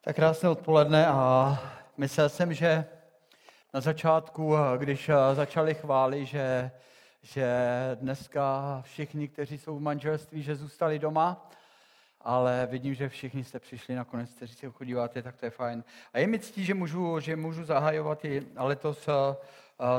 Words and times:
Tak 0.00 0.16
krásné 0.16 0.48
odpoledne 0.48 1.06
a 1.06 1.58
myslel 1.96 2.28
jsem, 2.28 2.54
že 2.54 2.84
na 3.74 3.80
začátku, 3.80 4.54
když 4.76 5.10
začali 5.34 5.74
chválit, 5.74 6.26
že, 6.26 6.70
že 7.22 7.46
dneska 7.94 8.78
všichni, 8.86 9.28
kteří 9.28 9.58
jsou 9.58 9.78
v 9.78 9.82
manželství, 9.82 10.42
že 10.42 10.56
zůstali 10.56 10.98
doma, 10.98 11.50
ale 12.20 12.68
vidím, 12.70 12.94
že 12.94 13.08
všichni 13.08 13.44
jste 13.44 13.58
přišli 13.58 13.94
nakonec, 13.94 14.30
kteří 14.30 14.54
se 14.54 14.70
chodíváte, 14.70 15.22
tak 15.22 15.36
to 15.36 15.46
je 15.46 15.50
fajn. 15.50 15.84
A 16.12 16.18
je 16.18 16.26
mi 16.26 16.38
ctí, 16.38 16.64
že 16.64 16.74
můžu, 16.74 17.20
že 17.20 17.36
můžu 17.36 17.64
zahajovat 17.64 18.24
i 18.24 18.46
letos 18.56 19.08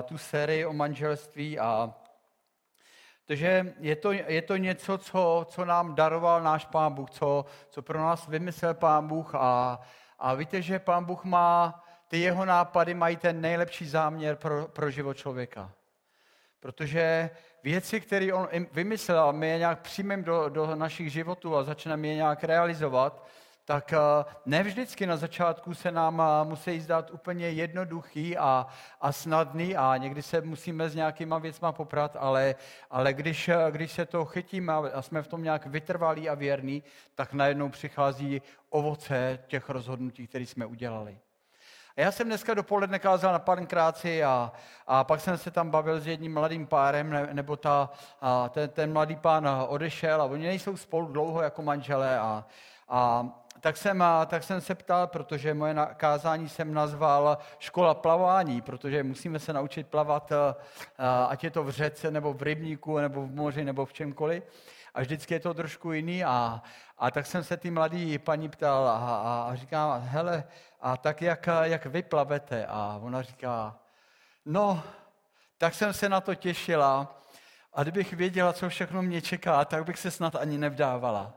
tu 0.06 0.18
sérii 0.18 0.66
o 0.66 0.74
manželství 0.74 1.60
a 1.60 1.96
takže 3.30 3.74
je 3.80 3.96
to, 3.96 4.12
je 4.12 4.42
to 4.42 4.58
něco, 4.58 4.98
co, 4.98 5.46
co 5.50 5.66
nám 5.66 5.96
daroval 5.96 6.42
náš 6.42 6.66
Pán 6.66 6.94
Bůh, 6.94 7.10
co, 7.10 7.46
co 7.70 7.82
pro 7.82 8.00
nás 8.00 8.28
vymyslel 8.28 8.74
Pán 8.74 9.08
Bůh 9.08 9.36
a, 9.36 9.80
a 10.20 10.34
víte, 10.34 10.62
že 10.62 10.80
Pán 10.80 11.06
Bůh 11.06 11.24
má, 11.24 11.84
ty 12.08 12.20
jeho 12.20 12.46
nápady 12.46 12.94
mají 12.94 13.18
ten 13.18 13.42
nejlepší 13.42 13.86
záměr 13.86 14.36
pro, 14.36 14.68
pro 14.68 14.92
život 14.92 15.14
člověka. 15.14 15.72
Protože 16.60 17.30
věci, 17.64 18.02
které 18.02 18.34
on 18.34 18.48
vymyslel 18.72 19.20
a 19.20 19.32
my 19.32 19.50
je 19.50 19.58
nějak 19.58 19.82
přijmeme 19.82 20.24
do, 20.24 20.50
do 20.50 20.76
našich 20.76 21.12
životů 21.12 21.56
a 21.56 21.64
začneme 21.64 22.08
je 22.08 22.16
nějak 22.16 22.44
realizovat, 22.44 23.28
tak 23.70 23.94
eh, 23.94 24.26
ne 24.46 24.64
vždycky 24.64 25.06
na 25.06 25.18
začátku 25.18 25.74
se 25.74 25.92
nám 25.92 26.22
eh, 26.22 26.46
musí 26.50 26.80
zdát 26.80 27.12
úplně 27.12 27.50
jednoduchý 27.50 28.38
a, 28.38 28.68
a 29.02 29.12
snadný 29.12 29.76
a 29.76 29.98
někdy 29.98 30.22
se 30.22 30.42
musíme 30.42 30.90
s 30.90 30.96
nějakýma 30.96 31.38
věcma 31.38 31.72
poprat, 31.72 32.18
ale, 32.20 32.56
ale 32.90 33.14
když, 33.14 33.50
eh, 33.50 33.58
když 33.72 33.92
se 33.92 34.06
to 34.06 34.26
chytíme 34.26 34.74
a 34.74 35.02
jsme 35.02 35.22
v 35.22 35.28
tom 35.28 35.44
nějak 35.44 35.66
vytrvalí 35.66 36.30
a 36.30 36.34
věrní, 36.34 36.84
tak 37.16 37.34
najednou 37.34 37.70
přichází 37.70 38.42
ovoce 38.70 39.40
těch 39.48 39.70
rozhodnutí, 39.70 40.28
které 40.28 40.46
jsme 40.46 40.66
udělali. 40.66 41.20
A 41.98 42.02
já 42.02 42.12
jsem 42.12 42.28
dneska 42.28 42.54
dopoledne 42.54 43.00
kázal 43.00 43.34
na 43.34 43.40
Pankráci 43.40 44.24
a, 44.24 44.52
a 44.88 45.04
pak 45.04 45.22
jsem 45.22 45.38
se 45.38 45.52
tam 45.52 45.70
bavil 45.72 46.00
s 46.00 46.08
jedním 46.08 46.34
mladým 46.34 46.68
párem, 46.68 47.10
ne, 47.10 47.30
nebo 47.34 47.56
ta, 47.56 47.90
a 48.22 48.50
ten, 48.50 48.70
ten 48.70 48.94
mladý 48.94 49.16
pán 49.16 49.50
odešel 49.68 50.22
a 50.22 50.26
oni 50.26 50.46
nejsou 50.46 50.78
spolu 50.78 51.08
dlouho 51.08 51.42
jako 51.42 51.62
manželé 51.62 52.20
a, 52.20 52.46
a 52.90 53.30
tak 53.62 53.78
jsem, 53.78 54.04
tak 54.28 54.44
jsem 54.44 54.62
se 54.62 54.76
ptal, 54.76 55.08
protože 55.08 55.54
moje 55.54 55.76
kázání 55.96 56.50
jsem 56.50 56.74
nazval 56.74 57.38
škola 57.60 57.94
plavání, 57.94 58.62
protože 58.62 59.04
musíme 59.04 59.40
se 59.40 59.54
naučit 59.54 59.88
plavat, 59.88 60.32
ať 61.28 61.44
je 61.44 61.52
to 61.52 61.64
v 61.64 61.70
řece, 61.70 62.12
nebo 62.12 62.34
v 62.34 62.42
rybníku, 62.42 62.98
nebo 62.98 63.22
v 63.22 63.32
moři, 63.32 63.66
nebo 63.66 63.86
v 63.86 63.94
čemkoliv. 63.94 64.44
A 64.94 65.02
vždycky 65.02 65.34
je 65.34 65.40
to 65.40 65.54
trošku 65.54 65.92
jiný. 65.92 66.24
A, 66.24 66.62
a 66.98 67.12
tak 67.12 67.26
jsem 67.26 67.44
se 67.44 67.58
ty 67.58 67.72
mladý 67.72 68.18
paní 68.18 68.50
ptal 68.50 68.88
a, 68.88 68.98
a, 68.98 69.50
a 69.52 69.56
říkám, 69.56 70.02
hele, 70.02 70.44
a 70.82 70.98
tak 70.98 71.22
jak, 71.22 71.50
jak 71.64 71.86
vy 71.86 72.04
plavete? 72.04 72.66
A 72.66 73.00
ona 73.02 73.22
říká, 73.22 73.76
no, 74.46 74.84
tak 75.58 75.74
jsem 75.74 75.94
se 75.94 76.10
na 76.10 76.22
to 76.22 76.36
těšila 76.36 77.20
a 77.74 77.84
kdybych 77.84 78.14
věděla, 78.14 78.54
co 78.54 78.70
všechno 78.70 79.02
mě 79.02 79.22
čeká, 79.22 79.66
tak 79.66 79.86
bych 79.86 80.00
se 80.00 80.12
snad 80.12 80.36
ani 80.36 80.58
nevdávala. 80.58 81.34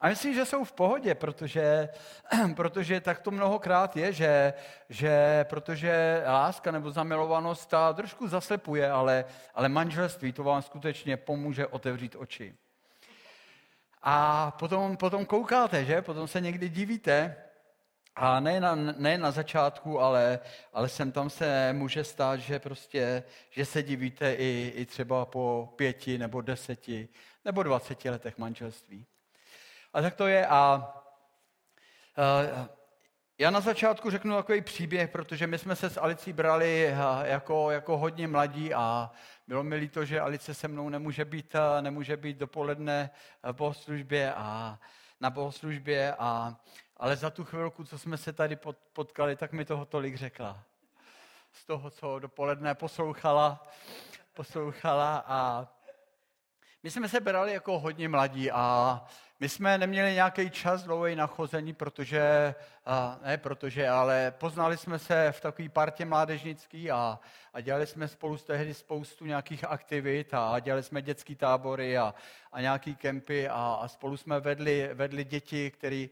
A 0.00 0.08
myslím, 0.08 0.34
že 0.34 0.44
jsou 0.44 0.64
v 0.64 0.72
pohodě, 0.72 1.14
protože, 1.14 1.88
protože 2.56 3.00
tak 3.00 3.20
to 3.20 3.30
mnohokrát 3.30 3.96
je, 3.96 4.12
že, 4.12 4.54
že 4.88 5.44
protože 5.48 6.22
láska 6.26 6.70
nebo 6.70 6.90
zamilovanost 6.90 7.68
ta 7.68 7.92
trošku 7.92 8.28
zaslepuje, 8.28 8.90
ale, 8.90 9.24
ale 9.54 9.68
manželství 9.68 10.32
to 10.32 10.44
vám 10.44 10.62
skutečně 10.62 11.16
pomůže 11.16 11.66
otevřít 11.66 12.16
oči. 12.18 12.54
A 14.02 14.50
potom, 14.50 14.96
potom 14.96 15.26
koukáte, 15.26 15.84
že? 15.84 16.02
Potom 16.02 16.28
se 16.28 16.40
někdy 16.40 16.68
divíte, 16.68 17.36
a 18.18 18.40
ne 18.40 18.60
na, 18.60 18.74
ne 18.74 19.18
na 19.18 19.30
začátku, 19.30 20.00
ale, 20.00 20.40
ale 20.72 20.88
sem 20.88 21.12
tam 21.12 21.30
se 21.30 21.72
může 21.72 22.04
stát, 22.04 22.40
že 22.40 22.58
prostě, 22.58 23.22
že 23.50 23.64
se 23.64 23.82
divíte 23.82 24.34
i, 24.34 24.72
i 24.76 24.86
třeba 24.86 25.24
po 25.24 25.72
pěti 25.76 26.18
nebo 26.18 26.40
deseti 26.40 27.08
nebo 27.44 27.62
dvaceti 27.62 28.10
letech 28.10 28.38
manželství. 28.38 29.06
A 29.92 30.02
tak 30.02 30.14
to 30.14 30.26
je. 30.26 30.46
A 30.46 30.94
já 33.38 33.50
na 33.50 33.60
začátku 33.60 34.10
řeknu 34.10 34.36
takový 34.36 34.60
příběh, 34.60 35.10
protože 35.10 35.46
my 35.46 35.58
jsme 35.58 35.76
se 35.76 35.90
s 35.90 36.00
Alicí 36.00 36.32
brali 36.32 36.94
jako, 37.22 37.70
jako 37.70 37.98
hodně 37.98 38.28
mladí 38.28 38.74
a 38.74 39.10
bylo 39.46 39.62
mi 39.62 39.76
líto, 39.76 40.04
že 40.04 40.20
Alice 40.20 40.54
se 40.54 40.68
mnou 40.68 40.88
nemůže 40.88 41.24
být, 41.24 41.56
nemůže 41.80 42.16
být 42.16 42.36
dopoledne 42.36 43.10
v 43.42 43.52
bohoslužbě 43.52 44.34
a 44.34 44.78
na 45.20 45.30
bohoslužbě, 45.30 46.14
a, 46.18 46.56
ale 46.96 47.16
za 47.16 47.30
tu 47.30 47.44
chvilku, 47.44 47.84
co 47.84 47.98
jsme 47.98 48.16
se 48.16 48.32
tady 48.32 48.58
potkali, 48.92 49.36
tak 49.36 49.52
mi 49.52 49.64
toho 49.64 49.84
tolik 49.84 50.16
řekla. 50.16 50.62
Z 51.52 51.66
toho, 51.66 51.90
co 51.90 52.18
dopoledne 52.18 52.74
poslouchala, 52.74 53.66
poslouchala 54.34 55.24
a 55.26 55.68
my 56.82 56.90
jsme 56.90 57.08
se 57.08 57.20
brali 57.20 57.52
jako 57.52 57.78
hodně 57.78 58.08
mladí 58.08 58.50
a 58.50 59.04
my 59.40 59.48
jsme 59.48 59.78
neměli 59.78 60.14
nějaký 60.14 60.50
čas 60.50 60.82
dlouhý 60.82 61.16
na 61.16 61.26
chození, 61.26 61.72
protože, 61.72 62.54
ne 63.24 63.38
protože, 63.38 63.88
ale 63.88 64.34
poznali 64.38 64.76
jsme 64.76 64.98
se 64.98 65.32
v 65.32 65.40
takové 65.40 65.68
partě 65.68 66.04
mládežnický 66.04 66.90
a, 66.90 67.18
a 67.54 67.60
dělali 67.60 67.86
jsme 67.86 68.08
spolu 68.08 68.36
z 68.36 68.44
tehdy 68.44 68.74
spoustu 68.74 69.26
nějakých 69.26 69.64
aktivit 69.64 70.34
a 70.34 70.58
dělali 70.58 70.82
jsme 70.82 71.02
dětské 71.02 71.34
tábory 71.34 71.98
a, 71.98 72.14
a 72.52 72.60
nějaký 72.60 72.96
kempy 72.96 73.48
a, 73.48 73.78
a 73.80 73.88
spolu 73.88 74.16
jsme 74.16 74.40
vedli, 74.40 74.90
vedli 74.94 75.24
děti, 75.24 75.70
který, 75.70 76.10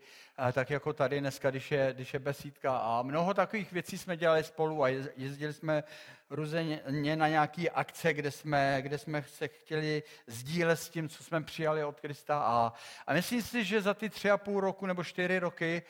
tak 0.52 0.70
jako 0.70 0.92
tady 0.92 1.20
dneska, 1.20 1.50
když 1.50 1.70
je, 1.70 1.92
když 1.92 2.14
je 2.14 2.20
besídka. 2.20 2.78
A 2.78 3.02
mnoho 3.02 3.34
takových 3.34 3.72
věcí 3.72 3.98
jsme 3.98 4.16
dělali 4.16 4.44
spolu 4.44 4.84
a 4.84 4.88
jezdili 5.16 5.52
jsme 5.52 5.84
různě 6.30 6.80
na 7.14 7.28
nějaké 7.28 7.70
akce, 7.70 8.14
kde 8.14 8.30
jsme, 8.30 8.82
kde 8.82 8.98
jsme 8.98 9.22
se 9.22 9.48
chtěli 9.48 10.02
sdílet 10.26 10.80
s 10.80 10.88
tím, 10.88 11.08
co 11.08 11.24
jsme 11.24 11.42
přijali 11.42 11.84
od 11.84 12.00
Krista. 12.00 12.38
A, 12.38 12.72
a 13.06 13.12
myslím 13.12 13.42
si, 13.42 13.64
že 13.64 13.82
za 13.82 13.94
ty 13.94 14.10
tři 14.10 14.30
a 14.30 14.38
půl 14.38 14.60
roku 14.60 14.86
nebo 14.86 15.04
čtyři 15.04 15.38
roky, 15.38 15.82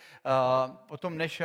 potom 0.76 1.19
než, 1.19 1.42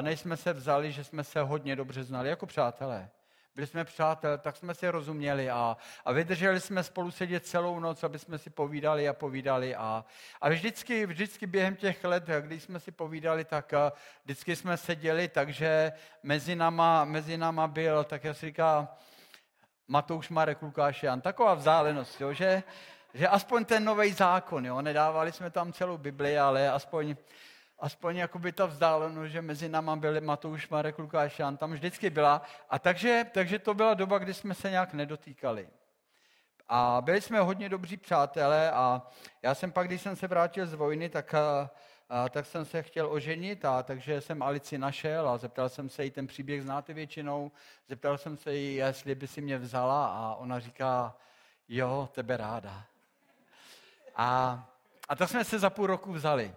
než 0.00 0.20
jsme 0.20 0.36
se 0.36 0.52
vzali, 0.52 0.92
že 0.92 1.04
jsme 1.04 1.24
se 1.24 1.40
hodně 1.42 1.76
dobře 1.76 2.04
znali 2.04 2.28
jako 2.28 2.46
přátelé. 2.46 3.10
Byli 3.54 3.66
jsme 3.66 3.84
přátelé, 3.84 4.38
tak 4.38 4.56
jsme 4.56 4.74
si 4.74 4.88
rozuměli 4.88 5.50
a, 5.50 5.76
a 6.04 6.12
vydrželi 6.12 6.60
jsme 6.60 6.82
spolu 6.82 7.10
sedět 7.10 7.46
celou 7.46 7.80
noc, 7.80 8.04
aby 8.04 8.18
jsme 8.18 8.38
si 8.38 8.50
povídali 8.50 9.08
a 9.08 9.12
povídali. 9.12 9.74
A, 9.74 10.04
a 10.40 10.48
vždycky, 10.48 11.06
vždycky 11.06 11.46
během 11.46 11.76
těch 11.76 12.04
let, 12.04 12.24
když 12.40 12.62
jsme 12.62 12.80
si 12.80 12.92
povídali, 12.92 13.44
tak 13.44 13.74
vždycky 14.24 14.56
jsme 14.56 14.76
seděli, 14.76 15.28
takže 15.28 15.92
mezi 16.22 16.56
náma, 16.56 17.04
mezi 17.04 17.36
náma 17.36 17.66
byl, 17.66 18.04
tak 18.04 18.24
já 18.24 18.34
si 18.34 18.46
říká, 18.46 18.88
Matouš, 19.88 20.28
Marek, 20.28 20.62
Lukáš, 20.62 21.02
Jan. 21.02 21.20
Taková 21.20 21.54
vzdálenost, 21.54 22.20
jo, 22.20 22.32
že, 22.32 22.62
že 23.14 23.28
aspoň 23.28 23.64
ten 23.64 23.84
nový 23.84 24.12
zákon, 24.12 24.66
jo, 24.66 24.82
nedávali 24.82 25.32
jsme 25.32 25.50
tam 25.50 25.72
celou 25.72 25.98
Bibli, 25.98 26.38
ale 26.38 26.70
aspoň, 26.70 27.16
aspoň 27.82 28.16
jakoby 28.16 28.52
ta 28.52 28.66
vzdálenost, 28.66 29.30
že 29.30 29.42
mezi 29.42 29.68
náma 29.68 29.96
byli 29.96 30.20
Matouš, 30.20 30.68
Marek, 30.68 30.98
Lukáš, 30.98 31.38
Jan, 31.38 31.56
tam 31.56 31.72
vždycky 31.72 32.10
byla. 32.10 32.42
A 32.70 32.78
takže, 32.78 33.26
takže 33.32 33.58
to 33.58 33.74
byla 33.74 33.94
doba, 33.94 34.18
kdy 34.18 34.34
jsme 34.34 34.54
se 34.54 34.70
nějak 34.70 34.94
nedotýkali. 34.94 35.68
A 36.68 37.00
byli 37.00 37.20
jsme 37.20 37.40
hodně 37.40 37.68
dobří 37.68 37.96
přátelé 37.96 38.70
a 38.70 39.02
já 39.42 39.54
jsem 39.54 39.72
pak, 39.72 39.86
když 39.86 40.00
jsem 40.02 40.16
se 40.16 40.28
vrátil 40.28 40.66
z 40.66 40.74
vojny, 40.74 41.08
tak, 41.08 41.34
a, 41.34 41.70
a, 42.08 42.28
tak 42.28 42.46
jsem 42.46 42.64
se 42.64 42.82
chtěl 42.82 43.12
oženit 43.12 43.64
a 43.64 43.82
takže 43.82 44.20
jsem 44.20 44.42
Alici 44.42 44.78
našel 44.78 45.28
a 45.28 45.38
zeptal 45.38 45.68
jsem 45.68 45.88
se 45.88 46.04
jí, 46.04 46.10
ten 46.10 46.26
příběh 46.26 46.62
znáte 46.62 46.92
většinou, 46.92 47.52
zeptal 47.88 48.18
jsem 48.18 48.36
se 48.36 48.54
jí, 48.54 48.74
jestli 48.74 49.14
by 49.14 49.26
si 49.26 49.40
mě 49.40 49.58
vzala 49.58 50.06
a 50.06 50.34
ona 50.34 50.58
říká, 50.58 51.16
jo, 51.68 52.08
tebe 52.12 52.36
ráda. 52.36 52.84
A, 54.16 54.58
a 55.08 55.16
tak 55.16 55.28
jsme 55.28 55.44
se 55.44 55.58
za 55.58 55.70
půl 55.70 55.86
roku 55.86 56.12
vzali. 56.12 56.54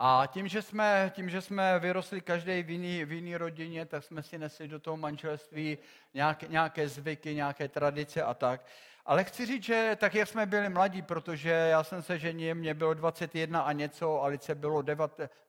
A 0.00 0.26
tím, 0.26 0.48
že 0.48 0.62
jsme, 0.62 1.12
tím, 1.14 1.30
že 1.30 1.40
jsme 1.40 1.78
vyrostli 1.78 2.20
každý 2.20 2.62
v 2.62 2.70
jiný, 2.70 3.04
v 3.04 3.12
jiný 3.12 3.36
rodině, 3.36 3.86
tak 3.86 4.04
jsme 4.04 4.22
si 4.22 4.38
nesli 4.38 4.68
do 4.68 4.78
toho 4.78 4.96
manželství 4.96 5.78
nějaké, 6.14 6.48
nějaké 6.48 6.88
zvyky, 6.88 7.34
nějaké 7.34 7.68
tradice 7.68 8.22
a 8.22 8.34
tak. 8.34 8.64
Ale 9.06 9.24
chci 9.24 9.46
říct, 9.46 9.62
že 9.62 9.96
tak, 10.00 10.14
jak 10.14 10.28
jsme 10.28 10.46
byli 10.46 10.68
mladí, 10.68 11.02
protože 11.02 11.50
já 11.50 11.84
jsem 11.84 12.02
se 12.02 12.18
ženil, 12.18 12.54
mě 12.54 12.74
bylo 12.74 12.94
21 12.94 13.60
a 13.60 13.72
něco, 13.72 14.22
Alice 14.22 14.54
bylo 14.54 14.82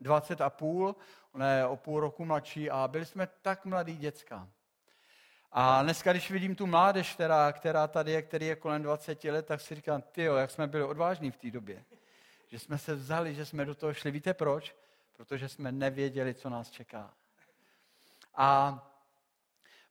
20 0.01 0.41
a 0.41 0.49
půl, 0.49 0.95
je 1.57 1.65
o 1.65 1.75
půl 1.75 1.99
roku 1.99 2.25
mladší 2.25 2.69
a 2.69 2.87
byli 2.87 3.05
jsme 3.05 3.27
tak 3.41 3.65
mladí 3.65 3.97
děcka. 3.97 4.47
A 5.51 5.83
dneska, 5.83 6.11
když 6.11 6.31
vidím 6.31 6.55
tu 6.55 6.67
mládež, 6.67 7.13
která, 7.13 7.51
která 7.51 7.87
tady 7.87 8.11
je, 8.11 8.21
který 8.21 8.45
je 8.45 8.55
kolem 8.55 8.83
20 8.83 9.23
let, 9.23 9.45
tak 9.45 9.61
si 9.61 9.75
říkám, 9.75 10.01
ty 10.01 10.23
jak 10.23 10.51
jsme 10.51 10.67
byli 10.67 10.83
odvážní 10.83 11.31
v 11.31 11.37
té 11.37 11.51
době. 11.51 11.83
Že 12.49 12.59
jsme 12.59 12.77
se 12.77 12.95
vzali, 12.95 13.35
že 13.35 13.45
jsme 13.45 13.65
do 13.65 13.75
toho 13.75 13.93
šli. 13.93 14.11
Víte 14.11 14.33
proč? 14.33 14.75
Protože 15.17 15.49
jsme 15.49 15.71
nevěděli, 15.71 16.33
co 16.33 16.49
nás 16.49 16.69
čeká. 16.69 17.13
A 18.35 18.79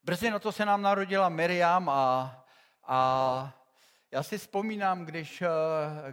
brzy 0.05 0.31
na 0.31 0.39
to 0.39 0.53
se 0.53 0.65
nám 0.65 0.83
narodila 0.83 1.29
Miriam 1.29 1.89
a, 1.89 2.45
a 2.85 3.59
já 4.11 4.23
si 4.23 4.39
vzpomínám, 4.39 5.05
když, 5.05 5.43
eh, 5.43 5.49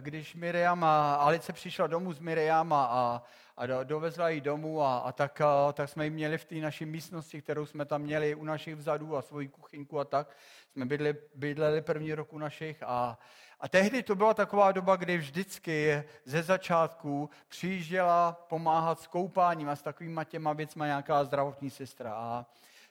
když 0.00 0.34
Miriam 0.34 0.84
a 0.84 1.14
Alice 1.14 1.52
přišla 1.52 1.86
domů 1.86 2.12
z 2.12 2.18
Miriam 2.18 2.72
a, 2.72 2.84
a, 2.84 3.22
a 3.56 3.84
dovezla 3.84 4.28
ji 4.28 4.40
domů 4.40 4.82
a, 4.82 4.98
a 4.98 5.12
tak, 5.12 5.40
a, 5.40 5.72
tak 5.72 5.88
jsme 5.88 6.04
ji 6.04 6.10
měli 6.10 6.38
v 6.38 6.44
té 6.44 6.54
naší 6.54 6.86
místnosti, 6.86 7.42
kterou 7.42 7.66
jsme 7.66 7.84
tam 7.84 8.02
měli 8.02 8.34
u 8.34 8.44
našich 8.44 8.76
vzadů 8.76 9.16
a 9.16 9.22
svoji 9.22 9.48
kuchyňku 9.48 9.98
a 10.00 10.04
tak. 10.04 10.36
Jsme 10.72 10.86
bydleli, 10.86 11.18
bydleli 11.34 11.82
první 11.82 12.14
roku 12.14 12.38
našich 12.38 12.82
a, 12.82 13.18
a 13.60 13.68
tehdy 13.68 14.02
to 14.02 14.14
byla 14.14 14.34
taková 14.34 14.72
doba, 14.72 14.96
kdy 14.96 15.18
vždycky 15.18 16.04
ze 16.24 16.42
začátku 16.42 17.30
přijížděla 17.48 18.32
pomáhat 18.48 19.00
s 19.00 19.06
koupáním 19.06 19.68
a 19.68 19.76
s 19.76 19.82
takovýma 19.82 20.24
těma 20.24 20.52
věcma 20.52 20.86
nějaká 20.86 21.24
zdravotní 21.24 21.70
sestra. 21.70 22.14
A 22.14 22.46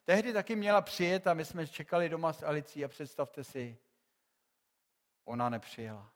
tehdy 0.06 0.34
taky 0.34 0.56
měla 0.56 0.82
přijet 0.82 1.28
a 1.28 1.34
my 1.34 1.46
jsme 1.46 1.68
čekali 1.68 2.10
doma 2.10 2.34
s 2.34 2.44
Alicí 2.44 2.86
a 2.86 2.88
představte 2.88 3.44
si, 3.44 3.78
ona 5.26 5.50
nepřijela. 5.50 6.15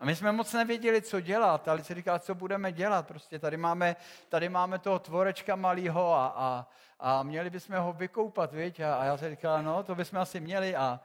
A 0.00 0.04
my 0.04 0.16
jsme 0.16 0.32
moc 0.32 0.52
nevěděli, 0.52 1.02
co 1.02 1.20
dělat. 1.20 1.68
Alice 1.68 1.94
říká, 1.94 2.18
co 2.18 2.34
budeme 2.34 2.72
dělat. 2.72 3.06
Prostě 3.06 3.38
tady 3.38 3.56
máme, 3.56 3.96
tady 4.28 4.48
máme 4.48 4.78
toho 4.78 4.98
tvorečka 4.98 5.56
malého 5.56 6.14
a, 6.14 6.26
a, 6.36 6.66
a 7.00 7.22
měli 7.22 7.50
bychom 7.50 7.76
ho 7.76 7.92
vykoupat, 7.92 8.52
viď? 8.52 8.80
A, 8.80 8.94
a 8.94 9.04
já 9.04 9.16
se 9.16 9.30
říkala, 9.30 9.62
no, 9.62 9.82
to 9.82 9.94
bychom 9.94 10.18
asi 10.18 10.40
měli. 10.40 10.76
A, 10.76 11.00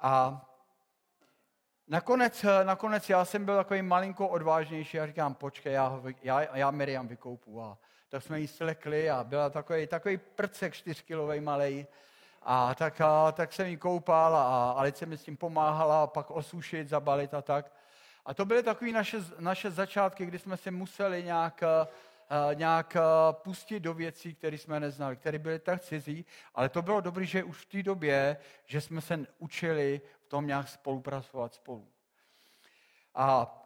a 0.00 0.42
nakonec, 1.88 2.44
nakonec 2.62 3.10
já 3.10 3.24
jsem 3.24 3.44
byl 3.44 3.56
takový 3.56 3.82
malinko 3.82 4.28
odvážnější 4.28 5.00
a 5.00 5.06
říkám, 5.06 5.34
počkej, 5.34 5.72
já, 5.72 5.86
ho, 5.86 6.02
já, 6.22 6.56
já 6.56 6.70
Miriam 6.70 7.08
vykoupu. 7.08 7.62
A 7.62 7.78
tak 8.08 8.22
jsme 8.22 8.40
jí 8.40 8.46
slekli 8.46 9.10
a 9.10 9.24
byla 9.24 9.50
takový, 9.50 9.86
takový 9.86 10.16
prcek 10.16 10.74
čtyřkilový 10.74 11.40
malej. 11.40 11.86
A 12.42 12.74
tak, 12.74 13.00
a, 13.00 13.32
tak 13.32 13.52
jsem 13.52 13.66
jí 13.66 13.76
koupal 13.76 14.36
a 14.36 14.70
Alice 14.72 15.06
mi 15.06 15.18
s 15.18 15.24
tím 15.24 15.36
pomáhala, 15.36 16.06
pak 16.06 16.30
osušit, 16.30 16.88
zabalit 16.88 17.34
a 17.34 17.42
tak. 17.42 17.81
A 18.24 18.34
to 18.34 18.44
byly 18.44 18.62
takové 18.62 18.92
naše, 18.92 19.18
naše 19.38 19.70
začátky, 19.70 20.26
kdy 20.26 20.38
jsme 20.38 20.56
se 20.56 20.70
museli 20.70 21.22
nějak, 21.22 21.62
uh, 21.62 22.54
nějak 22.54 22.96
uh, 22.96 23.32
pustit 23.32 23.80
do 23.80 23.94
věcí, 23.94 24.34
které 24.34 24.58
jsme 24.58 24.80
neznali, 24.80 25.16
které 25.16 25.38
byly 25.38 25.58
tak 25.58 25.80
cizí, 25.80 26.24
ale 26.54 26.68
to 26.68 26.82
bylo 26.82 27.00
dobré, 27.00 27.24
že 27.24 27.44
už 27.44 27.58
v 27.58 27.66
té 27.66 27.82
době, 27.82 28.36
že 28.64 28.80
jsme 28.80 29.00
se 29.00 29.26
učili 29.38 30.00
v 30.20 30.26
tom 30.28 30.46
nějak 30.46 30.68
spolupracovat 30.68 31.54
spolu. 31.54 31.88
A 33.14 33.58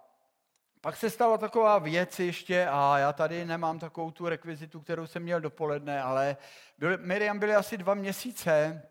pak 0.80 0.96
se 0.96 1.10
stala 1.10 1.38
taková 1.38 1.78
věc 1.78 2.20
ještě, 2.20 2.66
a 2.70 2.98
já 2.98 3.12
tady 3.12 3.44
nemám 3.44 3.78
takovou 3.78 4.10
tu 4.10 4.28
rekvizitu, 4.28 4.80
kterou 4.80 5.06
jsem 5.06 5.22
měl 5.22 5.40
dopoledne, 5.40 6.02
ale 6.02 6.36
byl, 6.78 6.98
Miriam 6.98 7.38
byly 7.38 7.54
asi 7.54 7.78
dva 7.78 7.94
měsíce 7.94 8.82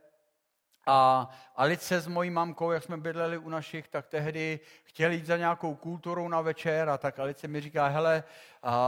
a 0.86 1.30
Alice 1.56 2.02
s 2.02 2.08
mojí 2.08 2.30
mamkou, 2.30 2.72
jak 2.72 2.84
jsme 2.84 2.98
bydleli 2.98 3.38
u 3.38 3.50
našich, 3.50 3.88
tak 3.88 4.08
tehdy 4.08 4.60
chtěli 4.84 5.16
jít 5.16 5.26
za 5.26 5.38
nějakou 5.38 5.76
kulturou 5.76 6.28
na 6.28 6.42
večer 6.42 6.90
a 6.90 6.98
tak 6.98 7.20
Alice 7.20 7.48
mi 7.48 7.62
říká, 7.62 7.88
hele, 7.88 8.24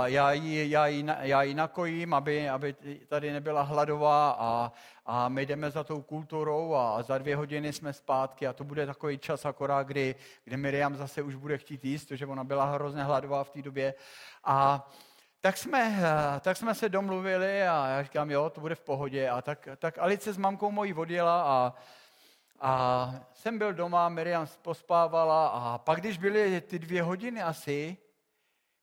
já 0.05 0.31
ji, 0.31 0.69
já 0.69 0.88
ji, 0.88 1.05
já 1.19 1.44
ji 1.44 1.53
nakojím, 1.53 2.13
aby, 2.13 2.49
aby 2.49 2.75
tady 3.07 3.33
nebyla 3.33 3.61
hladová 3.61 4.35
a, 4.39 4.71
a 5.05 5.29
my 5.29 5.45
jdeme 5.45 5.71
za 5.71 5.83
tou 5.83 6.01
kulturou 6.01 6.73
a 6.73 7.03
za 7.03 7.17
dvě 7.17 7.35
hodiny 7.35 7.73
jsme 7.73 7.94
zpátky 7.94 8.47
a 8.47 8.53
to 8.53 8.63
bude 8.63 8.85
takový 8.85 9.17
čas 9.17 9.45
akorát, 9.45 9.88
kdy, 9.88 10.15
kdy 10.44 10.57
Miriam 10.57 10.95
zase 10.95 11.21
už 11.21 11.35
bude 11.35 11.57
chtít 11.57 11.85
jíst, 11.85 12.05
protože 12.05 12.25
ona 12.25 12.44
byla 12.44 12.65
hrozně 12.65 13.03
hladová 13.03 13.44
v 13.44 13.49
té 13.49 13.61
době. 13.61 13.94
A 14.44 14.89
tak 15.41 15.57
jsme, 15.57 15.99
tak 16.41 16.57
jsme 16.57 16.75
se 16.75 16.89
domluvili 16.89 17.63
a 17.63 17.87
já 17.87 18.03
říkám, 18.03 18.31
jo, 18.31 18.49
to 18.49 18.61
bude 18.61 18.75
v 18.75 18.79
pohodě. 18.81 19.29
A 19.29 19.41
tak, 19.41 19.67
tak 19.77 19.97
Alice 19.97 20.33
s 20.33 20.37
mamkou 20.37 20.71
mojí 20.71 20.93
odjela 20.93 21.43
a, 21.43 21.73
a 22.59 23.13
jsem 23.33 23.57
byl 23.57 23.73
doma, 23.73 24.09
Miriam 24.09 24.47
pospávala 24.61 25.47
a 25.47 25.77
pak, 25.77 25.99
když 25.99 26.17
byly 26.17 26.61
ty 26.61 26.79
dvě 26.79 27.03
hodiny 27.03 27.43
asi, 27.43 27.97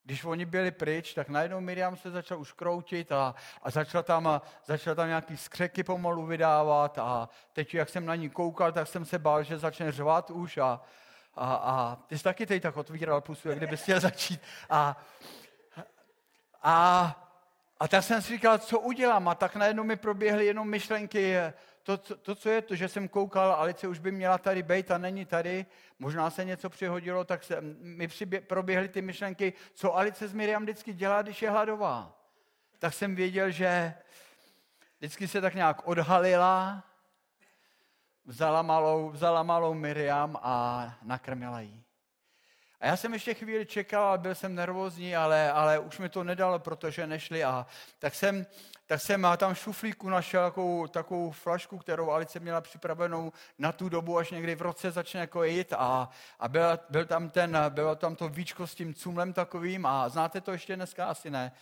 když 0.05 0.25
oni 0.25 0.45
byli 0.45 0.71
pryč, 0.71 1.15
tak 1.15 1.29
najednou 1.29 1.61
Miriam 1.61 1.97
se 1.97 2.11
začal 2.11 2.41
už 2.41 2.53
kroutit 2.53 3.13
a, 3.13 3.35
a 3.63 3.71
začal, 3.71 4.03
tam, 4.03 4.41
začal 4.65 4.95
tam 4.95 5.09
nějaký 5.09 5.37
skřeky 5.37 5.83
pomalu 5.83 6.27
vydávat 6.27 6.99
a 6.99 7.29
teď, 7.53 7.75
jak 7.75 7.89
jsem 7.89 8.07
na 8.07 8.15
ní 8.15 8.31
koukal, 8.31 8.73
tak 8.73 8.89
jsem 8.89 9.05
se 9.05 9.19
bál, 9.19 9.43
že 9.43 9.59
začne 9.59 9.93
řvat 9.93 10.31
už 10.31 10.59
a, 10.59 10.81
a, 11.35 11.55
a 11.55 11.97
ty 12.07 12.19
jsi 12.19 12.25
taky 12.25 12.47
teď 12.47 12.63
tak 12.63 12.77
otvíral 12.77 13.21
pusu, 13.21 13.49
jak 13.49 13.59
kdyby 13.59 13.77
chtěl 13.77 14.01
začít. 14.09 14.41
A, 14.71 14.97
a, 16.65 17.07
a 17.81 17.89
tak 17.89 18.05
jsem 18.05 18.23
si 18.23 18.33
říkal, 18.33 18.59
co 18.59 18.81
udělám? 18.81 19.29
A 19.29 19.35
tak 19.35 19.57
najednou 19.57 19.85
mi 19.85 19.97
proběhly 19.97 20.47
jenom 20.47 20.69
myšlenky, 20.69 21.37
to, 21.83 21.99
to, 21.99 22.17
to, 22.17 22.35
co 22.35 22.51
je 22.51 22.63
to, 22.63 22.75
že 22.77 22.89
jsem 22.89 23.09
koukal, 23.09 23.53
Alice 23.53 23.89
už 23.89 23.99
by 23.99 24.13
měla 24.13 24.39
tady 24.39 24.63
být 24.63 24.91
a 24.91 24.99
není 24.99 25.25
tady, 25.25 25.67
možná 25.99 26.31
se 26.31 26.45
něco 26.45 26.71
přihodilo, 26.71 27.25
tak 27.25 27.45
se, 27.45 27.61
mi 27.81 28.09
přibě, 28.09 28.41
proběhly 28.41 28.89
ty 28.89 29.03
myšlenky, 29.03 29.53
co 29.75 29.97
Alice 29.97 30.29
s 30.29 30.33
Miriam 30.33 30.63
vždycky 30.63 30.93
dělá, 30.93 31.23
když 31.23 31.43
je 31.43 31.51
hladová. 31.51 32.13
Tak 32.79 32.95
jsem 32.95 33.15
věděl, 33.15 33.51
že 33.51 33.95
vždycky 34.99 35.29
se 35.29 35.41
tak 35.41 35.55
nějak 35.55 35.89
odhalila, 35.89 36.85
vzala 38.25 38.63
malou, 38.63 39.11
vzala 39.11 39.43
malou 39.43 39.75
Miriam 39.75 40.39
a 40.43 40.95
nakrmila 41.03 41.61
jí. 41.61 41.84
A 42.85 42.87
já 42.87 42.97
jsem 42.97 43.13
ještě 43.13 43.35
chvíli 43.35 43.67
čekal 43.67 44.13
a 44.13 44.19
byl 44.19 44.35
jsem 44.35 44.55
nervózní, 44.55 45.17
ale, 45.17 45.53
ale 45.53 45.79
už 45.79 45.99
mi 45.99 46.09
to 46.09 46.25
nedalo, 46.25 46.59
protože 46.59 47.07
nešli. 47.07 47.45
A 47.45 47.67
tak 47.99 48.15
jsem, 48.15 48.47
tak 48.87 49.01
jsem 49.01 49.27
tam 49.37 49.55
v 49.55 49.59
šuflíku 49.59 50.09
našel 50.09 50.45
takovou, 50.45 50.87
takovou 50.87 51.31
flašku, 51.31 51.79
kterou 51.79 52.11
Alice 52.11 52.41
měla 52.41 52.61
připravenou 52.61 53.33
na 53.59 53.73
tu 53.73 53.89
dobu, 53.89 54.19
až 54.19 54.31
někdy 54.31 54.55
v 54.55 54.63
roce 54.63 54.91
začne 54.91 55.27
kojit. 55.27 55.73
A, 55.73 56.11
a 56.41 56.49
byl, 56.49 56.63
byl, 56.91 57.07
tam 57.07 57.31
ten, 57.31 57.59
bylo 57.69 57.95
tam 57.95 58.17
to 58.17 58.29
víčko 58.29 58.67
s 58.67 58.75
tím 58.75 58.95
cumlem 58.95 59.33
takovým. 59.33 59.87
A 59.87 60.09
znáte 60.09 60.41
to 60.41 60.53
ještě 60.53 60.77
dneska? 60.77 61.07
Asi 61.07 61.31
ne. 61.31 61.53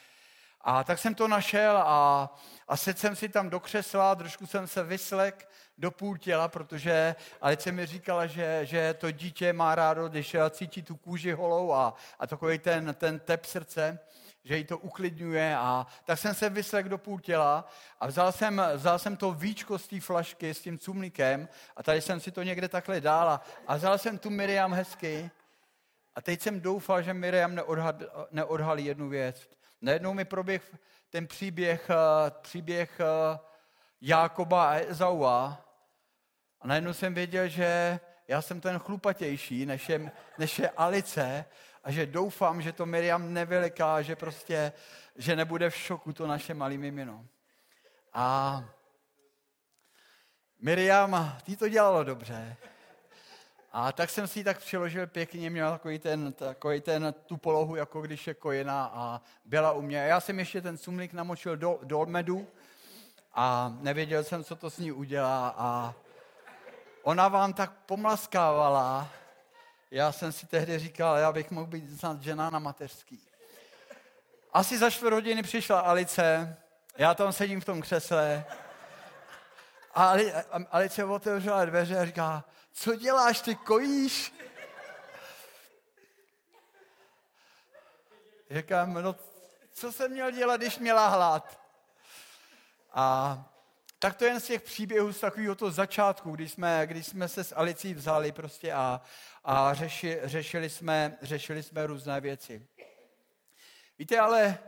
A 0.64 0.85
tak 0.85 0.99
jsem 0.99 1.14
to 1.14 1.29
našel 1.29 1.76
a, 1.76 2.35
a 2.69 2.76
sedl 2.76 2.99
jsem 2.99 3.17
si 3.17 3.29
tam 3.29 3.50
do 3.50 3.61
křesla, 3.61 4.14
trošku 4.14 4.47
jsem 4.47 4.67
se 4.67 4.82
vyslek 4.82 5.49
do 5.79 5.91
půl 5.91 6.19
těla, 6.19 6.49
protože 6.49 7.17
Alice 7.41 7.73
mi 7.73 7.87
říkala, 7.87 8.26
že, 8.26 8.61
že 8.62 8.94
to 8.94 9.11
dítě 9.11 9.53
má 9.53 9.75
rádo, 9.75 10.09
když 10.09 10.37
cítí 10.50 10.82
tu 10.82 10.97
kůži 10.97 11.32
holou 11.32 11.73
a, 11.73 11.94
a 12.19 12.26
takový 12.26 12.59
ten, 12.59 12.94
ten 12.99 13.19
tep 13.19 13.44
srdce, 13.44 13.99
že 14.44 14.56
jí 14.56 14.64
to 14.64 14.79
uklidňuje. 14.79 15.56
A 15.56 15.87
tak 16.05 16.19
jsem 16.19 16.35
se 16.35 16.50
vyslek 16.50 16.88
do 16.88 16.99
půl 16.99 17.20
těla 17.20 17.69
a 18.00 18.06
vzal 18.06 18.32
jsem, 18.32 18.62
vzal 18.75 18.99
jsem 18.99 19.17
to 19.17 19.32
víčko 19.32 19.79
z 19.79 19.88
té 19.88 20.00
flašky 20.00 20.55
s 20.55 20.61
tím 20.61 20.79
cumlíkem 20.79 21.49
a 21.76 21.82
tady 21.82 22.00
jsem 22.00 22.20
si 22.20 22.31
to 22.31 22.43
někde 22.43 22.69
takhle 22.69 23.00
dal 23.00 23.31
a, 23.31 23.41
a 23.67 23.76
vzal 23.76 23.99
jsem 23.99 24.19
tu 24.19 24.31
Miriam 24.31 24.73
hezky 24.73 25.31
a 26.14 26.20
teď 26.20 26.41
jsem 26.41 26.61
doufal, 26.61 27.03
že 27.03 27.14
Miriam 27.14 27.54
neodhal, 27.54 27.95
neodhalí 28.31 28.85
jednu 28.85 29.09
věc 29.09 29.49
Najednou 29.82 30.14
mi 30.14 30.24
proběh 30.24 30.76
ten 31.10 31.26
příběh, 31.26 31.90
eh, 31.90 32.30
příběh 32.42 33.00
eh, 33.00 33.38
Jákoba 34.00 34.70
a 34.70 34.78
Ezaua 34.78 35.64
a 36.60 36.66
najednou 36.66 36.92
jsem 36.92 37.14
věděl, 37.14 37.48
že 37.48 38.00
já 38.28 38.42
jsem 38.42 38.60
ten 38.60 38.78
chlupatější, 38.78 39.66
než 39.66 39.88
je, 39.88 40.12
než 40.38 40.58
je 40.58 40.70
Alice 40.70 41.44
a 41.84 41.90
že 41.90 42.06
doufám, 42.06 42.62
že 42.62 42.72
to 42.72 42.86
Miriam 42.86 43.32
nevyliká, 43.32 44.02
že 44.02 44.16
prostě, 44.16 44.72
že 45.16 45.36
nebude 45.36 45.70
v 45.70 45.76
šoku 45.76 46.12
to 46.12 46.26
naše 46.26 46.54
malé 46.54 46.76
mimino. 46.76 47.26
A 48.12 48.64
Miriam, 50.60 51.38
ty 51.44 51.56
to 51.56 51.68
dělalo 51.68 52.04
dobře. 52.04 52.56
A 53.73 53.93
tak 53.93 54.11
jsem 54.11 54.26
si 54.26 54.38
ji 54.38 54.45
tak 54.45 54.59
přiložil 54.59 55.07
pěkně, 55.07 55.50
měl 55.50 55.71
takový 55.71 55.99
ten, 55.99 56.33
takový 56.33 56.81
ten, 56.81 57.14
tu 57.26 57.37
polohu, 57.37 57.76
jako 57.76 58.00
když 58.00 58.26
je 58.26 58.35
kojena 58.35 58.91
a 58.95 59.21
byla 59.45 59.73
u 59.73 59.83
mě. 59.83 59.97
Já 59.97 60.21
jsem 60.21 60.38
ještě 60.38 60.61
ten 60.61 60.79
sumlík 60.79 61.12
namočil 61.12 61.57
do, 61.57 61.79
do 61.83 62.07
medu 62.07 62.47
a 63.35 63.76
nevěděl 63.81 64.25
jsem, 64.25 64.45
co 64.45 64.57
to 64.57 64.71
s 64.71 64.79
ní 64.79 64.93
udělá 64.93 65.55
a 65.57 65.95
ona 67.02 67.29
vám 67.29 67.52
tak 67.52 67.73
pomlaskávala. 67.87 69.09
Já 69.91 70.12
jsem 70.12 70.33
si 70.33 70.47
tehdy 70.47 70.79
říkal, 70.79 71.17
já 71.17 71.33
bych 71.33 71.50
mohl 71.50 71.67
být 71.67 71.99
snad 72.00 72.23
žena 72.23 72.50
na 72.50 72.59
mateřský. 72.59 73.21
Asi 74.52 74.79
za 74.79 74.91
čtvrt 74.91 75.12
hodiny 75.12 75.43
přišla 75.43 75.81
Alice, 75.81 76.57
já 76.97 77.14
tam 77.14 77.33
sedím 77.33 77.61
v 77.61 77.64
tom 77.64 77.83
křesle 77.83 78.45
a 79.95 80.14
Alice 80.71 81.05
otevřela 81.05 81.64
dveře 81.64 81.99
a 81.99 82.07
říká, 82.07 82.45
co 82.73 82.95
děláš, 82.95 83.41
ty 83.41 83.55
kojíš? 83.55 84.35
Říkám, 88.50 88.95
no 88.95 89.17
co 89.73 89.93
jsem 89.93 90.11
měl 90.11 90.31
dělat, 90.31 90.57
když 90.57 90.79
měla 90.79 91.09
hlad? 91.09 91.61
A 92.93 93.38
tak 93.99 94.17
to 94.17 94.25
je 94.25 94.31
jen 94.31 94.41
z 94.41 94.47
těch 94.47 94.62
příběhů 94.62 95.12
z 95.12 95.21
takového 95.21 95.55
toho 95.55 95.71
začátku, 95.71 96.31
když 96.31 96.52
jsme, 96.52 96.87
když 96.87 97.07
jsme 97.07 97.29
se 97.29 97.45
s 97.45 97.55
Alicí 97.57 97.95
vzali 97.95 98.33
prostě 98.33 98.73
a, 98.73 99.00
a 99.45 99.75
řeši, 99.75 100.21
řešili, 100.23 100.71
jsme, 100.71 101.19
řešili 101.23 101.62
jsme 101.62 101.87
různé 101.87 102.21
věci. 102.21 102.67
Víte, 103.99 104.19
ale 104.19 104.59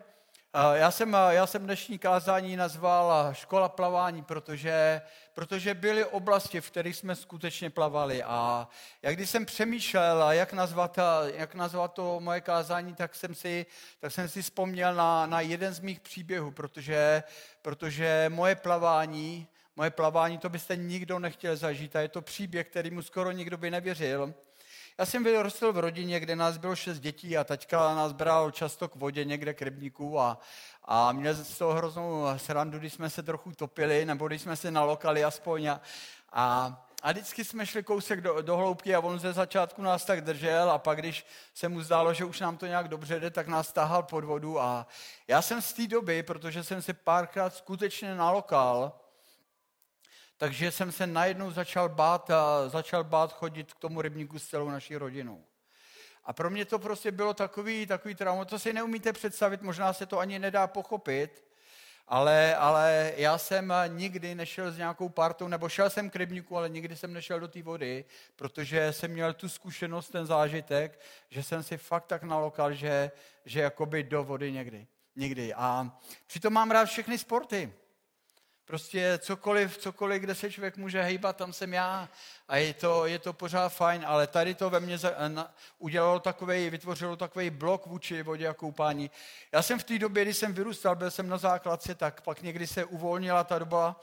Já 0.74 0.90
jsem, 0.90 1.16
já 1.30 1.46
jsem 1.46 1.64
dnešní 1.64 1.98
kázání 1.98 2.56
nazval 2.56 3.34
škola 3.34 3.68
plavání, 3.68 4.22
protože, 4.22 5.02
protože 5.34 5.74
byly 5.74 6.04
oblasti, 6.04 6.60
v 6.60 6.70
kterých 6.70 6.96
jsme 6.96 7.16
skutečně 7.16 7.70
plavali. 7.70 8.22
A 8.22 8.68
jak 9.02 9.16
když 9.16 9.30
jsem 9.30 9.46
přemýšlel, 9.46 10.30
jak 10.30 10.52
nazvat, 10.52 10.98
jak 11.34 11.54
nazvat 11.54 11.92
to 11.92 12.20
moje 12.20 12.40
kázání, 12.40 12.94
tak 12.94 13.14
jsem 13.14 13.34
si, 13.34 13.66
tak 14.00 14.12
jsem 14.12 14.28
si 14.28 14.42
vzpomněl 14.42 14.94
na, 14.94 15.26
na 15.26 15.40
jeden 15.40 15.74
z 15.74 15.80
mých 15.80 16.00
příběhů, 16.00 16.50
protože, 16.50 17.22
protože 17.62 18.26
moje 18.28 18.54
plavání, 18.54 19.46
moje 19.76 19.90
plavání, 19.90 20.38
to 20.38 20.48
byste 20.48 20.76
nikdo 20.76 21.18
nechtěl 21.18 21.56
zažít. 21.56 21.96
A 21.96 22.00
je 22.00 22.08
to 22.08 22.22
příběh, 22.22 22.68
který 22.68 22.90
mu 22.90 23.02
skoro 23.02 23.30
nikdo 23.30 23.56
by 23.56 23.70
nevěřil. 23.70 24.34
Já 24.98 25.06
jsem 25.06 25.24
vyrostl 25.24 25.72
v 25.72 25.78
rodině, 25.78 26.20
kde 26.20 26.36
nás 26.36 26.56
bylo 26.56 26.76
šest 26.76 27.00
dětí 27.00 27.36
a 27.36 27.44
taťka 27.44 27.94
nás 27.94 28.12
bral 28.12 28.50
často 28.50 28.88
k 28.88 28.96
vodě 28.96 29.24
někde 29.24 29.54
k 29.54 29.62
rybníku 29.62 30.20
a, 30.20 30.40
a 30.84 31.12
měl 31.12 31.34
z 31.34 31.58
toho 31.58 31.74
hroznou 31.74 32.24
srandu, 32.36 32.78
když 32.78 32.92
jsme 32.92 33.10
se 33.10 33.22
trochu 33.22 33.52
topili, 33.52 34.04
nebo 34.04 34.28
když 34.28 34.42
jsme 34.42 34.56
se 34.56 34.70
nalokali 34.70 35.24
aspoň. 35.24 35.66
A, 35.66 35.80
a, 36.32 36.76
a 37.02 37.12
vždycky 37.12 37.44
jsme 37.44 37.66
šli 37.66 37.82
kousek 37.82 38.20
do, 38.20 38.42
do 38.42 38.56
hloubky 38.56 38.94
a 38.94 39.00
on 39.00 39.18
ze 39.18 39.32
začátku 39.32 39.82
nás 39.82 40.04
tak 40.04 40.20
držel 40.20 40.70
a 40.70 40.78
pak, 40.78 40.98
když 40.98 41.26
se 41.54 41.68
mu 41.68 41.82
zdálo, 41.82 42.14
že 42.14 42.24
už 42.24 42.40
nám 42.40 42.56
to 42.56 42.66
nějak 42.66 42.88
dobře 42.88 43.20
jde, 43.20 43.30
tak 43.30 43.48
nás 43.48 43.72
tahal 43.72 44.02
pod 44.02 44.24
vodu. 44.24 44.60
A 44.60 44.86
já 45.28 45.42
jsem 45.42 45.62
z 45.62 45.72
té 45.72 45.86
doby, 45.86 46.22
protože 46.22 46.64
jsem 46.64 46.82
se 46.82 46.94
párkrát 46.94 47.54
skutečně 47.54 48.14
nalokal, 48.14 48.92
takže 50.44 50.72
jsem 50.72 50.92
se 50.92 51.06
najednou 51.06 51.50
začal 51.50 51.88
bát, 51.88 52.30
a 52.30 52.68
začal 52.68 53.04
bát 53.04 53.32
chodit 53.32 53.72
k 53.72 53.78
tomu 53.78 54.02
rybníku 54.02 54.38
s 54.38 54.46
celou 54.46 54.70
naší 54.70 54.96
rodinou. 54.96 55.44
A 56.24 56.32
pro 56.32 56.50
mě 56.50 56.64
to 56.64 56.78
prostě 56.78 57.12
bylo 57.12 57.34
takový, 57.34 57.86
takový 57.86 58.14
trauma, 58.14 58.44
to 58.44 58.58
si 58.58 58.72
neumíte 58.72 59.12
představit, 59.12 59.62
možná 59.62 59.92
se 59.92 60.06
to 60.06 60.18
ani 60.18 60.38
nedá 60.38 60.66
pochopit, 60.66 61.44
ale, 62.08 62.56
ale 62.56 63.12
já 63.16 63.38
jsem 63.38 63.72
nikdy 63.88 64.34
nešel 64.34 64.72
s 64.72 64.76
nějakou 64.76 65.08
partou, 65.08 65.48
nebo 65.48 65.68
šel 65.68 65.90
jsem 65.90 66.10
k 66.10 66.16
rybníku, 66.16 66.56
ale 66.56 66.68
nikdy 66.68 66.96
jsem 66.96 67.12
nešel 67.12 67.40
do 67.40 67.48
té 67.48 67.62
vody, 67.62 68.04
protože 68.36 68.92
jsem 68.92 69.10
měl 69.10 69.32
tu 69.32 69.48
zkušenost, 69.48 70.08
ten 70.08 70.26
zážitek, 70.26 71.00
že 71.28 71.42
jsem 71.42 71.62
si 71.62 71.76
fakt 71.76 72.06
tak 72.06 72.22
nalokal, 72.22 72.72
že, 72.72 73.10
že 73.44 73.60
jakoby 73.60 74.02
do 74.02 74.24
vody 74.24 74.52
někdy. 74.52 74.86
Nikdy. 75.16 75.54
A 75.54 75.98
přitom 76.26 76.52
mám 76.52 76.70
rád 76.70 76.84
všechny 76.84 77.18
sporty. 77.18 77.72
Prostě 78.64 79.18
cokoliv, 79.18 79.78
cokoliv, 79.78 80.22
kde 80.22 80.34
se 80.34 80.52
člověk 80.52 80.76
může 80.76 81.02
hejbat, 81.02 81.36
tam 81.36 81.52
jsem 81.52 81.72
já. 81.72 82.08
A 82.48 82.56
je 82.56 82.74
to, 82.74 83.06
je 83.06 83.18
to 83.18 83.32
pořád 83.32 83.68
fajn, 83.68 84.04
ale 84.06 84.26
tady 84.26 84.54
to 84.54 84.70
ve 84.70 84.80
mně 84.80 84.98
udělalo 85.78 86.20
takový, 86.20 86.70
vytvořilo 86.70 87.16
takový 87.16 87.50
blok 87.50 87.86
vůči 87.86 88.22
vodě 88.22 88.48
a 88.48 88.54
koupání. 88.54 89.10
Já 89.52 89.62
jsem 89.62 89.78
v 89.78 89.84
té 89.84 89.98
době, 89.98 90.24
kdy 90.24 90.34
jsem 90.34 90.54
vyrůstal, 90.54 90.96
byl 90.96 91.10
jsem 91.10 91.28
na 91.28 91.38
základce, 91.38 91.94
tak 91.94 92.20
pak 92.20 92.42
někdy 92.42 92.66
se 92.66 92.84
uvolnila 92.84 93.44
ta 93.44 93.58
doba, 93.58 94.00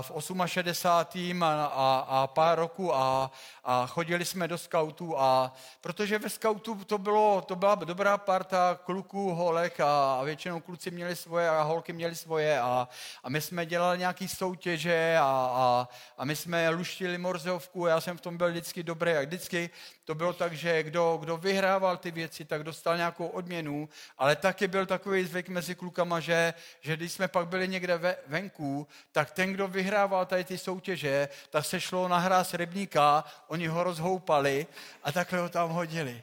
v 0.00 0.12
68. 0.46 1.42
A, 1.42 1.64
a, 1.64 2.06
a 2.08 2.26
pár 2.26 2.58
roku 2.58 2.94
a, 2.94 3.30
a 3.64 3.86
chodili 3.86 4.24
jsme 4.24 4.48
do 4.48 4.58
skautů 4.58 5.18
a 5.18 5.54
protože 5.80 6.18
ve 6.18 6.28
skautu 6.28 6.84
to, 6.84 6.98
bylo, 6.98 7.40
to 7.40 7.56
byla 7.56 7.74
dobrá 7.74 8.18
parta 8.18 8.78
kluků, 8.84 9.34
holek 9.34 9.80
a, 9.80 10.14
a 10.20 10.22
většinou 10.24 10.60
kluci 10.60 10.90
měli 10.90 11.16
svoje 11.16 11.48
a 11.48 11.62
holky 11.62 11.92
měli 11.92 12.14
svoje 12.14 12.60
a, 12.60 12.88
a 13.24 13.28
my 13.28 13.40
jsme 13.40 13.66
dělali 13.66 13.98
nějaký 13.98 14.28
soutěže 14.28 15.16
a, 15.18 15.22
a, 15.52 15.88
a 16.18 16.24
my 16.24 16.36
jsme 16.36 16.70
luštili 16.70 17.18
morzovku, 17.18 17.86
já 17.86 18.00
jsem 18.00 18.16
v 18.16 18.20
tom 18.20 18.36
byl 18.36 18.50
vždycky 18.50 18.82
dobrý 18.82 19.12
a 19.12 19.20
vždycky 19.20 19.70
to 20.04 20.14
bylo 20.14 20.32
tak, 20.32 20.52
že 20.52 20.82
kdo, 20.82 21.16
kdo 21.20 21.36
vyhrával 21.36 21.96
ty 21.96 22.10
věci, 22.10 22.44
tak 22.44 22.62
dostal 22.62 22.96
nějakou 22.96 23.26
odměnu, 23.26 23.88
ale 24.18 24.36
taky 24.36 24.68
byl 24.68 24.86
takový 24.86 25.24
zvyk 25.24 25.48
mezi 25.48 25.74
klukama, 25.74 26.20
že, 26.20 26.54
že 26.80 26.96
když 26.96 27.12
jsme 27.12 27.28
pak 27.28 27.48
byli 27.48 27.68
někde 27.68 27.98
ve, 27.98 28.16
venku, 28.26 28.86
tak 29.12 29.30
ten, 29.30 29.52
kdo 29.52 29.69
vyhrával 29.70 30.26
tady 30.26 30.44
ty 30.44 30.58
soutěže, 30.58 31.28
tak 31.50 31.64
se 31.64 31.80
šlo 31.80 32.08
na 32.08 32.18
hráz 32.18 32.54
rybníka, 32.54 33.24
oni 33.46 33.66
ho 33.66 33.84
rozhoupali 33.84 34.66
a 35.02 35.12
takhle 35.12 35.38
ho 35.38 35.48
tam 35.48 35.70
hodili. 35.70 36.22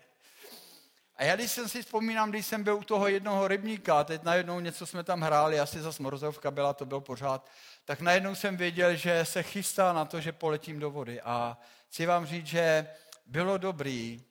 A 1.16 1.24
já 1.24 1.36
když 1.36 1.52
jsem 1.52 1.70
si 1.70 1.82
vzpomínám, 1.82 2.30
když 2.30 2.46
jsem 2.46 2.64
byl 2.64 2.76
u 2.76 2.84
toho 2.84 3.08
jednoho 3.08 3.48
rybníka, 3.48 4.04
teď 4.04 4.24
najednou 4.24 4.60
něco 4.60 4.86
jsme 4.86 5.04
tam 5.04 5.22
hráli, 5.22 5.60
asi 5.60 5.82
za 5.82 5.92
Morzovka 6.00 6.52
byla, 6.52 6.74
to 6.74 6.86
byl 6.86 7.02
pořád, 7.02 7.50
tak 7.86 8.02
najednou 8.02 8.36
jsem 8.36 8.58
věděl, 8.58 8.96
že 8.96 9.26
se 9.26 9.44
chystá 9.44 9.94
na 9.94 10.06
to, 10.06 10.22
že 10.22 10.32
poletím 10.32 10.80
do 10.80 10.92
vody. 10.92 11.22
A 11.22 11.58
chci 11.88 12.06
vám 12.06 12.26
říct, 12.26 12.48
že 12.48 12.88
bylo 13.26 13.58
dobrý, 13.58 14.24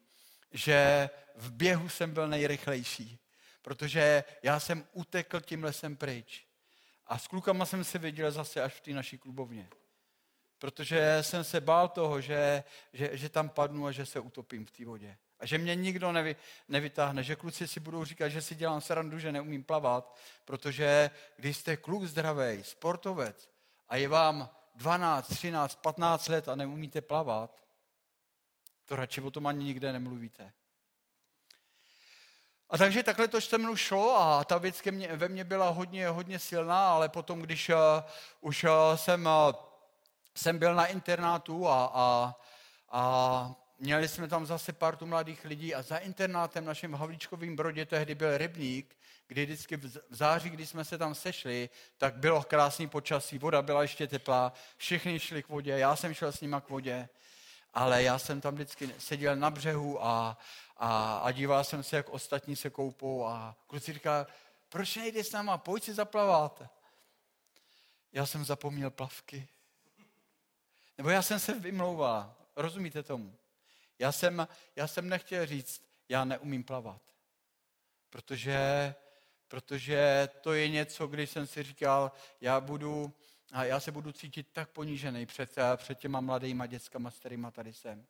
že 0.52 1.10
v 1.36 1.52
běhu 1.52 1.88
jsem 1.88 2.10
byl 2.10 2.28
nejrychlejší, 2.28 3.18
protože 3.62 4.24
já 4.42 4.60
jsem 4.60 4.84
utekl 4.92 5.40
tím 5.40 5.64
lesem 5.64 5.96
pryč. 5.96 6.45
A 7.06 7.18
s 7.18 7.26
klukama 7.26 7.66
jsem 7.66 7.84
se 7.84 7.98
viděl 7.98 8.30
zase 8.30 8.62
až 8.62 8.74
v 8.74 8.80
té 8.80 8.90
naší 8.90 9.18
klubovně. 9.18 9.68
Protože 10.58 11.18
jsem 11.20 11.44
se 11.44 11.60
bál 11.60 11.88
toho, 11.88 12.20
že, 12.20 12.64
že, 12.92 13.16
že 13.16 13.28
tam 13.28 13.48
padnu 13.48 13.86
a 13.86 13.92
že 13.92 14.06
se 14.06 14.20
utopím 14.20 14.66
v 14.66 14.70
té 14.70 14.84
vodě. 14.84 15.18
A 15.40 15.46
že 15.46 15.58
mě 15.58 15.74
nikdo 15.74 16.12
nevy, 16.12 16.36
nevytáhne, 16.68 17.22
že 17.22 17.36
kluci 17.36 17.68
si 17.68 17.80
budou 17.80 18.04
říkat, 18.04 18.28
že 18.28 18.42
si 18.42 18.54
dělám 18.54 18.80
srandu, 18.80 19.18
že 19.18 19.32
neumím 19.32 19.64
plavat, 19.64 20.16
protože 20.44 21.10
když 21.36 21.56
jste 21.56 21.76
kluk 21.76 22.04
zdravý, 22.04 22.64
sportovec 22.64 23.50
a 23.88 23.96
je 23.96 24.08
vám 24.08 24.50
12, 24.74 25.28
13, 25.28 25.74
15 25.74 26.28
let 26.28 26.48
a 26.48 26.54
neumíte 26.54 27.00
plavat, 27.00 27.62
to 28.84 28.96
radši 28.96 29.20
o 29.20 29.30
tom 29.30 29.46
ani 29.46 29.64
nikde 29.64 29.92
nemluvíte. 29.92 30.52
A 32.70 32.78
takže 32.78 33.02
takhle 33.02 33.28
to 33.28 33.40
se 33.40 33.58
mnou 33.58 33.76
šlo 33.76 34.16
a 34.20 34.44
ta 34.44 34.58
věc 34.58 34.80
ke 34.80 34.90
mně, 34.90 35.16
ve 35.16 35.28
mně 35.28 35.44
byla 35.44 35.68
hodně, 35.68 36.08
hodně 36.08 36.38
silná, 36.38 36.88
ale 36.88 37.08
potom, 37.08 37.40
když 37.40 37.68
uh, 37.68 37.76
už 38.40 38.64
uh, 38.64 38.70
jsem, 38.94 39.26
uh, 39.26 39.54
jsem 40.34 40.58
byl 40.58 40.74
na 40.74 40.86
internátu 40.86 41.68
a, 41.68 41.90
a, 41.94 42.36
a 42.90 43.54
měli 43.78 44.08
jsme 44.08 44.28
tam 44.28 44.46
zase 44.46 44.72
partu 44.72 45.06
mladých 45.06 45.44
lidí 45.44 45.74
a 45.74 45.82
za 45.82 45.96
internátem 45.96 46.64
našem 46.64 46.94
Havlíčkovým 46.94 47.56
Brodě 47.56 47.86
tehdy 47.86 48.14
byl 48.14 48.38
rybník, 48.38 48.96
kdy 49.26 49.44
vždycky 49.44 49.76
v 49.76 50.00
září, 50.10 50.50
když 50.50 50.68
jsme 50.68 50.84
se 50.84 50.98
tam 50.98 51.14
sešli, 51.14 51.70
tak 51.98 52.14
bylo 52.14 52.42
krásný 52.42 52.88
počasí, 52.88 53.38
voda 53.38 53.62
byla 53.62 53.82
ještě 53.82 54.06
teplá, 54.06 54.52
všichni 54.76 55.20
šli 55.20 55.42
k 55.42 55.48
vodě, 55.48 55.70
já 55.78 55.96
jsem 55.96 56.14
šel 56.14 56.32
s 56.32 56.40
nima 56.40 56.60
k 56.60 56.68
vodě 56.68 57.08
ale 57.76 58.02
já 58.02 58.18
jsem 58.18 58.40
tam 58.40 58.54
vždycky 58.54 58.94
seděl 58.98 59.36
na 59.36 59.50
břehu 59.50 60.04
a, 60.04 60.38
a, 60.76 61.18
a 61.18 61.32
díval 61.32 61.64
jsem 61.64 61.82
se, 61.82 61.96
jak 61.96 62.08
ostatní 62.08 62.56
se 62.56 62.70
koupou 62.70 63.24
a 63.24 63.56
kluci 63.66 63.92
říká, 63.92 64.26
proč 64.68 64.96
nejde 64.96 65.24
s 65.24 65.32
náma, 65.32 65.58
pojď 65.58 65.84
si 65.84 65.94
zaplavat. 65.94 66.62
Já 68.12 68.26
jsem 68.26 68.44
zapomněl 68.44 68.90
plavky. 68.90 69.48
Nebo 70.98 71.10
já 71.10 71.22
jsem 71.22 71.40
se 71.40 71.54
vymlouval, 71.54 72.34
rozumíte 72.56 73.02
tomu? 73.02 73.36
Já 73.98 74.12
jsem, 74.12 74.48
já 74.76 74.86
jsem 74.86 75.08
nechtěl 75.08 75.46
říct, 75.46 75.82
já 76.08 76.24
neumím 76.24 76.64
plavat. 76.64 77.02
Protože, 78.10 78.94
protože 79.48 80.28
to 80.40 80.52
je 80.52 80.68
něco, 80.68 81.06
když 81.06 81.30
jsem 81.30 81.46
si 81.46 81.62
říkal, 81.62 82.12
já 82.40 82.60
budu, 82.60 83.12
a 83.52 83.64
já 83.64 83.80
se 83.80 83.92
budu 83.92 84.12
cítit 84.12 84.46
tak 84.52 84.68
ponížený 84.68 85.26
před, 85.26 85.58
eh, 85.58 85.76
před 85.76 85.98
těma 85.98 86.20
mladýma 86.20 86.66
dětskama, 86.66 87.10
s 87.10 87.18
kterýma 87.18 87.50
tady 87.50 87.72
jsem. 87.72 88.06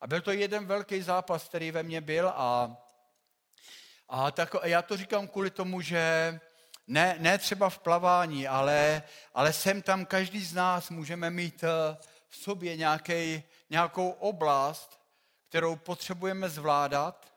A 0.00 0.06
byl 0.06 0.20
to 0.20 0.32
jeden 0.32 0.66
velký 0.66 1.02
zápas, 1.02 1.48
který 1.48 1.70
ve 1.70 1.82
mně 1.82 2.00
byl 2.00 2.28
a, 2.28 2.76
a 4.08 4.30
tak, 4.30 4.54
já 4.62 4.82
to 4.82 4.96
říkám 4.96 5.28
kvůli 5.28 5.50
tomu, 5.50 5.80
že 5.80 6.40
ne, 6.86 7.16
ne 7.18 7.38
třeba 7.38 7.70
v 7.70 7.78
plavání, 7.78 8.48
ale, 8.48 9.02
ale 9.34 9.52
sem 9.52 9.82
tam 9.82 10.06
každý 10.06 10.44
z 10.44 10.54
nás 10.54 10.90
můžeme 10.90 11.30
mít 11.30 11.64
eh, 11.64 11.96
v 12.28 12.36
sobě 12.36 12.76
nějaký, 12.76 13.42
nějakou 13.70 14.10
oblast, 14.10 15.00
kterou 15.48 15.76
potřebujeme 15.76 16.48
zvládat 16.48 17.29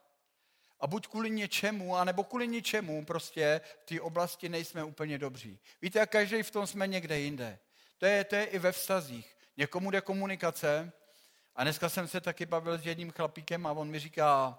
a 0.84 0.86
buď 0.86 1.08
kvůli 1.08 1.30
něčemu, 1.30 1.96
anebo 1.96 2.24
kvůli 2.24 2.48
ničemu 2.48 3.04
prostě 3.04 3.60
v 3.80 3.84
té 3.84 4.00
oblasti 4.00 4.48
nejsme 4.48 4.84
úplně 4.84 5.18
dobří. 5.18 5.58
Víte, 5.82 5.98
jak 5.98 6.10
každý 6.10 6.42
v 6.42 6.50
tom 6.50 6.66
jsme 6.66 6.86
někde 6.86 7.18
jinde. 7.18 7.58
To 7.98 8.06
je, 8.06 8.24
to 8.24 8.36
je 8.36 8.44
i 8.44 8.58
ve 8.58 8.72
vztazích. 8.72 9.36
Někomu 9.56 9.90
jde 9.90 10.00
komunikace 10.00 10.92
a 11.54 11.62
dneska 11.62 11.88
jsem 11.88 12.08
se 12.08 12.20
taky 12.20 12.46
bavil 12.46 12.78
s 12.78 12.86
jedním 12.86 13.10
chlapíkem 13.10 13.66
a 13.66 13.72
on 13.72 13.88
mi 13.88 13.98
říká, 13.98 14.58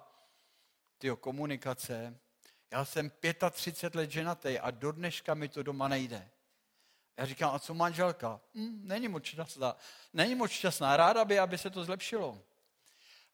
ty 0.97 1.11
komunikace, 1.19 2.17
já 2.71 2.85
jsem 2.85 3.11
35 3.51 3.99
let 3.99 4.11
ženatý 4.11 4.59
a 4.59 4.71
do 4.71 4.91
dneška 4.91 5.33
mi 5.33 5.49
to 5.49 5.63
doma 5.63 5.87
nejde. 5.87 6.29
Já 7.17 7.25
říkám, 7.25 7.55
a 7.55 7.59
co 7.59 7.73
manželka? 7.73 8.39
Hm, 8.55 8.81
není 8.83 9.07
moc 9.07 9.23
šťastná. 9.25 9.77
Není 10.13 10.35
moc 10.35 10.51
šťastná. 10.51 10.97
Ráda 10.97 11.25
by, 11.25 11.39
aby 11.39 11.57
se 11.57 11.69
to 11.69 11.83
zlepšilo. 11.83 12.41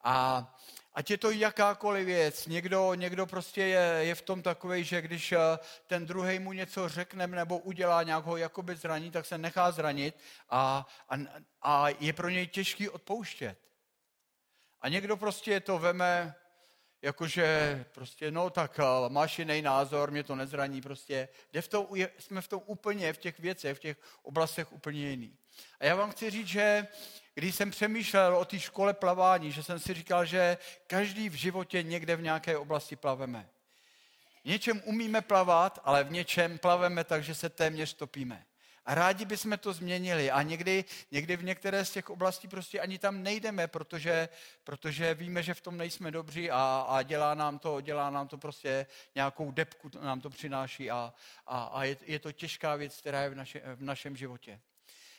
A 0.04 0.48
ať 0.94 1.12
je 1.12 1.18
to 1.18 1.32
jakákoliv 1.32 2.06
věc, 2.06 2.48
někdo, 2.48 2.94
někdo 2.94 3.26
prostě 3.26 3.62
je, 3.62 4.00
je 4.00 4.16
v 4.16 4.22
tom 4.22 4.42
takový, 4.42 4.84
že 4.84 5.02
když 5.02 5.32
eh, 5.32 5.40
ten 5.88 6.06
druhý 6.06 6.40
mu 6.40 6.54
něco 6.54 6.90
řekne 6.90 7.28
nebo 7.28 7.58
udělá 7.58 8.04
nějakou 8.04 8.36
jakoby 8.36 8.76
zraní, 8.76 9.12
tak 9.12 9.26
se 9.26 9.38
nechá 9.38 9.72
zranit 9.72 10.16
a, 10.50 10.88
a, 11.10 11.16
a 11.62 11.90
je 12.00 12.14
pro 12.14 12.30
něj 12.30 12.48
těžký 12.48 12.90
odpouštět. 12.90 13.58
A 14.82 14.90
někdo 14.90 15.18
prostě 15.18 15.60
to 15.60 15.80
veme 15.80 16.36
jakože 17.02 17.86
prostě, 17.92 18.32
no 18.32 18.50
tak 18.50 18.80
máš 19.08 19.40
jiný 19.40 19.62
názor, 19.62 20.12
mě 20.12 20.24
to 20.24 20.36
nezraní, 20.36 20.82
prostě. 20.82 21.28
Jde 21.54 21.62
v 21.62 21.68
tom, 21.68 21.88
jsme 22.20 22.42
v 22.42 22.48
tom 22.48 22.62
úplně, 22.66 23.14
v 23.14 23.18
těch 23.18 23.40
věcech, 23.40 23.78
v 23.78 23.80
těch 23.80 23.98
oblastech 24.24 24.72
úplně 24.72 25.10
jiný. 25.10 25.36
A 25.80 25.86
já 25.86 25.96
vám 25.96 26.12
chci 26.12 26.30
říct, 26.30 26.48
že 26.48 26.88
když 27.34 27.56
jsem 27.56 27.72
přemýšlel 27.72 28.38
o 28.38 28.46
té 28.46 28.60
škole 28.60 28.94
plavání, 28.94 29.52
že 29.52 29.64
jsem 29.64 29.80
si 29.80 29.94
říkal, 29.94 30.26
že 30.26 30.58
každý 30.88 31.30
v 31.30 31.34
životě 31.34 31.84
někde 31.84 32.16
v 32.16 32.22
nějaké 32.22 32.58
oblasti 32.58 32.96
plaveme. 32.96 33.50
V 34.44 34.46
něčem 34.46 34.82
umíme 34.86 35.22
plavat, 35.22 35.80
ale 35.84 36.04
v 36.04 36.12
něčem 36.12 36.58
plaveme 36.58 37.04
tak, 37.04 37.24
že 37.24 37.36
se 37.36 37.50
téměř 37.50 37.94
topíme. 37.94 38.46
A 38.86 38.96
rádi 38.96 39.26
bychom 39.26 39.58
to 39.58 39.74
změnili. 39.74 40.32
A 40.32 40.42
někdy, 40.42 40.86
někdy 41.12 41.38
v 41.38 41.44
některé 41.44 41.86
z 41.86 41.92
těch 41.92 42.10
oblastí 42.10 42.48
prostě 42.48 42.80
ani 42.80 43.00
tam 43.00 43.24
nejdeme, 43.24 43.68
protože, 43.68 44.30
protože 44.64 45.14
víme, 45.14 45.44
že 45.44 45.54
v 45.54 45.62
tom 45.62 45.78
nejsme 45.78 46.12
dobří 46.12 46.52
a, 46.52 46.86
a 46.90 47.02
dělá, 47.02 47.34
nám 47.34 47.60
to, 47.60 47.82
dělá 47.82 48.10
nám 48.10 48.28
to 48.28 48.38
prostě 48.38 48.86
nějakou 49.16 49.52
depku, 49.52 49.92
nám 50.02 50.22
to 50.22 50.30
přináší 50.30 50.92
a, 50.92 51.14
a, 51.48 51.64
a 51.64 51.84
je, 51.84 51.98
je 52.02 52.20
to 52.20 52.32
těžká 52.32 52.76
věc, 52.76 52.98
která 52.98 53.22
je 53.22 53.30
v, 53.30 53.36
naše, 53.36 53.62
v 53.76 53.84
našem 53.84 54.18
životě. 54.18 54.60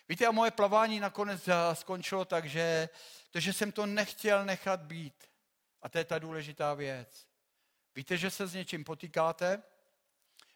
Víte, 0.09 0.27
a 0.27 0.31
moje 0.31 0.51
plavání 0.51 1.01
nakonec 1.01 1.49
skončilo 1.73 2.25
tak, 2.25 2.47
že, 2.47 2.89
to, 3.31 3.41
že 3.41 3.53
jsem 3.53 3.73
to 3.73 3.87
nechtěl 3.87 4.45
nechat 4.45 4.81
být. 4.81 5.15
A 5.83 5.89
to 5.89 5.99
je 5.99 6.05
ta 6.05 6.19
důležitá 6.19 6.75
věc. 6.75 7.27
Víte, 7.95 8.17
že 8.17 8.31
se 8.31 8.47
s 8.47 8.55
něčím 8.55 8.85
potýkáte, 8.85 9.63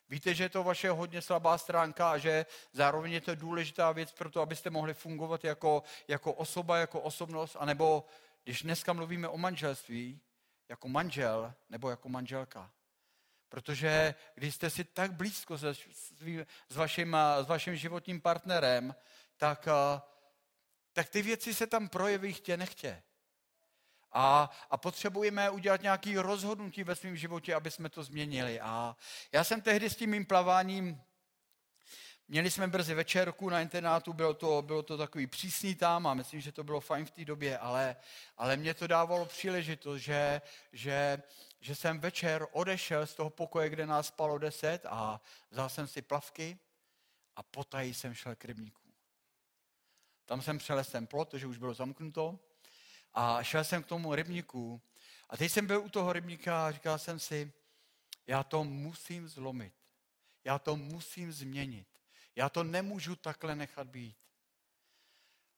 Víte, 0.09 0.35
že 0.35 0.45
je 0.45 0.49
to 0.49 0.65
vaše 0.65 0.91
hodně 0.91 1.23
slabá 1.23 1.59
stránka 1.59 2.11
a 2.11 2.19
že 2.19 2.47
zároveň 2.73 3.13
je 3.13 3.21
to 3.21 3.35
důležitá 3.35 3.93
věc 3.93 4.13
pro 4.13 4.31
to, 4.31 4.41
abyste 4.41 4.71
mohli 4.71 4.95
fungovat 4.95 5.45
jako, 5.45 5.83
jako 6.09 6.33
osoba, 6.33 6.79
jako 6.79 7.01
osobnost, 7.01 7.57
anebo 7.61 8.07
když 8.45 8.63
dneska 8.63 8.93
mluvíme 8.93 9.29
o 9.29 9.39
manželství, 9.39 10.21
jako 10.69 10.89
manžel 10.89 11.55
nebo 11.71 11.91
jako 11.91 12.09
manželka. 12.09 12.71
Protože 13.49 14.15
když 14.35 14.55
jste 14.55 14.71
si 14.71 14.85
tak 14.85 15.13
blízko 15.13 15.59
se, 15.59 15.75
s, 15.75 16.77
vaším, 16.77 17.17
s 17.43 17.47
vaším 17.47 17.77
životním 17.77 18.21
partnerem, 18.21 18.95
tak, 19.37 19.69
tak 20.93 21.09
ty 21.09 21.23
věci 21.23 21.55
se 21.55 21.67
tam 21.67 21.89
projeví 21.89 22.33
chtě 22.33 22.57
nechtě. 22.57 23.03
A, 24.19 24.51
a 24.71 24.77
potřebujeme 24.77 25.51
udělat 25.51 25.83
nějaké 25.83 26.23
rozhodnutí 26.23 26.85
ve 26.85 26.97
svém 26.97 27.17
životě, 27.17 27.55
aby 27.55 27.71
jsme 27.71 27.89
to 27.89 28.03
změnili. 28.03 28.61
A 28.61 28.97
já 29.33 29.45
jsem 29.45 29.61
tehdy 29.61 29.91
s 29.91 29.97
tím 29.97 30.11
mým 30.11 30.27
plaváním 30.27 31.01
Měli 32.29 32.51
jsme 32.51 32.69
brzy 32.69 32.95
večerku 32.95 33.51
na 33.51 33.61
internátu, 33.61 34.13
bylo 34.13 34.35
to, 34.35 34.63
bylo 34.63 34.83
to 34.83 34.97
takový 34.97 35.27
přísný 35.27 35.75
tam 35.75 36.07
a 36.07 36.15
myslím, 36.15 36.41
že 36.41 36.53
to 36.53 36.65
bylo 36.65 36.81
fajn 36.81 37.05
v 37.07 37.11
té 37.11 37.25
době, 37.25 37.59
ale, 37.59 37.97
ale 38.37 38.57
mě 38.57 38.75
to 38.75 38.87
dávalo 38.87 39.27
příležitost, 39.27 40.03
že, 40.03 40.43
že, 40.73 41.23
že 41.61 41.75
jsem 41.75 42.01
večer 42.01 42.47
odešel 42.53 43.07
z 43.07 43.15
toho 43.15 43.31
pokoje, 43.31 43.69
kde 43.69 43.87
nás 43.87 44.07
spalo 44.07 44.39
deset 44.39 44.87
a 44.87 45.21
vzal 45.51 45.69
jsem 45.69 45.87
si 45.87 46.03
plavky 46.03 46.59
a 47.37 47.43
potají 47.43 47.95
jsem 47.95 48.15
šel 48.15 48.35
k 48.35 48.45
rybníku. 48.45 48.83
Tam 50.25 50.43
jsem 50.43 50.59
přelez 50.59 50.89
ten 50.89 51.07
plot, 51.07 51.35
že 51.35 51.47
už 51.47 51.59
bylo 51.59 51.75
zamknuto 51.75 52.39
a 53.17 53.43
šel 53.43 53.65
jsem 53.65 53.83
k 53.83 53.87
tomu 53.87 54.15
rybníku 54.15 54.83
a 55.29 55.37
teď 55.37 55.53
jsem 55.53 55.67
byl 55.67 55.81
u 55.81 55.89
toho 55.89 56.13
rybníka 56.13 56.67
a 56.67 56.73
říkal 56.73 56.99
jsem 56.99 57.19
si, 57.19 57.53
já 58.27 58.43
to 58.43 58.65
musím 58.65 59.29
zlomit. 59.29 59.75
Já 60.45 60.59
to 60.59 60.77
musím 60.77 61.33
změnit. 61.33 61.87
Já 62.37 62.49
to 62.49 62.65
nemůžu 62.65 63.17
takhle 63.17 63.57
nechat 63.57 63.87
být. 63.87 64.17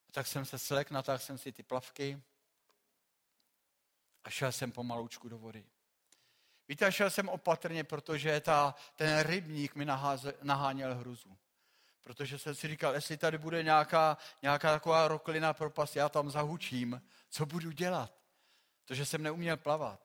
A 0.08 0.12
tak 0.12 0.26
jsem 0.26 0.44
se 0.44 0.58
slek, 0.58 0.90
natáhl 0.90 1.18
jsem 1.18 1.38
si 1.38 1.52
ty 1.52 1.62
plavky 1.62 2.22
a 4.24 4.30
šel 4.30 4.52
jsem 4.52 4.72
pomaloučku 4.72 5.28
do 5.28 5.38
vody. 5.38 5.64
Víte, 6.68 6.92
šel 6.92 7.10
jsem 7.10 7.28
opatrně, 7.28 7.84
protože 7.84 8.40
ta, 8.40 8.74
ten 8.96 9.20
rybník 9.20 9.74
mi 9.74 9.84
naháze, 9.84 10.34
naháněl 10.42 10.94
hruzu. 10.94 11.38
Protože 12.08 12.38
jsem 12.38 12.54
si 12.54 12.68
říkal, 12.68 12.94
jestli 12.94 13.16
tady 13.16 13.38
bude 13.38 13.62
nějaká, 13.62 14.16
nějaká 14.42 14.72
taková 14.72 15.08
roklina 15.08 15.52
propast, 15.52 15.96
já 15.96 16.08
tam 16.08 16.30
zahučím, 16.30 17.02
co 17.28 17.46
budu 17.46 17.70
dělat? 17.70 18.12
Protože 18.84 19.06
jsem 19.06 19.22
neuměl 19.22 19.56
plavat. 19.56 20.00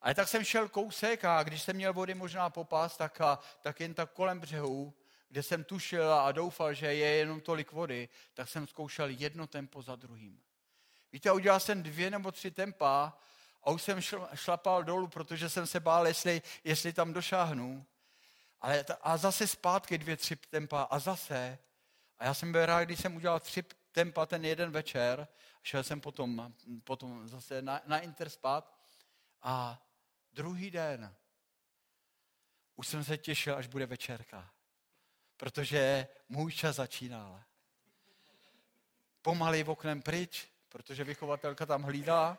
Ale 0.00 0.14
tak 0.14 0.28
jsem 0.28 0.44
šel 0.44 0.68
kousek 0.68 1.24
a 1.24 1.42
když 1.42 1.62
jsem 1.62 1.76
měl 1.76 1.92
vody 1.92 2.14
možná 2.14 2.50
popás, 2.50 2.96
tak, 2.96 3.20
a, 3.20 3.38
tak 3.60 3.80
jen 3.80 3.94
tak 3.94 4.10
kolem 4.12 4.40
břehu, 4.40 4.94
kde 5.28 5.42
jsem 5.42 5.64
tušil 5.64 6.14
a 6.14 6.32
doufal, 6.32 6.74
že 6.74 6.86
je 6.94 7.08
jenom 7.08 7.40
tolik 7.40 7.72
vody, 7.72 8.08
tak 8.34 8.48
jsem 8.48 8.66
zkoušel 8.66 9.08
jedno 9.08 9.46
tempo 9.46 9.82
za 9.82 9.96
druhým. 9.96 10.40
Víte, 11.12 11.32
udělal 11.32 11.60
jsem 11.60 11.82
dvě 11.82 12.10
nebo 12.10 12.32
tři 12.32 12.50
tempa 12.50 13.18
a 13.62 13.70
už 13.70 13.82
jsem 13.82 14.00
šlapal 14.34 14.84
dolů, 14.84 15.08
protože 15.08 15.48
jsem 15.48 15.66
se 15.66 15.80
bál, 15.80 16.06
jestli, 16.06 16.42
jestli 16.64 16.92
tam 16.92 17.12
došáhnu. 17.12 17.86
Ale 18.60 18.84
a 19.02 19.16
zase 19.16 19.46
zpátky 19.46 19.98
dvě, 19.98 20.16
tři 20.16 20.36
tempa 20.36 20.82
a 20.82 20.98
zase. 20.98 21.58
A 22.18 22.24
já 22.24 22.34
jsem 22.34 22.52
byl 22.52 22.66
rád, 22.66 22.84
když 22.84 23.00
jsem 23.00 23.16
udělal 23.16 23.40
tři 23.40 23.64
tempa 23.92 24.26
ten 24.26 24.44
jeden 24.44 24.70
večer, 24.70 25.28
šel 25.62 25.82
jsem 25.82 26.00
potom, 26.00 26.54
potom 26.84 27.28
zase 27.28 27.62
na, 27.62 27.80
na 27.86 27.98
Interspad 27.98 28.78
a 29.42 29.82
druhý 30.32 30.70
den 30.70 31.14
už 32.76 32.88
jsem 32.88 33.04
se 33.04 33.18
těšil, 33.18 33.56
až 33.56 33.66
bude 33.66 33.86
večerka, 33.86 34.50
protože 35.36 36.08
můj 36.28 36.52
čas 36.52 36.76
začínal. 36.76 37.42
Pomalý 39.22 39.62
v 39.62 39.70
oknem 39.70 40.02
pryč, 40.02 40.48
protože 40.68 41.04
vychovatelka 41.04 41.66
tam 41.66 41.82
hlídala, 41.82 42.38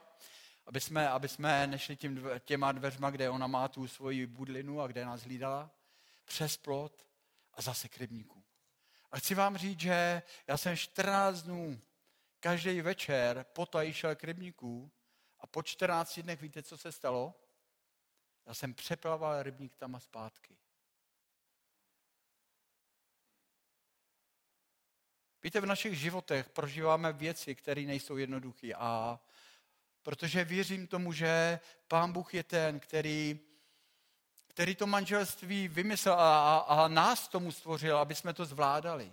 aby 0.66 0.80
jsme, 0.80 1.10
aby 1.10 1.28
jsme 1.28 1.68
nešli 1.68 1.96
tím, 1.96 2.30
těma 2.40 2.72
dveřma, 2.72 3.10
kde 3.10 3.30
ona 3.30 3.48
má 3.48 3.68
tu 3.68 3.88
svoji 3.88 4.26
budlinu 4.26 4.82
a 4.82 4.88
kde 4.88 5.06
nás 5.06 5.22
hlídala, 5.22 5.70
přes 6.28 6.58
plot 6.58 7.08
a 7.54 7.62
zase 7.62 7.90
k 7.90 7.98
rybníku. 7.98 8.44
A 9.12 9.18
chci 9.18 9.36
vám 9.36 9.58
říct, 9.58 9.80
že 9.80 10.22
já 10.48 10.58
jsem 10.58 10.78
14 10.78 11.42
dnů 11.42 11.82
každý 12.40 12.82
večer 12.82 13.46
potají 13.54 13.94
šel 13.94 14.16
k 14.16 14.24
rybníku 14.24 14.92
a 15.40 15.48
po 15.48 15.64
14 15.64 16.20
dnech 16.20 16.42
víte, 16.42 16.64
co 16.64 16.78
se 16.78 16.92
stalo? 16.92 17.36
Já 18.46 18.54
jsem 18.54 18.74
přeplaval 18.74 19.44
rybník 19.44 19.76
tam 19.76 19.96
a 19.96 20.00
zpátky. 20.00 20.58
Víte, 25.44 25.62
v 25.62 25.66
našich 25.66 26.00
životech 26.00 26.50
prožíváme 26.50 27.14
věci, 27.14 27.56
které 27.56 27.82
nejsou 27.82 28.18
jednoduché. 28.18 28.74
A 28.76 29.20
protože 30.04 30.44
věřím 30.44 30.88
tomu, 30.88 31.14
že 31.14 31.60
Pán 31.88 32.12
Bůh 32.12 32.34
je 32.34 32.44
ten, 32.44 32.80
který 32.80 33.40
který 34.58 34.76
to 34.76 34.88
manželství 34.88 35.68
vymyslel 35.68 36.14
a, 36.14 36.58
a, 36.58 36.58
a 36.58 36.88
nás 36.88 37.28
tomu 37.28 37.52
stvořil, 37.52 37.98
aby 37.98 38.16
jsme 38.16 38.34
to 38.34 38.46
zvládali. 38.46 39.12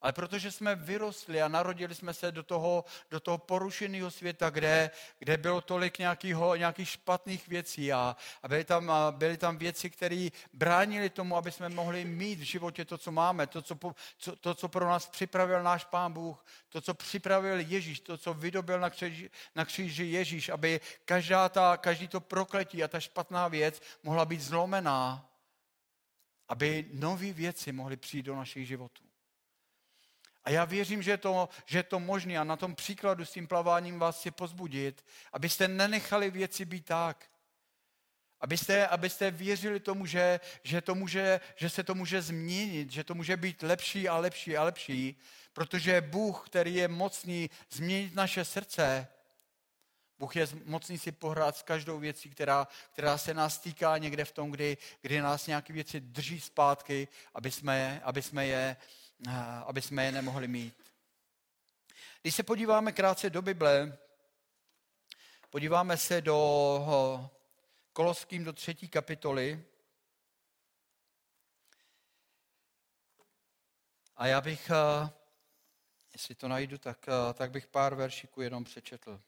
Ale 0.00 0.12
protože 0.12 0.50
jsme 0.50 0.74
vyrostli 0.74 1.42
a 1.42 1.48
narodili 1.48 1.94
jsme 1.94 2.14
se 2.14 2.32
do 2.32 2.42
toho, 2.42 2.84
do 3.10 3.20
toho 3.20 3.38
porušeného 3.38 4.10
světa, 4.10 4.50
kde, 4.50 4.90
kde 5.18 5.36
bylo 5.36 5.60
tolik 5.60 5.98
nějakýho, 5.98 6.56
nějakých 6.56 6.88
špatných 6.88 7.48
věcí 7.48 7.92
a, 7.92 8.16
a 8.42 8.48
byly, 8.48 8.64
tam, 8.64 8.90
a 8.90 9.12
byly 9.12 9.36
tam 9.36 9.58
věci, 9.58 9.90
které 9.90 10.28
bránily 10.52 11.10
tomu, 11.10 11.36
aby 11.36 11.52
jsme 11.52 11.68
mohli 11.68 12.04
mít 12.04 12.38
v 12.38 12.42
životě 12.42 12.84
to, 12.84 12.98
co 12.98 13.12
máme, 13.12 13.46
to 13.46 13.62
co, 13.62 13.76
co, 14.18 14.36
to, 14.36 14.54
co 14.54 14.68
pro 14.68 14.88
nás 14.88 15.08
připravil 15.08 15.62
náš 15.62 15.84
Pán 15.84 16.12
Bůh, 16.12 16.44
to, 16.68 16.80
co 16.80 16.94
připravil 16.94 17.60
Ježíš, 17.60 18.00
to, 18.00 18.18
co 18.18 18.34
vydobil 18.34 18.80
na 18.80 18.90
kříži, 18.90 19.30
na 19.54 19.64
kříži 19.64 20.04
Ježíš, 20.04 20.48
aby 20.48 20.80
každá 21.04 21.48
ta, 21.48 21.76
každý 21.76 22.08
to 22.08 22.20
prokletí 22.20 22.84
a 22.84 22.88
ta 22.88 23.00
špatná 23.00 23.48
věc 23.48 23.82
mohla 24.02 24.24
být 24.24 24.40
zlomená, 24.40 25.26
aby 26.48 26.88
nové 26.92 27.32
věci 27.32 27.72
mohly 27.72 27.96
přijít 27.96 28.22
do 28.22 28.36
našich 28.36 28.66
životů. 28.66 29.09
A 30.44 30.50
já 30.50 30.64
věřím, 30.64 31.02
že 31.02 31.10
je, 31.10 31.16
to, 31.16 31.48
že 31.66 31.78
je 31.78 31.82
to 31.82 32.00
možné 32.00 32.38
a 32.38 32.44
na 32.44 32.56
tom 32.56 32.74
příkladu 32.74 33.24
s 33.24 33.32
tím 33.32 33.46
plaváním 33.46 33.98
vás 33.98 34.18
chci 34.18 34.30
pozbudit, 34.30 35.04
abyste 35.32 35.68
nenechali 35.68 36.30
věci 36.30 36.64
být 36.64 36.84
tak. 36.84 37.30
Abyste, 38.40 38.86
abyste 38.86 39.30
věřili 39.30 39.80
tomu, 39.80 40.06
že, 40.06 40.40
že, 40.62 40.80
to 40.80 40.94
může, 40.94 41.40
že 41.56 41.70
se 41.70 41.82
to 41.82 41.94
může 41.94 42.22
změnit, 42.22 42.90
že 42.90 43.04
to 43.04 43.14
může 43.14 43.36
být 43.36 43.62
lepší 43.62 44.08
a 44.08 44.16
lepší 44.16 44.56
a 44.56 44.64
lepší, 44.64 45.20
protože 45.52 46.00
Bůh, 46.00 46.46
který 46.46 46.74
je 46.74 46.88
mocný 46.88 47.50
změnit 47.70 48.14
naše 48.14 48.44
srdce, 48.44 49.08
Bůh 50.18 50.36
je 50.36 50.46
mocný 50.64 50.98
si 50.98 51.12
pohrát 51.12 51.56
s 51.56 51.62
každou 51.62 51.98
věcí, 51.98 52.30
která, 52.30 52.68
která 52.92 53.18
se 53.18 53.34
nás 53.34 53.58
týká 53.58 53.98
někde 53.98 54.24
v 54.24 54.32
tom, 54.32 54.50
kdy, 54.50 54.76
kdy 55.02 55.20
nás 55.20 55.46
nějaké 55.46 55.72
věci 55.72 56.00
drží 56.00 56.40
zpátky, 56.40 57.08
aby 57.34 57.50
jsme, 57.50 58.00
aby 58.04 58.22
jsme 58.22 58.46
je 58.46 58.76
aby 59.66 59.82
jsme 59.82 60.04
je 60.04 60.12
nemohli 60.12 60.48
mít. 60.48 60.92
Když 62.22 62.34
se 62.34 62.42
podíváme 62.42 62.92
krátce 62.92 63.30
do 63.30 63.42
Bible, 63.42 63.98
podíváme 65.50 65.96
se 65.96 66.20
do 66.20 67.30
Koloským 67.92 68.44
do 68.44 68.52
třetí 68.52 68.88
kapitoly. 68.88 69.64
A 74.16 74.26
já 74.26 74.40
bych, 74.40 74.70
jestli 76.12 76.34
to 76.34 76.48
najdu, 76.48 76.78
tak, 76.78 77.06
tak 77.34 77.50
bych 77.50 77.66
pár 77.66 77.94
veršíků 77.94 78.40
jenom 78.40 78.64
přečetl. 78.64 79.20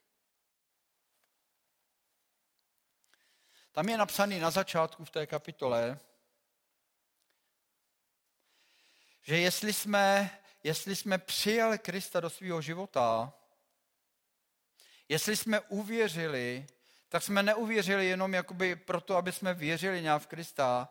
Tam 3.71 3.89
je 3.89 3.97
napsaný 3.97 4.39
na 4.39 4.51
začátku 4.51 5.05
v 5.05 5.09
té 5.09 5.27
kapitole, 5.27 5.99
že 9.23 9.37
jestli 9.37 9.73
jsme, 9.73 10.39
jestli 10.63 10.95
jsme 10.95 11.17
přijali 11.17 11.79
Krista 11.79 12.19
do 12.19 12.29
svého 12.29 12.61
života, 12.61 13.33
jestli 15.09 15.37
jsme 15.37 15.59
uvěřili, 15.59 16.67
tak 17.09 17.23
jsme 17.23 17.43
neuvěřili 17.43 18.05
jenom 18.05 18.33
jakoby 18.33 18.75
proto, 18.75 19.15
aby 19.17 19.31
jsme 19.31 19.53
věřili 19.53 20.01
nějak 20.01 20.21
v 20.21 20.27
Krista, 20.27 20.89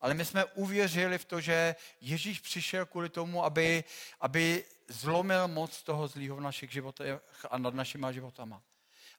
ale 0.00 0.14
my 0.14 0.24
jsme 0.24 0.44
uvěřili 0.44 1.18
v 1.18 1.24
to, 1.24 1.40
že 1.40 1.76
Ježíš 2.00 2.40
přišel 2.40 2.86
kvůli 2.86 3.08
tomu, 3.08 3.44
aby, 3.44 3.84
aby 4.20 4.64
zlomil 4.88 5.48
moc 5.48 5.82
toho 5.82 6.08
zlýho 6.08 6.36
v 6.36 6.40
našich 6.40 6.72
životech 6.72 7.20
a 7.50 7.58
nad 7.58 7.74
našima 7.74 8.12
životama. 8.12 8.62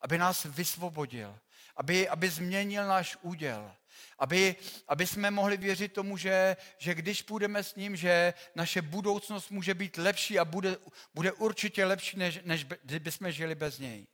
Aby 0.01 0.17
nás 0.17 0.43
vysvobodil, 0.43 1.39
aby, 1.75 2.09
aby 2.09 2.29
změnil 2.29 2.87
náš 2.87 3.17
úděl, 3.21 3.75
aby, 4.19 4.55
aby 4.87 5.07
jsme 5.07 5.31
mohli 5.31 5.57
věřit 5.57 5.93
tomu, 5.93 6.17
že, 6.17 6.57
že 6.77 6.95
když 6.95 7.21
půjdeme 7.21 7.63
s 7.63 7.75
ním, 7.75 7.95
že 7.95 8.33
naše 8.55 8.81
budoucnost 8.81 9.51
může 9.51 9.73
být 9.73 9.97
lepší 9.97 10.39
a 10.39 10.45
bude, 10.45 10.77
bude 11.13 11.31
určitě 11.31 11.85
lepší, 11.85 12.17
než, 12.17 12.39
než 12.43 12.65
kdyby 12.83 13.11
jsme 13.11 13.31
žili 13.31 13.55
bez 13.55 13.79
něj. 13.79 14.07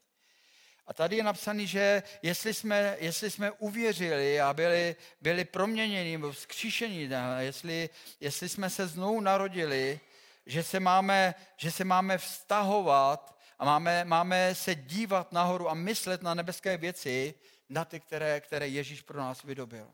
A 0.88 0.94
tady 0.94 1.16
je 1.16 1.24
napsané, 1.24 1.66
že 1.66 2.04
jestli 2.22 2.54
jsme, 2.54 2.98
jestli 3.00 3.32
jsme 3.32 3.52
uvěřili 3.52 4.42
a 4.42 4.54
byli, 4.54 4.96
byli 5.22 5.46
proměněni, 5.46 6.20
vzkříšení, 6.32 7.10
jestli, 7.40 7.90
jestli 8.20 8.50
jsme 8.50 8.70
se 8.70 8.88
znovu 8.88 9.22
narodili, 9.22 10.00
že 10.46 10.64
se 10.64 10.80
máme, 10.80 11.36
že 11.58 11.72
se 11.72 11.84
máme 11.84 12.18
vztahovat 12.18 13.37
a 13.60 13.66
máme, 13.66 14.06
máme 14.06 14.56
se 14.56 14.76
dívat 14.76 15.32
nahoru 15.32 15.70
a 15.70 15.74
myslet 15.74 16.22
na 16.22 16.34
nebeské 16.34 16.78
věci, 16.78 17.34
na 17.70 17.86
ty, 17.86 18.00
které, 18.00 18.42
které 18.42 18.68
Ježíš 18.68 19.02
pro 19.02 19.20
nás 19.20 19.44
vydobil. 19.44 19.92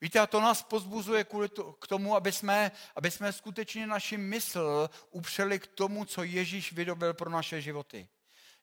Víte, 0.00 0.18
a 0.18 0.26
to 0.26 0.40
nás 0.40 0.62
pozbuzuje 0.62 1.24
kvůli 1.24 1.48
to, 1.48 1.72
k 1.72 1.86
tomu, 1.86 2.16
aby 2.16 2.32
jsme, 2.32 2.72
aby 2.96 3.10
jsme 3.10 3.32
skutečně 3.32 3.86
naši 3.86 4.16
mysl 4.16 4.90
upřeli 5.10 5.58
k 5.58 5.66
tomu, 5.66 6.04
co 6.04 6.22
Ježíš 6.22 6.72
vydobil 6.72 7.14
pro 7.14 7.30
naše 7.30 7.60
životy. 7.60 8.08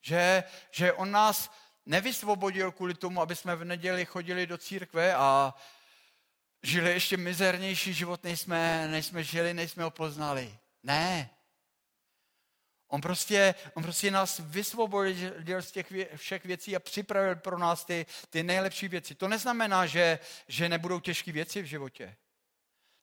Že, 0.02 0.43
že 0.71 0.93
on 0.93 1.12
nás 1.12 1.52
nevysvobodil 1.86 2.71
kvůli 2.71 2.93
tomu, 2.93 3.21
aby 3.21 3.36
jsme 3.36 3.56
v 3.56 3.65
neděli 3.65 4.06
chodili 4.06 4.47
do 4.47 4.58
církve 4.58 5.15
a 5.15 5.54
žili 6.63 6.91
ještě 6.91 7.17
mizernější 7.17 7.93
život, 7.93 8.23
než 8.23 8.41
jsme, 8.41 8.88
než 8.88 9.06
jsme 9.06 9.23
žili, 9.23 9.54
než 9.54 9.71
jsme 9.71 9.84
ho 9.84 9.91
poznali. 9.91 10.58
Ne. 10.84 11.30
On 12.88 13.02
prostě, 13.02 13.56
on 13.73 13.84
prostě 13.84 14.12
nás 14.12 14.39
vysvobodil 14.43 15.62
z 15.62 15.71
těch 15.71 15.93
všech 16.15 16.45
věcí 16.45 16.76
a 16.76 16.80
připravil 16.80 17.36
pro 17.36 17.58
nás 17.58 17.86
ty, 17.86 18.06
ty 18.30 18.43
nejlepší 18.43 18.88
věci. 18.88 19.15
To 19.15 19.28
neznamená, 19.28 19.86
že, 19.86 20.19
že 20.47 20.69
nebudou 20.69 21.00
těžké 21.00 21.32
věci 21.32 21.62
v 21.62 21.65
životě. 21.65 22.15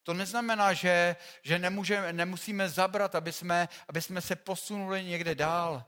To 0.03 0.15
neznamená, 0.15 0.73
že, 0.73 1.17
že 1.43 1.59
nemůže, 1.59 2.13
nemusíme 2.13 2.69
zabrat, 2.69 3.15
aby 3.15 3.33
jsme, 3.33 3.69
aby 3.89 4.03
jsme 4.03 4.21
se 4.21 4.37
posunuli 4.37 5.05
někde 5.05 5.35
dál. 5.35 5.85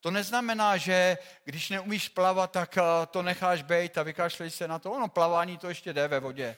To 0.00 0.10
neznamená, 0.10 0.76
že 0.76 1.18
když 1.44 1.70
neumíš 1.70 2.08
plavat, 2.08 2.50
tak 2.50 2.78
eh, 2.78 2.82
to 3.06 3.22
necháš 3.22 3.62
být 3.62 3.98
a 3.98 4.02
vykašleš 4.02 4.54
se 4.54 4.68
na 4.68 4.78
to. 4.78 4.92
Ono 4.92 5.08
plavání 5.08 5.58
to 5.58 5.68
ještě 5.68 5.92
jde 5.92 6.08
ve 6.08 6.20
vodě. 6.20 6.56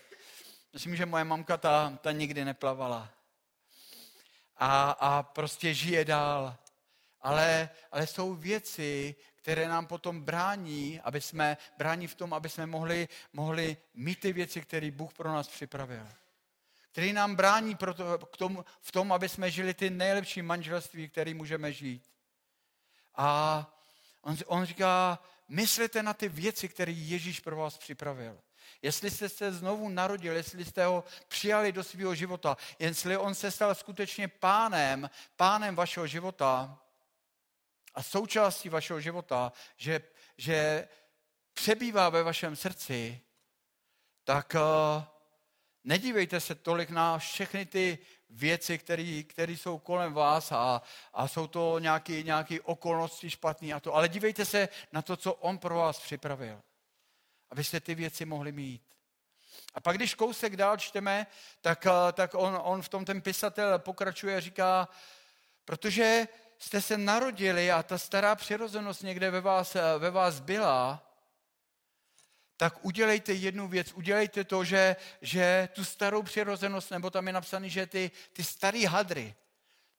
Myslím, 0.72 0.96
že 0.96 1.06
moje 1.06 1.24
mamka 1.24 1.56
ta, 1.56 1.98
ta 2.00 2.12
nikdy 2.12 2.44
neplavala. 2.44 3.08
A, 4.56 4.90
a 4.90 5.22
prostě 5.22 5.74
žije 5.74 6.04
dál. 6.04 6.56
Ale, 7.24 7.70
ale 7.92 8.06
jsou 8.06 8.34
věci, 8.34 9.14
které 9.34 9.68
nám 9.68 9.86
potom 9.86 10.20
brání, 10.20 11.00
aby 11.00 11.20
jsme, 11.20 11.56
brání 11.78 12.06
v 12.06 12.14
tom, 12.14 12.34
aby 12.34 12.48
jsme 12.48 12.66
mohli, 12.66 13.08
mohli 13.32 13.76
mít 13.94 14.20
ty 14.20 14.32
věci, 14.32 14.60
které 14.60 14.90
Bůh 14.90 15.12
pro 15.12 15.32
nás 15.32 15.48
připravil. 15.48 16.08
Který 16.92 17.12
nám 17.12 17.36
brání 17.36 17.74
proto, 17.74 18.18
k 18.18 18.36
tomu, 18.36 18.64
v 18.80 18.92
tom, 18.92 19.12
aby 19.12 19.28
jsme 19.28 19.50
žili 19.50 19.74
ty 19.74 19.90
nejlepší 19.90 20.42
manželství, 20.42 21.08
které 21.08 21.34
můžeme 21.34 21.72
žít. 21.72 22.02
A 23.14 23.58
on, 24.22 24.36
on 24.46 24.64
říká, 24.64 25.18
myslete 25.48 26.02
na 26.02 26.14
ty 26.14 26.28
věci, 26.28 26.68
které 26.68 26.92
Ježíš 26.92 27.40
pro 27.40 27.56
vás 27.56 27.78
připravil. 27.78 28.40
Jestli 28.82 29.10
jste 29.10 29.28
se 29.28 29.52
znovu 29.52 29.88
narodili, 29.88 30.36
jestli 30.36 30.64
jste 30.64 30.84
ho 30.84 31.04
přijali 31.28 31.72
do 31.72 31.84
svého 31.84 32.14
života, 32.14 32.56
jestli 32.78 33.16
on 33.16 33.34
se 33.34 33.50
stal 33.50 33.74
skutečně 33.74 34.28
pánem, 34.28 35.10
pánem 35.36 35.76
vašeho 35.76 36.06
života 36.06 36.78
a 37.94 38.02
součástí 38.02 38.68
vašeho 38.68 39.00
života, 39.00 39.52
že, 39.76 40.00
že 40.38 40.88
přebývá 41.54 42.08
ve 42.08 42.22
vašem 42.22 42.56
srdci, 42.56 43.20
tak 44.24 44.54
uh, 44.54 45.04
nedívejte 45.84 46.40
se 46.40 46.54
tolik 46.54 46.90
na 46.90 47.18
všechny 47.18 47.66
ty 47.66 47.98
věci, 48.30 48.78
které 49.28 49.52
jsou 49.52 49.78
kolem 49.78 50.12
vás 50.12 50.52
a, 50.52 50.82
a 51.12 51.28
jsou 51.28 51.46
to 51.46 51.78
nějaké 51.78 52.60
okolnosti 52.62 53.30
špatné 53.30 53.72
a 53.72 53.80
to. 53.80 53.94
Ale 53.94 54.08
dívejte 54.08 54.44
se 54.44 54.68
na 54.92 55.02
to, 55.02 55.16
co 55.16 55.34
on 55.34 55.58
pro 55.58 55.74
vás 55.74 56.00
připravil, 56.00 56.62
abyste 57.50 57.80
ty 57.80 57.94
věci 57.94 58.24
mohli 58.24 58.52
mít. 58.52 58.82
A 59.74 59.80
pak, 59.80 59.96
když 59.96 60.14
kousek 60.14 60.56
dál 60.56 60.76
čteme, 60.76 61.26
tak, 61.60 61.86
eh, 61.86 62.12
tak 62.12 62.34
on, 62.34 62.58
on 62.62 62.82
v 62.82 62.88
tom 62.88 63.04
ten 63.04 63.22
pisatel 63.22 63.78
pokračuje 63.78 64.36
a 64.36 64.40
říká, 64.40 64.88
protože 65.64 66.28
jste 66.64 66.80
se 66.80 66.98
narodili 66.98 67.72
a 67.72 67.82
ta 67.82 67.98
stará 67.98 68.34
přirozenost 68.34 69.02
někde 69.02 69.30
ve 69.30 69.40
vás, 69.40 69.76
eh, 69.76 69.80
ve 69.98 70.10
vás 70.10 70.40
byla, 70.40 71.10
tak 72.56 72.84
udělejte 72.84 73.32
jednu 73.32 73.68
věc, 73.68 73.92
udělejte 73.92 74.44
to, 74.44 74.64
že, 74.64 74.96
že 75.20 75.68
tu 75.72 75.84
starou 75.84 76.22
přirozenost, 76.22 76.90
nebo 76.90 77.10
tam 77.10 77.26
je 77.26 77.32
napsané, 77.32 77.68
že 77.68 77.86
ty, 77.86 78.10
ty 78.32 78.44
starý 78.44 78.84
hadry, 78.84 79.34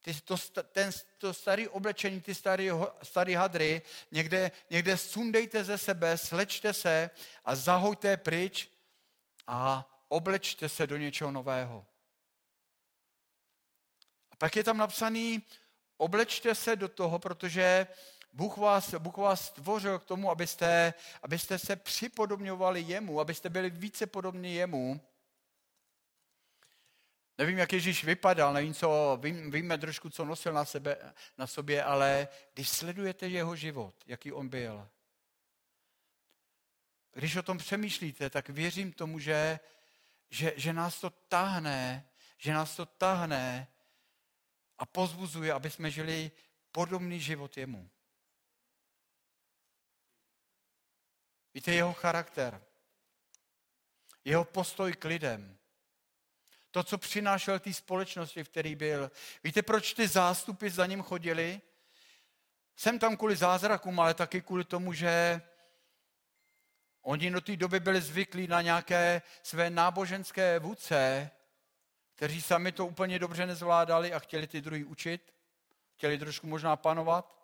ty, 0.01 0.13
to, 0.13 0.37
ten, 0.71 0.91
to 1.17 1.33
staré 1.33 1.69
oblečení, 1.69 2.21
ty 2.21 2.35
starý, 2.35 2.69
starý 3.03 3.33
hadry, 3.33 3.81
někde, 4.11 4.51
někde 4.69 4.97
sundejte 4.97 5.63
ze 5.63 5.77
sebe, 5.77 6.17
slečte 6.17 6.73
se 6.73 7.09
a 7.45 7.55
zahoďte 7.55 8.17
pryč 8.17 8.69
a 9.47 9.89
oblečte 10.07 10.69
se 10.69 10.87
do 10.87 10.97
něčeho 10.97 11.31
nového. 11.31 11.85
A 14.31 14.35
pak 14.35 14.55
je 14.55 14.63
tam 14.63 14.77
napsaný, 14.77 15.43
oblečte 15.97 16.55
se 16.55 16.75
do 16.75 16.87
toho, 16.87 17.19
protože 17.19 17.87
Bůh 18.33 18.57
vás, 18.57 18.93
Bůh 18.93 19.17
vás 19.17 19.45
stvořil 19.47 19.99
k 19.99 20.05
tomu, 20.05 20.31
abyste, 20.31 20.93
abyste 21.23 21.59
se 21.59 21.75
připodobňovali 21.75 22.81
jemu, 22.81 23.19
abyste 23.19 23.49
byli 23.49 23.69
více 23.69 24.07
podobní 24.07 24.55
jemu. 24.55 25.01
Nevím, 27.37 27.57
jak 27.57 27.73
Ježíš 27.73 28.03
vypadal, 28.03 28.53
nevím, 28.53 28.73
co, 28.73 29.19
vím, 29.21 29.51
víme 29.51 29.77
trošku, 29.77 30.09
co 30.09 30.25
nosil 30.25 30.53
na, 30.53 30.65
sebe, 30.65 31.13
na 31.37 31.47
sobě, 31.47 31.83
ale 31.83 32.27
když 32.53 32.69
sledujete 32.69 33.27
jeho 33.27 33.55
život, 33.55 33.95
jaký 34.07 34.31
on 34.31 34.49
byl, 34.49 34.89
když 37.15 37.35
o 37.35 37.43
tom 37.43 37.57
přemýšlíte, 37.57 38.29
tak 38.29 38.49
věřím 38.49 38.93
tomu, 38.93 39.19
že, 39.19 39.59
že, 40.29 40.53
že 40.55 40.73
nás 40.73 40.99
to 40.99 41.09
tahne, 41.09 42.07
že 42.37 42.53
nás 42.53 42.75
to 42.75 42.85
tahne 42.85 43.67
a 44.77 44.85
pozbuzuje, 44.85 45.53
aby 45.53 45.69
jsme 45.69 45.91
žili 45.91 46.31
podobný 46.71 47.19
život 47.19 47.57
jemu. 47.57 47.89
Víte, 51.53 51.73
jeho 51.73 51.93
charakter, 51.93 52.63
jeho 54.25 54.45
postoj 54.45 54.93
k 54.93 55.05
lidem, 55.05 55.57
to, 56.71 56.83
co 56.83 56.97
přinášel 56.97 57.59
té 57.59 57.73
společnosti, 57.73 58.43
v 58.43 58.49
který 58.49 58.75
byl. 58.75 59.11
Víte, 59.43 59.61
proč 59.61 59.93
ty 59.93 60.07
zástupy 60.07 60.69
za 60.69 60.85
ním 60.85 61.01
chodili? 61.01 61.61
Jsem 62.75 62.99
tam 62.99 63.17
kvůli 63.17 63.35
zázrakům, 63.35 63.99
ale 63.99 64.13
taky 64.13 64.41
kvůli 64.41 64.63
tomu, 64.63 64.93
že 64.93 65.41
oni 67.01 67.31
do 67.31 67.41
té 67.41 67.55
doby 67.55 67.79
byli 67.79 68.01
zvyklí 68.01 68.47
na 68.47 68.61
nějaké 68.61 69.21
své 69.43 69.69
náboženské 69.69 70.59
vůdce, 70.59 71.31
kteří 72.15 72.41
sami 72.41 72.71
to 72.71 72.87
úplně 72.87 73.19
dobře 73.19 73.45
nezvládali 73.45 74.13
a 74.13 74.19
chtěli 74.19 74.47
ty 74.47 74.61
druhý 74.61 74.83
učit, 74.83 75.33
chtěli 75.95 76.17
trošku 76.17 76.47
možná 76.47 76.75
panovat, 76.75 77.35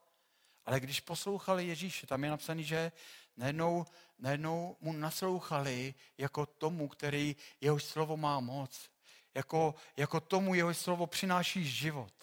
ale 0.65 0.79
když 0.79 0.99
poslouchali 0.99 1.67
Ježíše, 1.67 2.07
tam 2.07 2.23
je 2.23 2.29
napsané, 2.29 2.63
že 2.63 2.91
najednou, 3.37 3.85
najednou 4.19 4.77
mu 4.81 4.93
naslouchali 4.93 5.93
jako 6.17 6.45
tomu, 6.45 6.87
který 6.87 7.35
jeho 7.61 7.79
slovo 7.79 8.17
má 8.17 8.39
moc. 8.39 8.89
Jako, 9.33 9.75
jako 9.97 10.19
tomu 10.19 10.55
jeho 10.55 10.73
slovo 10.73 11.07
přináší 11.07 11.65
život. 11.65 12.13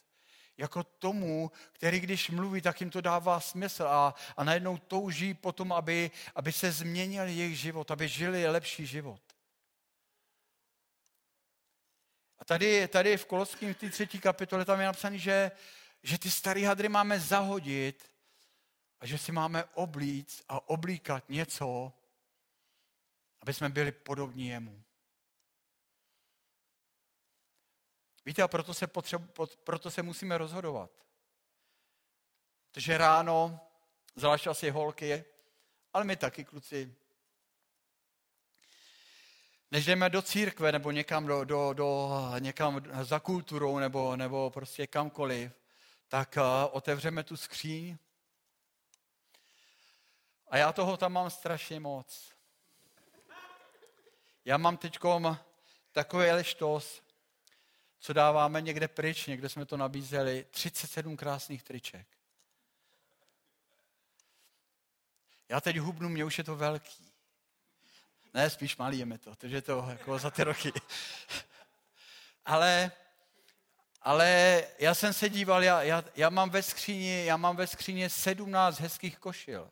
Jako 0.58 0.84
tomu, 0.84 1.50
který 1.72 2.00
když 2.00 2.30
mluví, 2.30 2.60
tak 2.60 2.80
jim 2.80 2.90
to 2.90 3.00
dává 3.00 3.40
smysl 3.40 3.82
a, 3.82 4.14
a 4.36 4.44
najednou 4.44 4.78
touží 4.78 5.34
potom, 5.34 5.72
aby, 5.72 6.10
aby 6.34 6.52
se 6.52 6.72
změnil 6.72 7.24
jejich 7.24 7.58
život, 7.58 7.90
aby 7.90 8.08
žili 8.08 8.48
lepší 8.48 8.86
život. 8.86 9.27
A 12.38 12.44
tady, 12.44 12.88
tady 12.88 13.16
v 13.16 13.26
Koloským, 13.26 13.74
v 13.74 13.78
té 13.78 13.90
třetí 13.90 14.20
kapitole, 14.20 14.64
tam 14.64 14.80
je 14.80 14.86
napsané, 14.86 15.18
že, 15.18 15.50
že 16.02 16.18
ty 16.18 16.30
staré 16.30 16.66
hadry 16.66 16.88
máme 16.88 17.20
zahodit 17.20 18.10
a 19.00 19.06
že 19.06 19.18
si 19.18 19.32
máme 19.32 19.64
oblíct 19.64 20.44
a 20.48 20.68
oblíkat 20.68 21.28
něco, 21.28 21.92
Aby 23.40 23.54
jsme 23.54 23.68
byli 23.68 23.92
podobní 23.92 24.48
jemu. 24.48 24.82
Víte, 28.24 28.42
a 28.42 28.48
proto 28.48 28.74
se, 28.74 28.86
potřebu, 28.86 29.46
proto 29.64 29.90
se 29.90 30.02
musíme 30.02 30.38
rozhodovat. 30.38 30.90
Takže 32.70 32.98
ráno, 32.98 33.60
zvlášť 34.16 34.46
asi 34.46 34.70
holky, 34.70 35.24
ale 35.92 36.04
my 36.04 36.16
taky, 36.16 36.44
kluci, 36.44 36.94
než 39.70 39.84
jdeme 39.84 40.10
do 40.10 40.22
církve 40.22 40.72
nebo 40.72 40.90
někam, 40.90 41.26
do, 41.26 41.44
do, 41.44 41.72
do, 41.72 42.10
někam 42.38 42.82
za 43.02 43.20
kulturou 43.20 43.78
nebo, 43.78 44.16
nebo 44.16 44.50
prostě 44.50 44.86
kamkoliv, 44.86 45.52
tak 46.08 46.36
uh, 46.36 46.42
otevřeme 46.70 47.24
tu 47.24 47.36
skříň. 47.36 47.96
A 50.48 50.56
já 50.56 50.72
toho 50.72 50.96
tam 50.96 51.12
mám 51.12 51.30
strašně 51.30 51.80
moc. 51.80 52.32
Já 54.44 54.56
mám 54.56 54.76
teď 54.76 54.98
takový 55.92 56.30
leštos, 56.30 57.02
co 57.98 58.12
dáváme 58.12 58.60
někde 58.60 58.88
pryč, 58.88 59.26
někde 59.26 59.48
jsme 59.48 59.66
to 59.66 59.76
nabízeli, 59.76 60.46
37 60.50 61.16
krásných 61.16 61.62
triček. 61.62 62.06
Já 65.48 65.60
teď 65.60 65.76
hubnu, 65.76 66.08
mě 66.08 66.24
už 66.24 66.38
je 66.38 66.44
to 66.44 66.56
velký. 66.56 67.07
Ne, 68.34 68.50
spíš 68.50 68.76
mi 69.04 69.18
to, 69.18 69.36
takže 69.36 69.62
to 69.62 69.86
jako 69.88 70.18
za 70.18 70.30
ty 70.30 70.44
roky. 70.44 70.72
ale, 72.44 72.92
ale 74.02 74.64
já 74.78 74.94
jsem 74.94 75.12
se 75.12 75.28
díval, 75.28 75.64
já, 75.64 75.82
já, 75.82 76.04
já, 76.16 76.30
mám 76.30 76.50
ve 76.50 76.62
skříni, 76.62 77.24
já 77.24 77.36
mám 77.36 77.56
ve 77.56 77.66
skříni 77.66 78.10
17 78.10 78.80
hezkých 78.80 79.18
košil. 79.18 79.70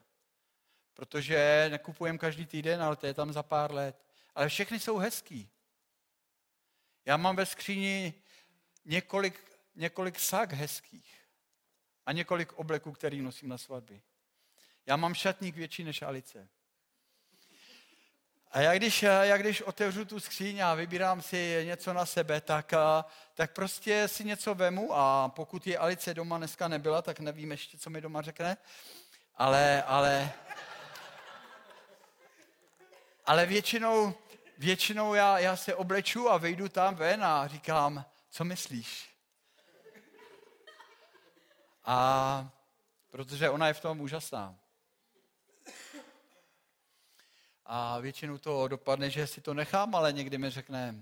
Protože 0.94 1.68
nekupujem 1.70 2.18
každý 2.18 2.46
týden, 2.46 2.82
ale 2.82 2.96
to 2.96 3.06
je 3.06 3.14
tam 3.14 3.32
za 3.32 3.42
pár 3.42 3.74
let. 3.74 4.04
Ale 4.34 4.48
všechny 4.48 4.80
jsou 4.80 4.96
hezký. 4.96 5.50
Já 7.04 7.16
mám 7.16 7.36
ve 7.36 7.46
skříni 7.46 8.14
několik, 8.84 9.58
několik 9.74 10.18
sak 10.18 10.52
hezkých 10.52 11.20
a 12.06 12.12
několik 12.12 12.52
obleků, 12.52 12.92
který 12.92 13.22
nosím 13.22 13.48
na 13.48 13.58
svatby. 13.58 14.02
Já 14.86 14.96
mám 14.96 15.14
šatník 15.14 15.56
větší 15.56 15.84
než 15.84 16.02
Alice. 16.02 16.48
A 18.56 18.60
já 18.60 18.74
když, 18.74 19.02
já 19.02 19.36
když 19.36 19.62
otevřu 19.62 20.04
tu 20.04 20.20
skříň 20.20 20.60
a 20.60 20.74
vybírám 20.74 21.22
si 21.22 21.62
něco 21.66 21.92
na 21.92 22.06
sebe, 22.06 22.40
tak, 22.40 22.72
tak 23.34 23.52
prostě 23.52 24.08
si 24.08 24.24
něco 24.24 24.54
vemu 24.54 24.94
a 24.94 25.28
pokud 25.28 25.66
je 25.66 25.78
Alice 25.78 26.14
doma 26.14 26.38
dneska 26.38 26.68
nebyla, 26.68 27.02
tak 27.02 27.20
nevím 27.20 27.50
ještě, 27.50 27.78
co 27.78 27.90
mi 27.90 28.00
doma 28.00 28.22
řekne. 28.22 28.56
Ale, 29.34 29.82
ale, 29.82 30.32
ale 33.26 33.46
většinou, 33.46 34.14
většinou 34.58 35.14
já, 35.14 35.38
já 35.38 35.56
se 35.56 35.74
obleču 35.74 36.30
a 36.30 36.36
vejdu 36.36 36.68
tam 36.68 36.94
ven 36.94 37.24
a 37.24 37.46
říkám, 37.46 38.04
co 38.30 38.44
myslíš? 38.44 39.10
A 41.84 42.50
protože 43.10 43.50
ona 43.50 43.68
je 43.68 43.74
v 43.74 43.80
tom 43.80 44.00
úžasná. 44.00 44.58
A 47.66 47.98
většinou 47.98 48.38
to 48.38 48.68
dopadne, 48.68 49.10
že 49.10 49.26
si 49.26 49.40
to 49.40 49.54
nechám, 49.54 49.94
ale 49.94 50.12
někdy 50.12 50.38
mi 50.38 50.50
řekne, 50.50 50.94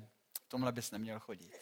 tomhle 0.48 0.72
bys 0.72 0.90
neměl 0.90 1.20
chodit. 1.20 1.52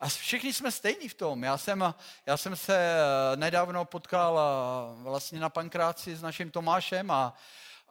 A 0.00 0.08
všichni 0.08 0.52
jsme 0.52 0.70
stejní 0.70 1.08
v 1.08 1.14
tom. 1.14 1.44
Já 1.44 1.58
jsem, 1.58 1.94
já 2.26 2.36
jsem 2.36 2.56
se 2.56 2.76
eh, 2.76 3.36
nedávno 3.36 3.84
potkal 3.84 4.40
eh, 4.40 5.02
vlastně 5.02 5.40
na 5.40 5.48
pankráci 5.48 6.16
s 6.16 6.22
naším 6.22 6.50
Tomášem 6.50 7.10
a, 7.10 7.34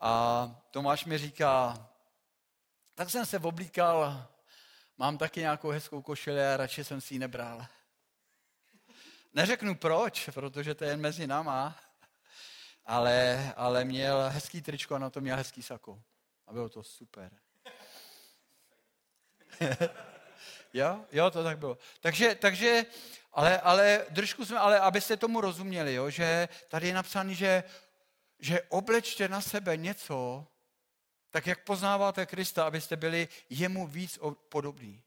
a 0.01 0.51
Tomáš 0.71 1.05
mi 1.05 1.17
říká, 1.17 1.87
tak 2.95 3.09
jsem 3.09 3.25
se 3.25 3.39
oblíkal, 3.39 4.27
mám 4.97 5.17
taky 5.17 5.39
nějakou 5.39 5.69
hezkou 5.69 6.01
košili 6.01 6.47
a 6.47 6.57
radši 6.57 6.83
jsem 6.83 7.01
si 7.01 7.13
ji 7.13 7.19
nebral. 7.19 7.65
Neřeknu 9.33 9.75
proč, 9.75 10.29
protože 10.33 10.75
to 10.75 10.83
je 10.83 10.89
jen 10.89 11.01
mezi 11.01 11.27
náma, 11.27 11.75
ale, 12.85 13.53
ale 13.55 13.85
měl 13.85 14.29
hezký 14.29 14.61
tričko 14.61 14.95
a 14.95 14.99
na 14.99 15.09
to 15.09 15.21
měl 15.21 15.37
hezký 15.37 15.63
sako. 15.63 16.01
A 16.47 16.53
bylo 16.53 16.69
to 16.69 16.83
super. 16.83 17.31
jo, 20.73 21.05
jo, 21.11 21.31
to 21.31 21.43
tak 21.43 21.57
bylo. 21.57 21.77
Takže, 22.01 22.35
takže 22.35 22.85
ale, 23.33 23.61
ale 23.61 24.05
držku 24.09 24.45
jsme, 24.45 24.57
ale 24.57 24.79
abyste 24.79 25.17
tomu 25.17 25.41
rozuměli, 25.41 25.93
jo, 25.93 26.09
že 26.09 26.49
tady 26.67 26.87
je 26.87 26.93
napsané, 26.93 27.33
že, 27.33 27.63
že 28.39 28.61
oblečte 28.61 29.27
na 29.27 29.41
sebe 29.41 29.77
něco, 29.77 30.47
tak 31.31 31.47
jak 31.47 31.63
poznáváte 31.63 32.25
Krista, 32.25 32.67
abyste 32.67 32.95
byli 32.95 33.27
jemu 33.49 33.87
víc 33.87 34.19
podobní. 34.49 35.04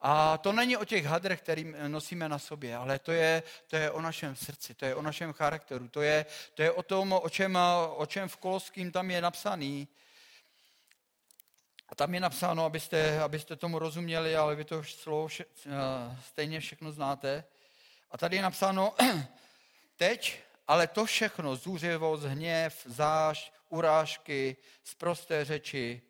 A 0.00 0.38
to 0.38 0.52
není 0.52 0.76
o 0.76 0.84
těch 0.84 1.04
hadrech, 1.04 1.40
který 1.40 1.74
nosíme 1.88 2.28
na 2.28 2.38
sobě, 2.38 2.76
ale 2.76 2.98
to 2.98 3.12
je, 3.12 3.42
to 3.66 3.76
je 3.76 3.90
o 3.90 4.00
našem 4.00 4.36
srdci, 4.36 4.74
to 4.74 4.84
je 4.84 4.94
o 4.94 5.02
našem 5.02 5.32
charakteru, 5.32 5.88
to 5.88 6.02
je, 6.02 6.26
to 6.54 6.62
je 6.62 6.72
o 6.72 6.82
tom, 6.82 7.12
o 7.22 7.28
čem, 7.28 7.58
o 7.96 8.06
čem 8.06 8.28
v 8.28 8.36
Koloským 8.36 8.92
tam 8.92 9.10
je 9.10 9.20
napsaný. 9.20 9.88
A 11.88 11.94
tam 11.94 12.14
je 12.14 12.20
napsáno, 12.20 12.64
abyste, 12.64 13.20
abyste 13.20 13.56
tomu 13.56 13.78
rozuměli, 13.78 14.36
ale 14.36 14.56
vy 14.56 14.64
to 14.64 14.84
slovo 14.84 15.26
vše, 15.26 15.44
eh, 15.66 15.70
stejně 16.26 16.60
všechno 16.60 16.92
znáte. 16.92 17.44
A 18.10 18.18
tady 18.18 18.36
je 18.36 18.42
napsáno, 18.42 18.94
teď, 19.96 20.40
ale 20.68 20.86
to 20.86 21.04
všechno, 21.04 21.56
zůřivost, 21.56 22.22
hněv, 22.22 22.82
zášť, 22.86 23.52
urážky, 23.68 24.56
zprosté 24.84 25.44
řeči, 25.44 26.02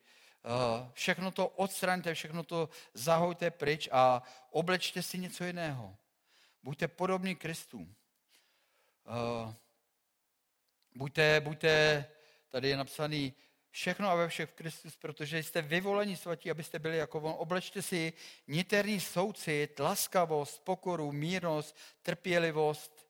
všechno 0.93 1.31
to 1.31 1.49
odstraňte, 1.49 2.15
všechno 2.15 2.43
to 2.43 2.69
zahojte 2.95 3.51
pryč 3.51 3.89
a 3.93 4.23
oblečte 4.51 5.03
si 5.03 5.19
něco 5.19 5.45
jiného. 5.45 5.97
Buďte 6.63 6.89
podobní 6.89 7.37
Kristu. 7.37 7.89
Eh, 9.07 9.55
buďte, 10.95 11.41
buďte, 11.41 12.07
tady 12.49 12.69
je 12.69 12.77
napsaný, 12.77 13.35
všechno 13.71 14.11
a 14.11 14.15
ve 14.15 14.29
všech 14.29 14.51
v 14.51 14.53
Kristus, 14.53 14.97
protože 14.97 15.43
jste 15.43 15.63
vyvolení 15.63 16.17
svatí, 16.17 16.51
abyste 16.51 16.79
byli 16.79 16.97
jako 16.97 17.21
on. 17.21 17.35
Oblečte 17.39 17.83
si 17.83 18.13
niterný 18.47 19.01
soucit, 19.01 19.81
laskavost, 19.81 20.65
pokoru, 20.65 21.13
mírnost, 21.13 21.77
trpělivost, 22.03 23.07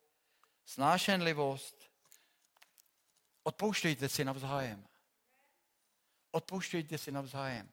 snášenlivost. 0.64 1.90
Odpouštějte 3.42 4.08
si 4.08 4.24
navzájem. 4.24 4.89
Odpouštějte 6.30 6.98
si 6.98 7.12
navzájem. 7.12 7.72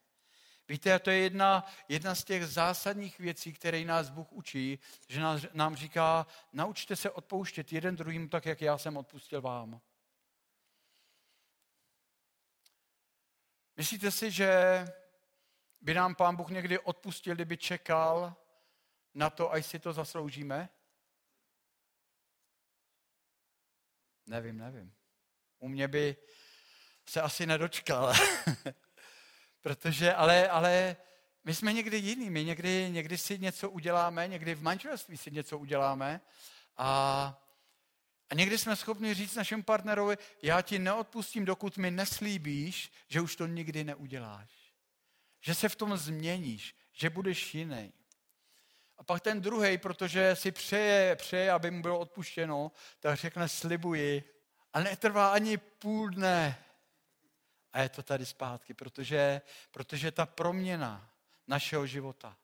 Víte, 0.69 0.99
to 0.99 1.09
je 1.09 1.17
jedna, 1.17 1.65
jedna 1.87 2.15
z 2.15 2.23
těch 2.23 2.47
zásadních 2.47 3.19
věcí, 3.19 3.53
které 3.53 3.85
nás 3.85 4.09
Bůh 4.09 4.31
učí, 4.31 4.79
že 5.07 5.19
nás, 5.19 5.41
nám 5.53 5.75
říká, 5.75 6.27
naučte 6.53 6.95
se 6.95 7.11
odpouštět 7.11 7.73
jeden 7.73 7.95
druhým 7.95 8.29
tak, 8.29 8.45
jak 8.45 8.61
já 8.61 8.77
jsem 8.77 8.97
odpustil 8.97 9.41
vám. 9.41 9.81
Myslíte 13.77 14.11
si, 14.11 14.31
že 14.31 14.85
by 15.81 15.93
nám 15.93 16.15
Pán 16.15 16.35
Bůh 16.35 16.49
někdy 16.49 16.79
odpustil, 16.79 17.35
kdyby 17.35 17.57
čekal 17.57 18.35
na 19.13 19.29
to, 19.29 19.51
až 19.51 19.65
si 19.65 19.79
to 19.79 19.93
zasloužíme? 19.93 20.69
Nevím, 24.25 24.57
nevím. 24.57 24.93
U 25.59 25.67
mě 25.67 25.87
by 25.87 26.15
se 27.09 27.21
asi 27.21 27.45
nedočkal. 27.45 28.13
Protože, 29.61 30.13
ale, 30.13 30.49
ale 30.49 30.95
my 31.43 31.55
jsme 31.55 31.73
někdy 31.73 31.97
jiný, 31.97 32.29
my 32.29 32.43
někdy, 32.43 32.89
někdy 32.91 33.17
si 33.17 33.39
něco 33.39 33.69
uděláme, 33.69 34.27
někdy 34.27 34.55
v 34.55 34.61
manželství 34.61 35.17
si 35.17 35.31
něco 35.31 35.57
uděláme 35.57 36.21
a, 36.77 37.41
a 38.29 38.35
někdy 38.35 38.57
jsme 38.57 38.75
schopni 38.75 39.13
říct 39.13 39.35
našemu 39.35 39.63
partnerovi, 39.63 40.17
já 40.41 40.61
ti 40.61 40.79
neodpustím, 40.79 41.45
dokud 41.45 41.77
mi 41.77 41.91
neslíbíš, 41.91 42.91
že 43.07 43.21
už 43.21 43.35
to 43.35 43.47
nikdy 43.47 43.83
neuděláš. 43.83 44.49
Že 45.41 45.55
se 45.55 45.69
v 45.69 45.75
tom 45.75 45.97
změníš, 45.97 46.75
že 46.93 47.09
budeš 47.09 47.55
jiný. 47.55 47.93
A 48.97 49.03
pak 49.03 49.21
ten 49.21 49.41
druhý, 49.41 49.77
protože 49.77 50.35
si 50.35 50.51
přeje, 50.51 51.15
přeje, 51.15 51.51
aby 51.51 51.71
mu 51.71 51.81
bylo 51.81 51.99
odpuštěno, 51.99 52.71
tak 52.99 53.17
řekne 53.17 53.49
slibuji. 53.49 54.23
A 54.73 54.79
netrvá 54.79 55.31
ani 55.31 55.57
půl 55.57 56.09
dne, 56.09 56.66
a 57.77 57.81
je 57.81 57.89
to 57.89 58.03
tady 58.03 58.25
zpátky, 58.25 58.73
protože, 58.73 59.41
protože 59.71 60.11
ta 60.11 60.25
proměna 60.25 61.09
našeho 61.47 61.87
života. 61.87 62.37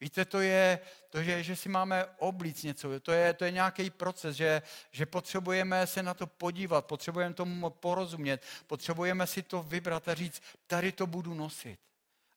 Víte, 0.00 0.24
to 0.24 0.40
je, 0.40 0.80
to 1.10 1.18
je, 1.18 1.42
že 1.42 1.56
si 1.56 1.68
máme 1.68 2.06
oblíct 2.18 2.62
něco, 2.62 3.00
to 3.00 3.12
je, 3.12 3.34
to 3.34 3.44
je 3.44 3.50
nějaký 3.50 3.90
proces, 3.90 4.36
že, 4.36 4.62
že 4.90 5.06
potřebujeme 5.06 5.86
se 5.86 6.02
na 6.02 6.14
to 6.14 6.26
podívat, 6.26 6.86
potřebujeme 6.86 7.34
tomu 7.34 7.70
porozumět, 7.70 8.42
potřebujeme 8.66 9.26
si 9.26 9.42
to 9.42 9.62
vybrat 9.62 10.08
a 10.08 10.14
říct, 10.14 10.42
tady 10.66 10.92
to 10.92 11.06
budu 11.06 11.34
nosit. 11.34 11.78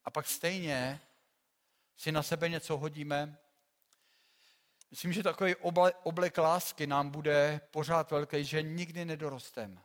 A 0.06 0.12
pak 0.12 0.28
stejně 0.28 1.02
si 1.98 2.12
na 2.12 2.24
sebe 2.24 2.50
něco 2.50 2.78
hodíme. 2.78 3.38
Myslím, 4.92 5.14
že 5.14 5.24
takový 5.24 5.56
oblek 6.04 6.38
lásky 6.38 6.88
nám 6.88 7.10
bude 7.10 7.62
pořád 7.72 8.12
velký, 8.12 8.46
že 8.46 8.62
nikdy 8.62 9.06
nedorostem 9.06 9.82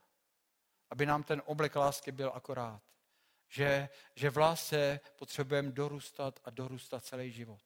aby 0.91 1.07
nám 1.07 1.23
ten 1.23 1.43
oblek 1.45 1.77
lásky 1.77 2.13
byl 2.13 2.33
akorát. 2.35 2.83
Že, 3.49 3.89
že 4.15 4.31
v 4.31 4.37
lásce 4.37 5.01
potřebujeme 5.17 5.71
dorůstat 5.71 6.41
a 6.45 6.51
dorůstat 6.51 7.05
celý 7.05 7.33
život. 7.33 7.61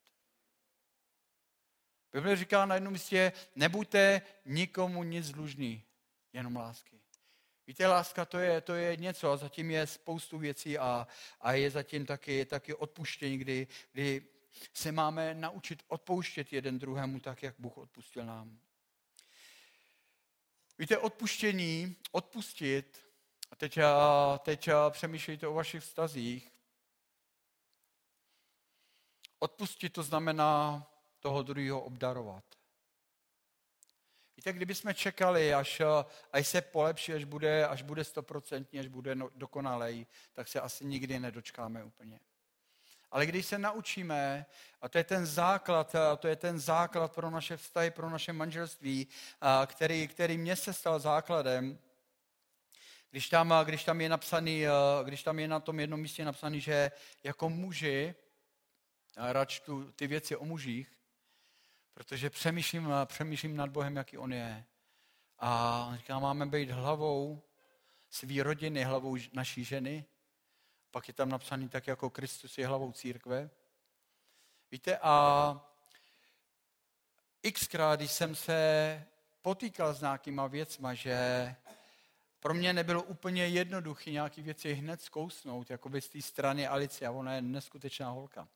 Bible 2.12 2.36
říká 2.36 2.66
na 2.66 2.74
jednom 2.74 2.92
místě, 2.92 3.32
nebuďte 3.56 4.22
nikomu 4.44 5.02
nic 5.04 5.30
dlužný, 5.30 5.84
jenom 6.32 6.56
lásky. 6.56 7.00
Víte, 7.66 7.86
láska 7.86 8.24
to 8.24 8.38
je, 8.38 8.60
to 8.60 8.74
je 8.74 8.96
něco 8.96 9.32
a 9.32 9.36
zatím 9.36 9.70
je 9.70 9.86
spoustu 9.86 10.38
věcí 10.38 10.78
a, 10.78 11.06
a 11.40 11.52
je 11.52 11.70
zatím 11.70 12.06
taky, 12.06 12.44
taky 12.44 12.74
odpuštění, 12.74 13.38
kdy, 13.38 13.66
kdy 13.92 14.22
se 14.74 14.92
máme 14.92 15.34
naučit 15.34 15.82
odpouštět 15.88 16.52
jeden 16.52 16.78
druhému 16.78 17.20
tak, 17.20 17.42
jak 17.42 17.54
Bůh 17.58 17.78
odpustil 17.78 18.24
nám. 18.24 18.60
Víte, 20.78 20.98
odpuštění, 20.98 21.96
odpustit, 22.10 23.09
teď, 23.60 23.78
teď 24.38 24.68
přemýšlejte 24.90 25.46
o 25.46 25.54
vašich 25.54 25.82
vztazích, 25.82 26.52
odpustit 29.38 29.92
to 29.92 30.02
znamená 30.02 30.86
toho 31.20 31.42
druhého 31.42 31.80
obdarovat. 31.80 32.44
Víte, 34.36 34.52
kdybychom 34.52 34.94
čekali, 34.94 35.54
až, 35.54 35.82
až 36.32 36.48
se 36.48 36.60
polepší, 36.60 37.12
až 37.12 37.24
bude, 37.24 37.66
až 37.66 37.82
bude 37.82 38.04
stoprocentní, 38.04 38.80
až 38.80 38.86
bude 38.86 39.14
no, 39.14 39.30
dokonalej, 39.34 40.06
tak 40.32 40.48
se 40.48 40.60
asi 40.60 40.84
nikdy 40.84 41.20
nedočkáme 41.20 41.84
úplně. 41.84 42.20
Ale 43.10 43.26
když 43.26 43.46
se 43.46 43.58
naučíme, 43.58 44.46
a 44.80 44.88
to 44.88 44.98
je 44.98 45.04
ten 45.04 45.26
základ, 45.26 45.94
a 45.94 46.16
to 46.16 46.28
je 46.28 46.36
ten 46.36 46.58
základ 46.58 47.12
pro 47.12 47.30
naše 47.30 47.56
vztahy, 47.56 47.90
pro 47.90 48.10
naše 48.10 48.32
manželství, 48.32 49.08
který, 49.66 50.08
který 50.08 50.38
mě 50.38 50.56
se 50.56 50.72
stal 50.72 51.00
základem, 51.00 51.78
když 53.10 53.28
tam, 53.28 53.54
když 53.64 53.84
tam 53.84 54.00
je 54.00 54.08
napsaný, 54.08 54.64
když 55.04 55.22
tam 55.22 55.38
je 55.38 55.48
na 55.48 55.60
tom 55.60 55.80
jednom 55.80 56.00
místě 56.00 56.24
napsaný, 56.24 56.60
že 56.60 56.90
jako 57.24 57.48
muži, 57.48 58.14
radši 59.16 59.60
tu, 59.60 59.92
ty 59.92 60.06
věci 60.06 60.36
o 60.36 60.44
mužích, 60.44 60.92
protože 61.94 62.30
přemýšlím, 62.30 62.88
přemýšlím 63.04 63.56
nad 63.56 63.70
Bohem, 63.70 63.96
jaký 63.96 64.18
On 64.18 64.32
je. 64.32 64.64
A 65.38 65.84
on 65.88 65.96
říká, 65.96 66.18
máme 66.18 66.46
být 66.46 66.70
hlavou 66.70 67.42
svý 68.10 68.42
rodiny, 68.42 68.84
hlavou 68.84 69.16
naší 69.32 69.64
ženy. 69.64 70.04
Pak 70.90 71.08
je 71.08 71.14
tam 71.14 71.28
napsaný 71.28 71.68
tak, 71.68 71.86
jako 71.86 72.10
Kristus 72.10 72.58
je 72.58 72.66
hlavou 72.66 72.92
církve. 72.92 73.50
Víte, 74.70 74.98
a 74.98 75.66
xkrát, 77.52 78.00
když 78.00 78.12
jsem 78.12 78.34
se 78.34 79.06
potýkal 79.42 79.94
s 79.94 80.00
nějakýma 80.00 80.46
věcma, 80.46 80.94
že 80.94 81.16
pro 82.40 82.54
mě 82.54 82.72
nebylo 82.72 83.02
úplně 83.02 83.48
jednoduché 83.48 84.10
nějaké 84.10 84.42
věci 84.42 84.72
hned 84.72 85.02
zkousnout, 85.02 85.70
jako 85.70 85.88
by 85.88 86.00
z 86.00 86.08
té 86.08 86.22
strany 86.22 86.66
Alice, 86.66 87.06
a 87.06 87.10
ona 87.10 87.34
je 87.34 87.42
neskutečná 87.42 88.10
holka 88.10 88.48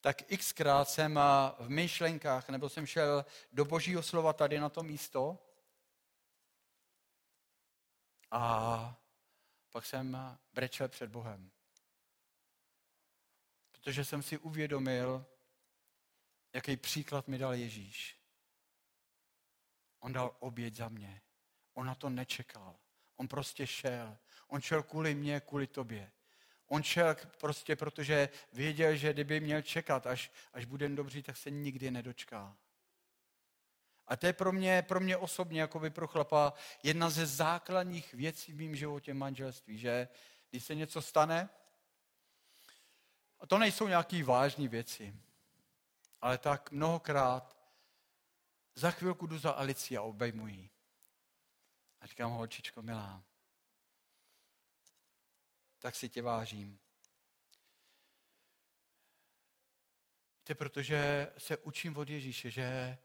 tak 0.00 0.22
xkrát 0.38 0.88
jsem 0.88 1.20
v 1.58 1.68
myšlenkách, 1.68 2.48
nebo 2.48 2.68
jsem 2.68 2.86
šel 2.86 3.24
do 3.52 3.64
božího 3.64 4.02
slova 4.02 4.32
tady 4.32 4.60
na 4.60 4.68
to 4.68 4.82
místo 4.82 5.38
a 8.30 8.96
pak 9.70 9.86
jsem 9.86 10.38
brečel 10.52 10.88
před 10.88 11.10
Bohem. 11.10 11.50
Protože 13.70 14.04
jsem 14.04 14.22
si 14.22 14.38
uvědomil, 14.38 15.26
jaký 16.52 16.76
příklad 16.76 17.28
mi 17.28 17.38
dal 17.38 17.54
Ježíš. 17.54 18.16
On 19.98 20.12
dal 20.12 20.36
oběť 20.38 20.74
za 20.74 20.88
mě. 20.88 21.22
On 21.80 21.86
na 21.86 21.94
to 21.94 22.10
nečekal. 22.10 22.76
On 23.16 23.28
prostě 23.28 23.66
šel. 23.66 24.16
On 24.48 24.60
šel 24.60 24.82
kvůli 24.82 25.14
mě, 25.14 25.40
kvůli 25.40 25.66
tobě. 25.66 26.12
On 26.66 26.82
šel 26.82 27.16
prostě, 27.38 27.76
protože 27.76 28.28
věděl, 28.52 28.96
že 28.96 29.12
kdyby 29.12 29.40
měl 29.40 29.62
čekat, 29.62 30.06
až, 30.06 30.32
až 30.52 30.64
bude 30.64 30.88
dobří, 30.88 31.22
tak 31.22 31.36
se 31.36 31.50
nikdy 31.50 31.90
nedočká. 31.90 32.56
A 34.06 34.16
to 34.16 34.26
je 34.26 34.32
pro 34.32 34.52
mě, 34.52 34.82
pro 34.82 35.00
mě 35.00 35.16
osobně, 35.16 35.60
jako 35.60 35.78
by 35.78 35.90
pro 35.90 36.06
chlapa, 36.06 36.52
jedna 36.82 37.10
ze 37.10 37.26
základních 37.26 38.14
věcí 38.14 38.52
v 38.52 38.56
mém 38.56 38.76
životě 38.76 39.14
manželství, 39.14 39.78
že 39.78 40.08
když 40.50 40.64
se 40.64 40.74
něco 40.74 41.02
stane, 41.02 41.48
a 43.40 43.46
to 43.46 43.58
nejsou 43.58 43.88
nějaké 43.88 44.24
vážné 44.24 44.68
věci, 44.68 45.14
ale 46.20 46.38
tak 46.38 46.70
mnohokrát 46.70 47.56
za 48.74 48.90
chvilku 48.90 49.26
jdu 49.26 49.38
za 49.38 49.50
Alici 49.50 49.96
a 49.96 50.02
obejmu 50.02 50.46
ji. 50.46 50.70
A 52.00 52.06
říkám, 52.06 52.30
holčičko 52.30 52.82
milá, 52.82 53.22
tak 55.78 55.94
si 55.94 56.08
tě 56.08 56.22
vážím. 56.22 56.78
To 60.50 60.54
protože 60.54 61.32
se 61.38 61.56
učím 61.56 61.96
od 61.96 62.08
Ježíše, 62.08 62.50
že, 62.50 62.98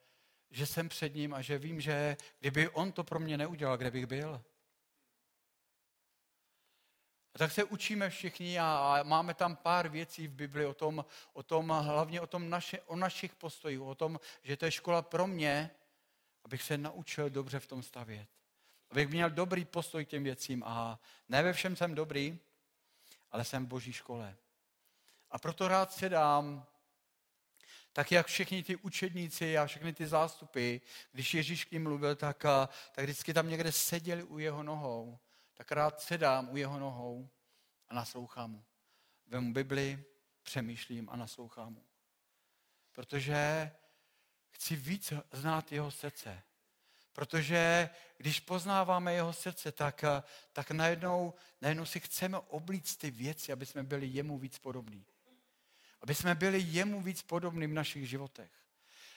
že 0.50 0.66
jsem 0.66 0.90
před 0.90 1.16
ním 1.16 1.34
a 1.34 1.42
že 1.42 1.58
vím, 1.58 1.82
že 1.82 2.18
kdyby 2.40 2.70
on 2.70 2.92
to 2.92 3.04
pro 3.04 3.20
mě 3.20 3.38
neudělal, 3.38 3.78
kde 3.78 3.92
bych 3.92 4.06
byl. 4.06 4.44
A 7.34 7.38
tak 7.38 7.52
se 7.52 7.64
učíme 7.64 8.10
všichni 8.10 8.60
a, 8.60 8.64
a 8.66 9.04
máme 9.04 9.34
tam 9.34 9.56
pár 9.56 9.90
věcí 9.90 10.28
v 10.28 10.32
Bibli 10.32 10.66
o 10.66 10.74
tom, 10.74 11.06
o 11.34 11.44
tom 11.44 11.70
hlavně 11.70 12.22
o, 12.22 12.28
tom 12.28 12.50
naše, 12.50 12.82
o 12.82 12.96
našich 12.96 13.36
postojích, 13.36 13.82
o 13.82 13.96
tom, 13.96 14.20
že 14.44 14.58
to 14.58 14.66
je 14.66 14.72
škola 14.72 15.02
pro 15.02 15.28
mě, 15.28 15.72
abych 16.44 16.64
se 16.64 16.78
naučil 16.78 17.30
dobře 17.30 17.60
v 17.60 17.68
tom 17.68 17.84
stavět. 17.84 18.30
Abych 18.96 19.10
měl 19.10 19.30
dobrý 19.30 19.66
postoj 19.66 20.06
k 20.06 20.10
těm 20.10 20.24
věcím 20.24 20.64
a 20.64 21.00
ne 21.30 21.44
ve 21.44 21.54
všem 21.54 21.76
jsem 21.76 21.96
dobrý, 21.96 22.40
ale 23.32 23.44
jsem 23.44 23.66
v 23.66 23.68
boží 23.68 23.94
škole. 23.94 24.36
A 25.32 25.40
proto 25.40 25.68
rád 25.68 25.94
se 25.94 26.10
dám, 26.10 26.66
tak 27.94 28.12
jak 28.12 28.28
všichni 28.28 28.64
ty 28.64 28.76
učedníci 28.76 29.58
a 29.58 29.66
všechny 29.66 29.94
ty 29.94 30.08
zástupy, 30.08 30.78
když 31.12 31.34
Ježíš 31.34 31.66
k 31.66 31.72
ním 31.72 31.84
mluvil, 31.84 32.16
tak, 32.16 32.44
tak 32.92 33.04
vždycky 33.04 33.34
tam 33.34 33.50
někde 33.50 33.72
seděli 33.72 34.24
u 34.24 34.40
jeho 34.40 34.64
nohou. 34.64 35.20
Tak 35.54 35.72
rád 35.72 36.02
sedám 36.02 36.50
u 36.50 36.58
jeho 36.58 36.80
nohou 36.80 37.30
a 37.90 37.94
naslouchám 37.94 38.52
mu. 38.52 38.64
Vemu 39.28 39.54
Bibli, 39.54 40.04
přemýšlím 40.44 41.10
a 41.10 41.16
naslouchám 41.16 41.74
mu. 41.74 41.84
Protože 42.92 43.72
chci 44.50 44.76
víc 44.76 45.14
znát 45.32 45.72
jeho 45.72 45.92
srdce. 45.92 46.44
Protože 47.16 47.90
když 48.18 48.40
poznáváme 48.40 49.14
jeho 49.14 49.34
srdce, 49.34 49.72
tak, 49.72 50.04
tak 50.54 50.72
najednou, 50.72 51.34
najednou 51.62 51.86
si 51.86 52.00
chceme 52.00 52.38
oblíct 52.40 52.98
ty 52.98 53.12
věci, 53.12 53.52
aby 53.52 53.66
jsme 53.66 53.84
byli 53.84 54.08
jemu 54.08 54.38
víc 54.38 54.60
podobní. 54.60 55.06
Aby 56.02 56.16
jsme 56.16 56.36
byli 56.36 56.60
jemu 56.60 57.02
víc 57.02 57.22
podobní 57.22 57.68
v 57.68 57.74
našich 57.74 58.10
životech. 58.10 58.52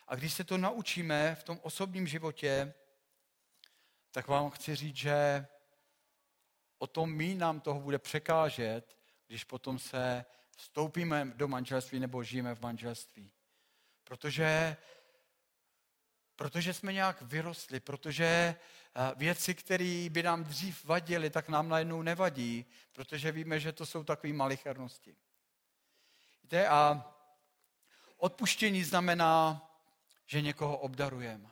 A 0.08 0.14
když 0.14 0.34
se 0.34 0.44
to 0.44 0.58
naučíme 0.58 1.34
v 1.34 1.42
tom 1.42 1.58
osobním 1.62 2.06
životě, 2.06 2.74
tak 4.10 4.28
vám 4.28 4.50
chci 4.50 4.74
říct, 4.74 4.96
že 4.96 5.46
o 6.78 6.86
tom 6.86 7.12
mí 7.12 7.34
nám 7.34 7.60
toho 7.60 7.80
bude 7.80 7.98
překážet, 7.98 8.96
když 9.26 9.44
potom 9.44 9.78
se 9.78 10.24
vstoupíme 10.56 11.32
do 11.34 11.48
manželství 11.48 12.00
nebo 12.00 12.22
žijeme 12.22 12.54
v 12.54 12.60
manželství. 12.60 13.32
Protože 14.04 14.76
protože 16.38 16.74
jsme 16.74 16.92
nějak 16.92 17.22
vyrostli, 17.22 17.80
protože 17.80 18.24
eh, 18.24 19.12
věci, 19.16 19.54
které 19.54 20.06
by 20.10 20.22
nám 20.22 20.44
dřív 20.44 20.84
vadily, 20.84 21.30
tak 21.30 21.48
nám 21.48 21.68
najednou 21.68 22.02
nevadí, 22.02 22.66
protože 22.92 23.32
víme, 23.32 23.60
že 23.60 23.72
to 23.72 23.86
jsou 23.86 24.04
takové 24.04 24.32
malichernosti. 24.32 25.16
Víte, 26.42 26.68
a 26.68 27.04
odpuštění 28.16 28.84
znamená, 28.84 29.62
že 30.26 30.42
někoho 30.42 30.78
obdarujeme. 30.78 31.50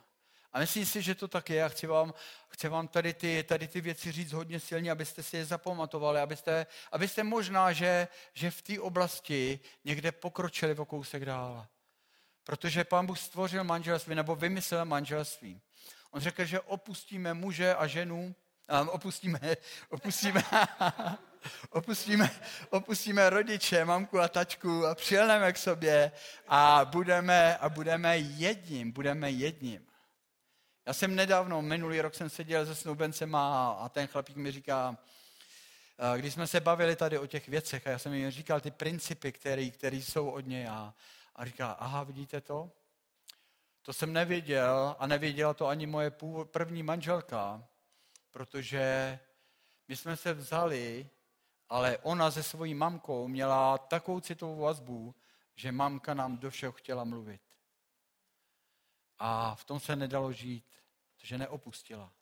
A 0.53 0.59
myslím 0.59 0.85
si, 0.85 1.01
že 1.01 1.15
to 1.15 1.27
tak 1.27 1.49
je. 1.49 1.63
A 1.63 1.69
chci 1.69 1.87
vám, 1.87 2.13
chci 2.49 2.67
vám 2.67 2.87
tady, 2.87 3.13
ty, 3.13 3.43
tady 3.43 3.67
ty 3.67 3.81
věci 3.81 4.11
říct 4.11 4.31
hodně 4.31 4.59
silně, 4.59 4.91
abyste 4.91 5.23
si 5.23 5.37
je 5.37 5.45
zapamatovali, 5.45 6.19
abyste, 6.19 6.65
abyste 6.91 7.23
možná, 7.23 7.73
že, 7.73 8.07
že 8.33 8.51
v 8.51 8.61
té 8.61 8.79
oblasti 8.79 9.59
někde 9.85 10.11
pokročili 10.11 10.75
o 10.75 10.85
kousek 10.85 11.25
dál. 11.25 11.67
Protože 12.47 12.83
pán 12.83 13.05
Bůh 13.05 13.19
stvořil 13.19 13.63
manželství 13.63 14.15
nebo 14.15 14.35
vymyslel 14.35 14.85
manželství. 14.85 15.61
On 16.11 16.21
řekl, 16.21 16.45
že 16.45 16.59
opustíme 16.59 17.33
muže 17.33 17.75
a 17.75 17.87
ženu, 17.87 18.35
um, 18.81 18.89
opustíme, 18.89 19.39
opustíme, 19.89 20.43
opustíme, 21.69 22.31
opustíme 22.69 23.29
rodiče, 23.29 23.85
mamku 23.85 24.19
a 24.19 24.27
tačku 24.27 24.85
a 24.85 24.95
přijelneme 24.95 25.53
k 25.53 25.57
sobě 25.57 26.11
a 26.47 26.85
budeme, 26.85 27.57
a 27.57 27.69
budeme 27.69 28.17
jedním, 28.17 28.91
budeme 28.91 29.31
jedním. 29.31 29.87
Já 30.85 30.93
jsem 30.93 31.15
nedávno, 31.15 31.61
minulý 31.61 32.01
rok 32.01 32.15
jsem 32.15 32.29
seděl 32.29 32.65
se 32.65 32.75
snoubencem 32.75 33.35
a, 33.35 33.71
a 33.71 33.89
ten 33.89 34.07
chlapík 34.07 34.35
mi 34.35 34.51
říká, 34.51 34.97
když 36.17 36.33
jsme 36.33 36.47
se 36.47 36.59
bavili 36.59 36.95
tady 36.95 37.19
o 37.19 37.27
těch 37.27 37.47
věcech 37.47 37.87
a 37.87 37.89
já 37.89 37.99
jsem 37.99 38.13
jim 38.13 38.31
říkal 38.31 38.61
ty 38.61 38.71
principy, 38.71 39.31
které 39.31 39.95
jsou 39.95 40.29
od 40.29 40.47
něj 40.47 40.67
a, 40.67 40.93
a 41.37 41.45
říká, 41.45 41.71
aha, 41.71 42.03
vidíte 42.03 42.41
to? 42.41 42.71
To 43.81 43.93
jsem 43.93 44.13
nevěděl 44.13 44.95
a 44.99 45.07
nevěděla 45.07 45.53
to 45.53 45.67
ani 45.67 45.85
moje 45.85 46.11
první 46.43 46.83
manželka, 46.83 47.67
protože 48.31 49.19
my 49.87 49.95
jsme 49.95 50.17
se 50.17 50.33
vzali 50.33 51.09
ale 51.69 51.97
ona 51.97 52.31
se 52.31 52.43
svojí 52.43 52.73
mamkou 52.73 53.27
měla 53.27 53.77
takovou 53.77 54.19
citovou 54.19 54.55
vazbu, 54.55 55.15
že 55.55 55.71
mamka 55.71 56.13
nám 56.13 56.37
do 56.37 56.49
všeho 56.49 56.71
chtěla 56.71 57.03
mluvit. 57.03 57.41
A 59.19 59.55
v 59.55 59.63
tom 59.63 59.79
se 59.79 59.95
nedalo 59.95 60.33
žít, 60.33 60.65
protože 61.15 61.37
neopustila. 61.37 62.13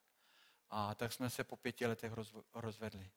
A 0.70 0.96
tak 0.96 1.14
jsme 1.14 1.30
se 1.30 1.44
po 1.44 1.58
pěti 1.58 1.86
letech 1.86 2.12
rozvedli. 2.54 3.12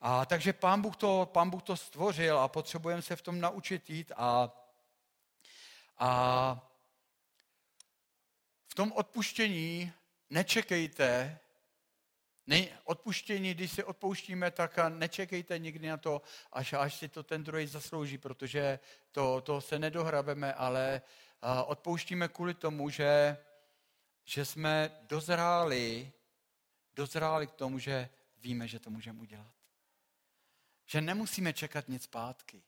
A 0.00 0.26
takže 0.26 0.52
pán 0.52 0.82
Bůh, 0.82 0.96
to, 0.96 1.30
pán 1.32 1.50
Bůh 1.50 1.62
to 1.62 1.76
stvořil 1.76 2.38
a 2.38 2.48
potřebujeme 2.48 3.02
se 3.02 3.16
v 3.16 3.22
tom 3.22 3.40
naučit 3.40 3.90
jít 3.90 4.12
a, 4.16 4.50
a 5.98 6.68
v 8.68 8.74
tom 8.74 8.92
odpuštění 8.92 9.92
nečekejte, 10.30 11.38
ne, 12.46 12.68
odpuštění, 12.84 13.54
když 13.54 13.72
si 13.72 13.84
odpouštíme, 13.84 14.50
tak 14.50 14.78
nečekejte 14.88 15.58
nikdy 15.58 15.88
na 15.88 15.96
to, 15.96 16.22
až, 16.52 16.72
až 16.72 16.94
si 16.94 17.08
to 17.08 17.22
ten 17.22 17.44
druhý 17.44 17.66
zaslouží, 17.66 18.18
protože 18.18 18.78
to, 19.12 19.40
to 19.40 19.60
se 19.60 19.78
nedohrabeme, 19.78 20.54
ale 20.54 21.02
odpouštíme 21.66 22.28
kvůli 22.28 22.54
tomu, 22.54 22.90
že, 22.90 23.36
že 24.24 24.44
jsme 24.44 24.90
dozráli, 25.02 26.12
dozráli 26.94 27.46
k 27.46 27.52
tomu, 27.52 27.78
že 27.78 28.08
víme, 28.36 28.68
že 28.68 28.78
to 28.78 28.90
můžeme 28.90 29.20
udělat. 29.20 29.57
Že 30.90 31.00
nemusíme 31.00 31.52
čekat 31.52 31.88
nic 31.88 32.02
zpátky. 32.02 32.62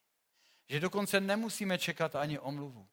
Že 0.68 0.80
dokonce 0.80 1.20
nemusíme 1.20 1.78
čekat 1.78 2.16
ani 2.16 2.38
omluvu. 2.38 2.88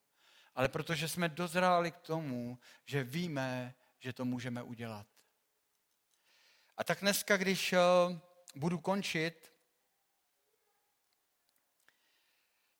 Ale 0.55 0.69
protože 0.69 1.07
jsme 1.07 1.29
dozráli 1.29 1.91
k 1.91 1.97
tomu, 1.97 2.59
že 2.85 3.03
víme, 3.03 3.75
že 3.99 4.13
to 4.13 4.25
můžeme 4.25 4.63
udělat. 4.63 5.07
A 6.77 6.83
tak 6.83 6.99
dneska, 6.99 7.37
když 7.37 7.73
eh, 7.73 7.79
budu 8.55 8.79
končit, 8.79 9.53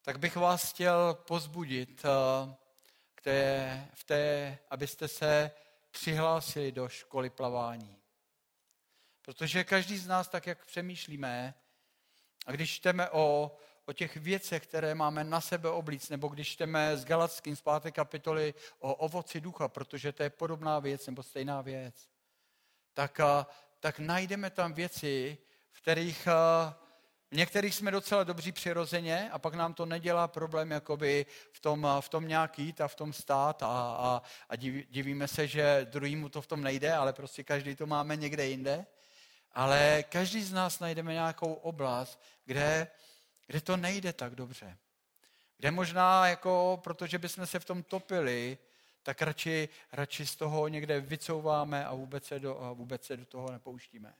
tak 0.02 0.20
bych 0.20 0.36
vás 0.36 0.72
chtěl 0.72 1.14
pozbudit 1.14 2.06
eh, 2.06 2.56
k 3.16 3.22
té, 3.22 3.88
v 3.94 4.04
té, 4.04 4.58
abyste 4.70 5.08
se 5.08 5.52
přihlásili 5.92 6.72
do 6.72 6.90
školy 6.90 7.30
plavání. 7.30 7.98
Protože 9.22 9.64
každý 9.64 9.98
z 9.98 10.08
nás, 10.08 10.28
tak 10.28 10.48
jak 10.48 10.66
přemýšlíme, 10.66 11.54
a 12.48 12.52
když 12.52 12.72
čteme 12.72 13.10
o, 13.10 13.52
o 13.86 13.94
těch 13.94 14.18
věcech, 14.18 14.64
které 14.64 14.96
máme 14.96 15.24
na 15.24 15.42
sebe 15.42 15.70
oblíc, 15.70 16.10
nebo 16.10 16.28
když 16.28 16.48
čteme 16.48 16.98
z 16.98 17.06
Galackým 17.06 17.56
z 17.56 17.62
páté 17.62 17.92
kapitoly 17.92 18.54
o 18.80 18.96
ovoci 18.96 19.42
ducha, 19.42 19.68
protože 19.68 20.12
to 20.12 20.24
je 20.24 20.30
podobná 20.30 20.80
věc 20.80 21.08
nebo 21.08 21.24
stejná 21.24 21.62
věc, 21.62 22.10
tak, 22.94 23.20
tak 23.80 24.00
najdeme 24.00 24.50
tam 24.50 24.74
věci, 24.74 25.38
v 25.72 25.82
kterých 25.82 26.28
v 27.32 27.36
některých 27.36 27.76
jsme 27.76 27.92
docela 27.92 28.24
dobří 28.24 28.52
přirozeně 28.52 29.30
a 29.32 29.40
pak 29.40 29.54
nám 29.54 29.74
to 29.74 29.86
nedělá 29.86 30.28
problém 30.28 30.72
jakoby 30.72 31.26
v 31.52 31.60
tom, 31.60 31.88
v 32.00 32.10
tom 32.10 32.28
nějak 32.28 32.60
jít 32.60 32.82
a 32.82 32.88
v 32.88 32.96
tom 32.96 33.14
stát 33.14 33.64
a, 33.64 33.68
a, 33.68 34.22
a 34.50 34.56
divíme 34.90 35.28
se, 35.28 35.48
že 35.48 35.88
druhýmu 35.90 36.30
to 36.30 36.42
v 36.42 36.48
tom 36.48 36.64
nejde, 36.64 36.94
ale 36.94 37.14
prostě 37.14 37.44
každý 37.44 37.76
to 37.76 37.86
máme 37.86 38.16
někde 38.16 38.46
jinde. 38.46 38.86
Ale 39.58 40.04
každý 40.10 40.44
z 40.44 40.54
nás 40.54 40.80
najdeme 40.80 41.14
nějakou 41.14 41.54
oblast, 41.54 42.24
kde, 42.46 42.88
kde 43.48 43.62
to 43.62 43.78
nejde 43.78 44.14
tak 44.14 44.36
dobře. 44.36 44.78
Kde 45.58 45.72
možná, 45.72 46.28
jako, 46.28 46.80
protože 46.84 47.18
bychom 47.18 47.48
se 47.48 47.60
v 47.60 47.66
tom 47.66 47.84
topili, 47.84 48.58
tak 49.04 49.22
radši, 49.22 49.70
radši 49.92 50.28
z 50.28 50.36
toho 50.36 50.68
někde 50.68 51.02
vycouváme 51.02 51.86
a 51.86 51.94
vůbec 51.94 52.26
se 52.26 52.40
do, 52.40 52.62
a 52.62 52.74
vůbec 52.74 53.06
se 53.06 53.18
do 53.18 53.26
toho 53.26 53.52
nepouštíme. 53.52 54.14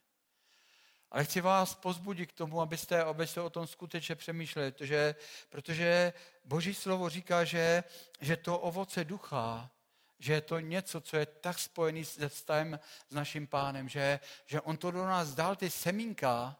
Ale 1.10 1.24
chci 1.24 1.40
vás 1.40 1.74
pozbudit 1.74 2.32
k 2.32 2.36
tomu, 2.36 2.60
abyste, 2.60 3.04
abyste 3.04 3.40
o 3.40 3.50
tom 3.50 3.66
skutečně 3.66 4.14
přemýšleli, 4.14 4.72
protože, 4.72 5.14
protože 5.48 6.12
Boží 6.44 6.74
slovo 6.74 7.08
říká, 7.08 7.44
že, 7.44 7.84
že 8.20 8.36
to 8.36 8.58
ovoce 8.58 9.04
ducha 9.04 9.70
že 10.18 10.32
je 10.32 10.40
to 10.40 10.60
něco, 10.60 11.00
co 11.00 11.16
je 11.16 11.26
tak 11.26 11.58
spojený 11.58 12.04
se 12.04 12.28
vztahem 12.28 12.80
s 13.08 13.14
naším 13.14 13.46
pánem, 13.46 13.88
že, 13.88 14.20
že 14.46 14.60
on 14.60 14.76
to 14.76 14.90
do 14.90 15.06
nás 15.06 15.34
dal, 15.34 15.56
ty 15.56 15.70
semínka, 15.70 16.56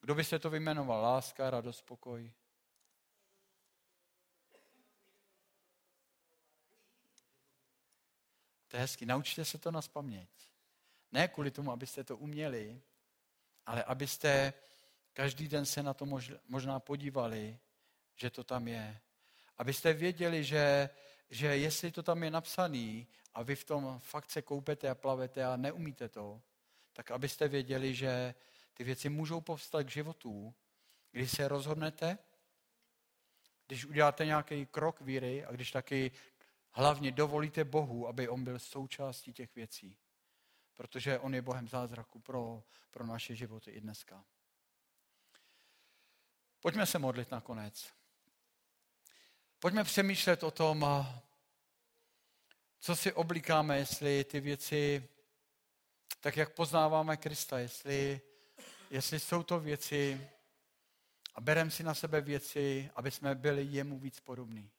kdo 0.00 0.14
by 0.14 0.24
se 0.24 0.38
to 0.38 0.50
vyjmenoval? 0.50 1.02
Láska, 1.02 1.50
radost, 1.50 1.82
pokoj. 1.82 2.32
To 8.68 8.76
je 8.76 8.80
hezky. 8.80 9.06
Naučte 9.06 9.44
se 9.44 9.58
to 9.58 9.70
na 9.70 9.82
spaměť. 9.82 10.28
Ne 11.12 11.28
kvůli 11.28 11.50
tomu, 11.50 11.72
abyste 11.72 12.04
to 12.04 12.16
uměli, 12.16 12.82
ale 13.66 13.84
abyste 13.84 14.52
každý 15.12 15.48
den 15.48 15.66
se 15.66 15.82
na 15.82 15.94
to 15.94 16.06
možná 16.48 16.80
podívali, 16.80 17.58
že 18.16 18.30
to 18.30 18.44
tam 18.44 18.68
je. 18.68 19.00
Abyste 19.58 19.92
věděli, 19.92 20.44
že 20.44 20.90
že 21.30 21.46
jestli 21.46 21.92
to 21.92 22.02
tam 22.02 22.22
je 22.22 22.30
napsaný 22.30 23.06
a 23.34 23.42
vy 23.42 23.56
v 23.56 23.64
tom 23.64 23.98
fakt 23.98 24.30
se 24.30 24.42
koupete 24.42 24.90
a 24.90 24.94
plavete 24.94 25.44
a 25.44 25.56
neumíte 25.56 26.08
to, 26.08 26.42
tak 26.92 27.10
abyste 27.10 27.48
věděli, 27.48 27.94
že 27.94 28.34
ty 28.74 28.84
věci 28.84 29.08
můžou 29.08 29.40
povstat 29.40 29.82
k 29.82 29.90
životu, 29.90 30.54
když 31.10 31.30
se 31.30 31.48
rozhodnete, 31.48 32.18
když 33.66 33.84
uděláte 33.84 34.26
nějaký 34.26 34.66
krok 34.66 35.00
víry 35.00 35.44
a 35.44 35.52
když 35.52 35.70
taky 35.70 36.10
hlavně 36.70 37.12
dovolíte 37.12 37.64
Bohu, 37.64 38.08
aby 38.08 38.28
on 38.28 38.44
byl 38.44 38.58
součástí 38.58 39.32
těch 39.32 39.54
věcí. 39.54 39.96
Protože 40.74 41.18
on 41.18 41.34
je 41.34 41.42
Bohem 41.42 41.68
zázraku 41.68 42.20
pro, 42.20 42.62
pro 42.90 43.06
naše 43.06 43.34
životy 43.34 43.70
i 43.70 43.80
dneska. 43.80 44.24
Pojďme 46.60 46.86
se 46.86 46.98
modlit 46.98 47.30
nakonec. 47.30 47.92
Pojďme 49.62 49.84
přemýšlet 49.84 50.42
o 50.42 50.50
tom, 50.50 50.86
co 52.80 52.96
si 52.96 53.12
oblíkáme, 53.12 53.78
jestli 53.78 54.24
ty 54.24 54.40
věci, 54.40 55.08
tak 56.20 56.36
jak 56.36 56.54
poznáváme 56.54 57.16
Krista, 57.16 57.58
jestli, 57.58 58.20
jestli 58.90 59.20
jsou 59.20 59.42
to 59.42 59.60
věci 59.60 60.28
a 61.34 61.40
bereme 61.40 61.70
si 61.70 61.82
na 61.82 61.94
sebe 61.94 62.20
věci, 62.20 62.90
aby 62.94 63.10
jsme 63.10 63.34
byli 63.34 63.64
jemu 63.64 63.98
víc 63.98 64.20
podobní. 64.20 64.70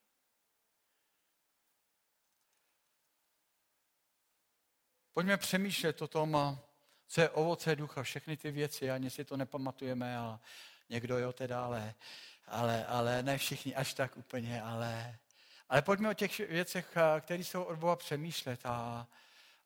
Pojďme 5.13 5.37
přemýšlet 5.37 6.01
o 6.01 6.07
tom, 6.07 6.59
co 7.07 7.21
je 7.21 7.29
ovoce 7.29 7.75
ducha, 7.75 8.03
všechny 8.03 8.37
ty 8.37 8.51
věci, 8.51 8.91
ani 8.91 9.09
si 9.09 9.25
to 9.25 9.37
nepamatujeme 9.37 10.17
a 10.17 10.39
někdo 10.89 11.17
jo 11.17 11.33
teda, 11.33 11.65
ale 11.65 11.95
ale, 12.47 12.85
ale 12.85 13.23
ne 13.23 13.37
všichni 13.37 13.75
až 13.75 13.93
tak 13.93 14.17
úplně, 14.17 14.61
ale, 14.61 15.17
ale 15.69 15.81
pojďme 15.81 16.09
o 16.09 16.13
těch 16.13 16.39
věcech, 16.39 16.97
eh, 16.97 17.21
které 17.21 17.43
jsou 17.43 17.63
od 17.63 17.75
Boha 17.75 17.95
přemýšlet 17.95 18.65
a, 18.65 19.07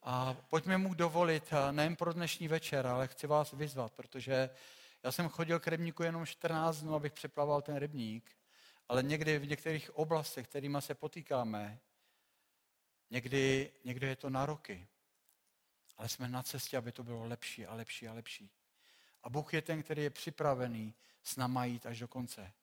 a 0.04 0.34
pojďme 0.34 0.78
mu 0.78 0.94
dovolit 0.94 1.44
eh, 1.52 1.72
nejen 1.72 1.96
pro 1.96 2.14
dnešní 2.14 2.48
večer, 2.48 2.88
ale 2.88 3.08
chci 3.08 3.28
vás 3.28 3.52
vyzvat, 3.52 3.94
protože 3.94 4.50
já 5.04 5.12
jsem 5.12 5.30
chodil 5.30 5.60
k 5.60 5.68
rybníku 5.68 6.04
jenom 6.04 6.26
14 6.26 6.78
dnů, 6.78 6.96
abych 6.96 7.14
přeplaval 7.14 7.62
ten 7.62 7.76
rybník, 7.76 8.32
ale 8.90 9.04
někdy 9.04 9.40
v 9.40 9.48
některých 9.48 9.96
oblastech, 9.96 10.48
kterými 10.48 10.78
se 10.80 10.96
potýkáme, 10.96 11.80
někdy, 13.10 13.72
někdy 13.84 14.08
je 14.08 14.16
to 14.16 14.30
na 14.30 14.46
roky. 14.46 14.88
Ale 15.98 16.10
jsme 16.10 16.30
na 16.30 16.44
cestě, 16.44 16.78
aby 16.78 16.92
to 16.92 17.04
bylo 17.04 17.28
lepší 17.28 17.66
a 17.66 17.74
lepší 17.74 18.08
a 18.08 18.14
lepší. 18.14 18.52
A 19.24 19.30
Bůh 19.30 19.54
je 19.54 19.62
ten, 19.62 19.84
který 19.84 20.04
je 20.04 20.10
připravený 20.10 20.94
s 21.24 21.36
náma 21.36 21.66
jít 21.66 21.86
až 21.86 22.00
do 22.00 22.08
konce 22.08 22.54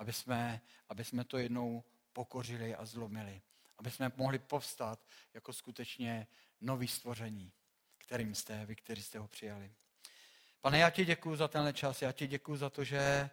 aby 0.00 0.12
jsme, 0.12 0.60
aby 0.88 1.04
jsme 1.04 1.24
to 1.24 1.38
jednou 1.38 1.84
pokořili 2.12 2.74
a 2.74 2.86
zlomili. 2.86 3.42
Aby 3.78 3.90
jsme 3.90 4.12
mohli 4.16 4.38
povstat 4.38 5.00
jako 5.34 5.52
skutečně 5.52 6.26
nový 6.60 6.88
stvoření, 6.88 7.52
kterým 7.98 8.34
jste 8.34 8.66
vy, 8.66 8.76
kteří 8.76 9.02
jste 9.02 9.18
ho 9.18 9.28
přijali. 9.28 9.72
Pane, 10.60 10.78
já 10.78 10.90
ti 10.90 11.04
děkuji 11.04 11.36
za 11.36 11.48
tenhle 11.48 11.72
čas, 11.72 12.02
já 12.02 12.12
ti 12.12 12.26
děkuji 12.26 12.56
za 12.56 12.70
to, 12.70 12.84
že, 12.84 13.30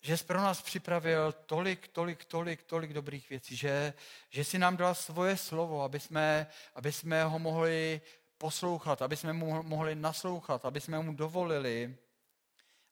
že 0.00 0.16
jsi 0.16 0.24
pro 0.24 0.38
nás 0.38 0.62
připravil 0.62 1.32
tolik, 1.32 1.88
tolik, 1.88 2.24
tolik, 2.24 2.62
tolik 2.62 2.92
dobrých 2.92 3.30
věcí, 3.30 3.56
že, 3.56 3.94
že 4.30 4.44
jsi 4.44 4.58
nám 4.58 4.76
dal 4.76 4.94
svoje 4.94 5.36
slovo, 5.36 5.82
aby 5.82 6.00
jsme, 6.00 6.46
aby 6.74 6.92
jsme 6.92 7.24
ho 7.24 7.38
mohli 7.38 8.00
poslouchat, 8.38 9.02
aby 9.02 9.16
jsme 9.16 9.32
mu 9.32 9.62
mohli 9.62 9.94
naslouchat, 9.94 10.64
aby 10.64 10.80
jsme 10.80 10.98
mu 10.98 11.14
dovolili, 11.14 11.96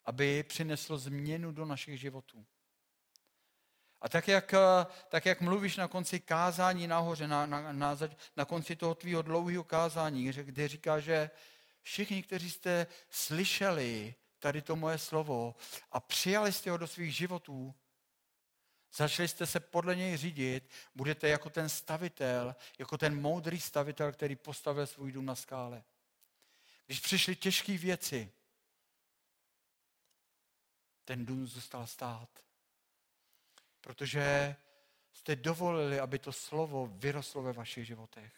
aby 0.05 0.43
přineslo 0.43 0.99
změnu 0.99 1.53
do 1.53 1.65
našich 1.65 2.01
životů. 2.01 2.47
A 4.03 4.09
tak 4.09 4.29
jak, 4.29 4.55
eh, 4.55 4.87
tak 5.09 5.27
jak 5.27 5.41
mluvíš 5.41 5.77
na 5.77 5.89
konci 5.89 6.21
kázání 6.21 6.87
nahoře, 6.87 7.29
na, 7.29 7.47
na, 7.47 7.73
na, 7.73 7.99
na 8.37 8.45
konci 8.45 8.77
toho 8.77 8.95
tvýho 8.95 9.23
dlouhého 9.23 9.65
kázání, 9.65 10.33
kde 10.33 10.69
říká, 10.69 11.01
že 11.01 11.31
všichni, 11.83 12.23
kteří 12.23 12.51
jste 12.51 12.87
slyšeli 13.11 14.15
tady 14.39 14.63
to 14.63 14.77
moje 14.77 14.99
slovo 14.99 15.55
a 15.93 16.01
přijali 16.01 16.53
jste 16.53 16.71
ho 16.71 16.77
do 16.77 16.87
svých 16.87 17.17
životů, 17.17 17.75
začali 18.95 19.29
jste 19.29 19.47
se 19.47 19.61
podle 19.61 19.97
něj 19.97 20.17
řídit, 20.17 20.71
budete 20.95 21.29
jako 21.29 21.51
ten 21.51 21.69
stavitel, 21.69 22.55
jako 22.79 22.99
ten 22.99 23.21
moudrý 23.21 23.61
stavitel, 23.61 24.13
který 24.13 24.37
postavil 24.37 24.87
svůj 24.87 25.13
dům 25.13 25.27
na 25.27 25.35
skále. 25.35 25.85
Když 26.87 27.01
přišly 27.01 27.37
těžké 27.37 27.79
věci, 27.79 28.33
ten 31.05 31.27
dům 31.27 31.47
zůstal 31.47 31.87
stát. 31.87 32.29
Protože 33.83 34.57
jste 35.13 35.37
dovolili, 35.37 36.01
aby 36.01 36.19
to 36.19 36.33
slovo 36.33 36.87
vyrostlo 36.87 37.43
ve 37.43 37.53
vašich 37.53 37.87
životech. 37.87 38.33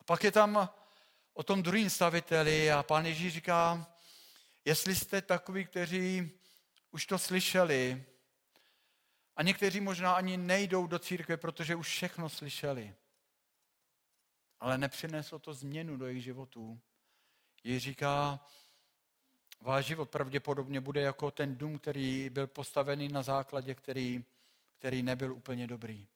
A 0.00 0.04
pak 0.04 0.24
je 0.24 0.32
tam 0.32 0.68
o 1.32 1.42
tom 1.42 1.62
druhým 1.62 1.90
staviteli 1.90 2.72
a 2.72 2.82
pán 2.82 3.06
Ježíš 3.06 3.32
říká, 3.32 3.86
jestli 4.64 4.96
jste 4.96 5.22
takoví, 5.22 5.64
kteří 5.64 6.30
už 6.90 7.06
to 7.06 7.18
slyšeli 7.18 8.04
a 9.36 9.42
někteří 9.42 9.80
možná 9.80 10.12
ani 10.12 10.36
nejdou 10.36 10.86
do 10.86 10.98
církve, 10.98 11.36
protože 11.36 11.74
už 11.74 11.88
všechno 11.88 12.28
slyšeli, 12.28 12.94
ale 14.60 14.78
nepřineslo 14.78 15.38
to 15.38 15.54
změnu 15.54 15.96
do 15.96 16.06
jejich 16.06 16.24
životů. 16.24 16.80
Ježíš 17.64 17.82
říká, 17.82 18.40
váš 19.60 19.86
život 19.86 20.10
pravděpodobně 20.10 20.80
bude 20.80 21.00
jako 21.00 21.30
ten 21.30 21.56
dům, 21.56 21.78
který 21.78 22.30
byl 22.30 22.46
postavený 22.46 23.08
na 23.08 23.22
základě, 23.22 23.74
který, 23.74 24.24
který 24.78 25.02
nebyl 25.02 25.32
úplně 25.32 25.66
dobrý. 25.66 26.06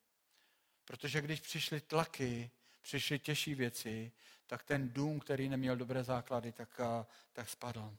Protože 0.84 1.20
když 1.20 1.40
přišly 1.40 1.80
tlaky, 1.80 2.50
přišly 2.82 3.18
těžší 3.18 3.54
věci, 3.54 4.12
tak 4.46 4.62
ten 4.62 4.88
dům, 4.88 5.20
který 5.20 5.48
neměl 5.48 5.76
dobré 5.76 6.04
základy, 6.04 6.52
tak, 6.52 6.80
tak 7.32 7.48
spadl. 7.48 7.96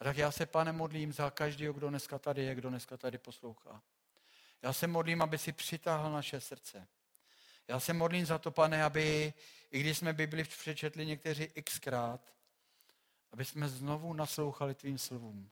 A 0.00 0.04
tak 0.04 0.16
já 0.16 0.30
se, 0.30 0.46
pane, 0.46 0.72
modlím 0.72 1.12
za 1.12 1.30
každého, 1.30 1.74
kdo 1.74 1.88
dneska 1.88 2.18
tady 2.18 2.42
je, 2.42 2.54
kdo 2.54 2.68
dneska 2.68 2.96
tady 2.96 3.18
poslouchá. 3.18 3.82
Já 4.62 4.72
se 4.72 4.86
modlím, 4.86 5.22
aby 5.22 5.38
si 5.38 5.52
přitáhl 5.52 6.12
naše 6.12 6.40
srdce. 6.40 6.88
Já 7.68 7.80
se 7.80 7.92
modlím 7.92 8.26
za 8.26 8.38
to, 8.38 8.50
pane, 8.50 8.84
aby, 8.84 9.32
i 9.70 9.80
když 9.80 9.98
jsme 9.98 10.12
Bibli 10.12 10.44
přečetli 10.44 11.06
někteří 11.06 11.48
xkrát, 11.62 12.32
aby 13.32 13.44
jsme 13.44 13.68
znovu 13.68 14.12
naslouchali 14.12 14.74
tvým 14.74 14.98
slovům. 14.98 15.50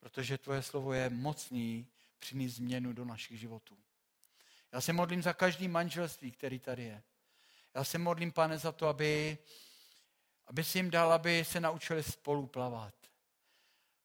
Protože 0.00 0.38
tvoje 0.38 0.62
slovo 0.62 0.92
je 0.92 1.10
mocný 1.10 1.86
přinést 2.18 2.52
změnu 2.52 2.92
do 2.92 3.04
našich 3.04 3.40
životů. 3.40 3.76
Já 4.72 4.80
se 4.80 4.92
modlím 4.92 5.22
za 5.22 5.32
každý 5.32 5.68
manželství, 5.68 6.32
který 6.32 6.58
tady 6.58 6.82
je. 6.82 7.02
Já 7.74 7.84
se 7.84 7.98
modlím, 7.98 8.32
pane, 8.32 8.58
za 8.58 8.72
to, 8.72 8.88
aby, 8.88 9.38
aby 10.46 10.64
si 10.64 10.78
jim 10.78 10.90
dal, 10.90 11.12
aby 11.12 11.44
se 11.44 11.60
naučili 11.60 12.02
spolu 12.02 12.46
plavat. 12.46 12.94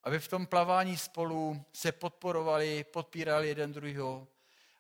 Aby 0.04 0.20
v 0.20 0.28
tom 0.28 0.48
plavání 0.48 0.98
spolu 0.98 1.66
se 1.74 1.92
podporovali, 1.92 2.84
podpírali 2.84 3.48
jeden 3.48 3.74
druhého, 3.74 4.28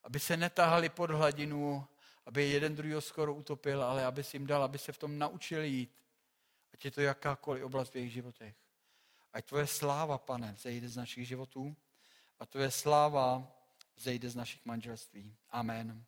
aby 0.03 0.19
se 0.19 0.37
netahali 0.37 0.89
pod 0.89 1.11
hladinu, 1.11 1.87
aby 2.25 2.49
jeden 2.49 2.75
druhého 2.75 3.01
skoro 3.01 3.33
utopil, 3.33 3.83
ale 3.83 4.05
aby 4.05 4.23
si 4.23 4.37
jim 4.37 4.47
dal, 4.47 4.63
aby 4.63 4.77
se 4.77 4.91
v 4.91 4.97
tom 4.97 5.17
naučili 5.17 5.67
jít. 5.67 6.01
Ať 6.81 6.85
je 6.85 6.91
to 6.91 7.01
jakákoliv 7.01 7.65
oblast 7.65 7.93
v 7.93 8.01
jejich 8.01 8.13
životech. 8.13 8.55
Ať 9.33 9.45
tvoje 9.45 9.67
sláva, 9.69 10.17
pane, 10.17 10.55
zejde 10.57 10.89
z 10.89 10.97
našich 10.97 11.27
životů 11.27 11.75
a 12.39 12.45
tvoje 12.45 12.71
sláva 12.71 13.45
zejde 13.97 14.29
z 14.29 14.35
našich 14.35 14.65
manželství. 14.65 15.35
Amen. 15.53 16.05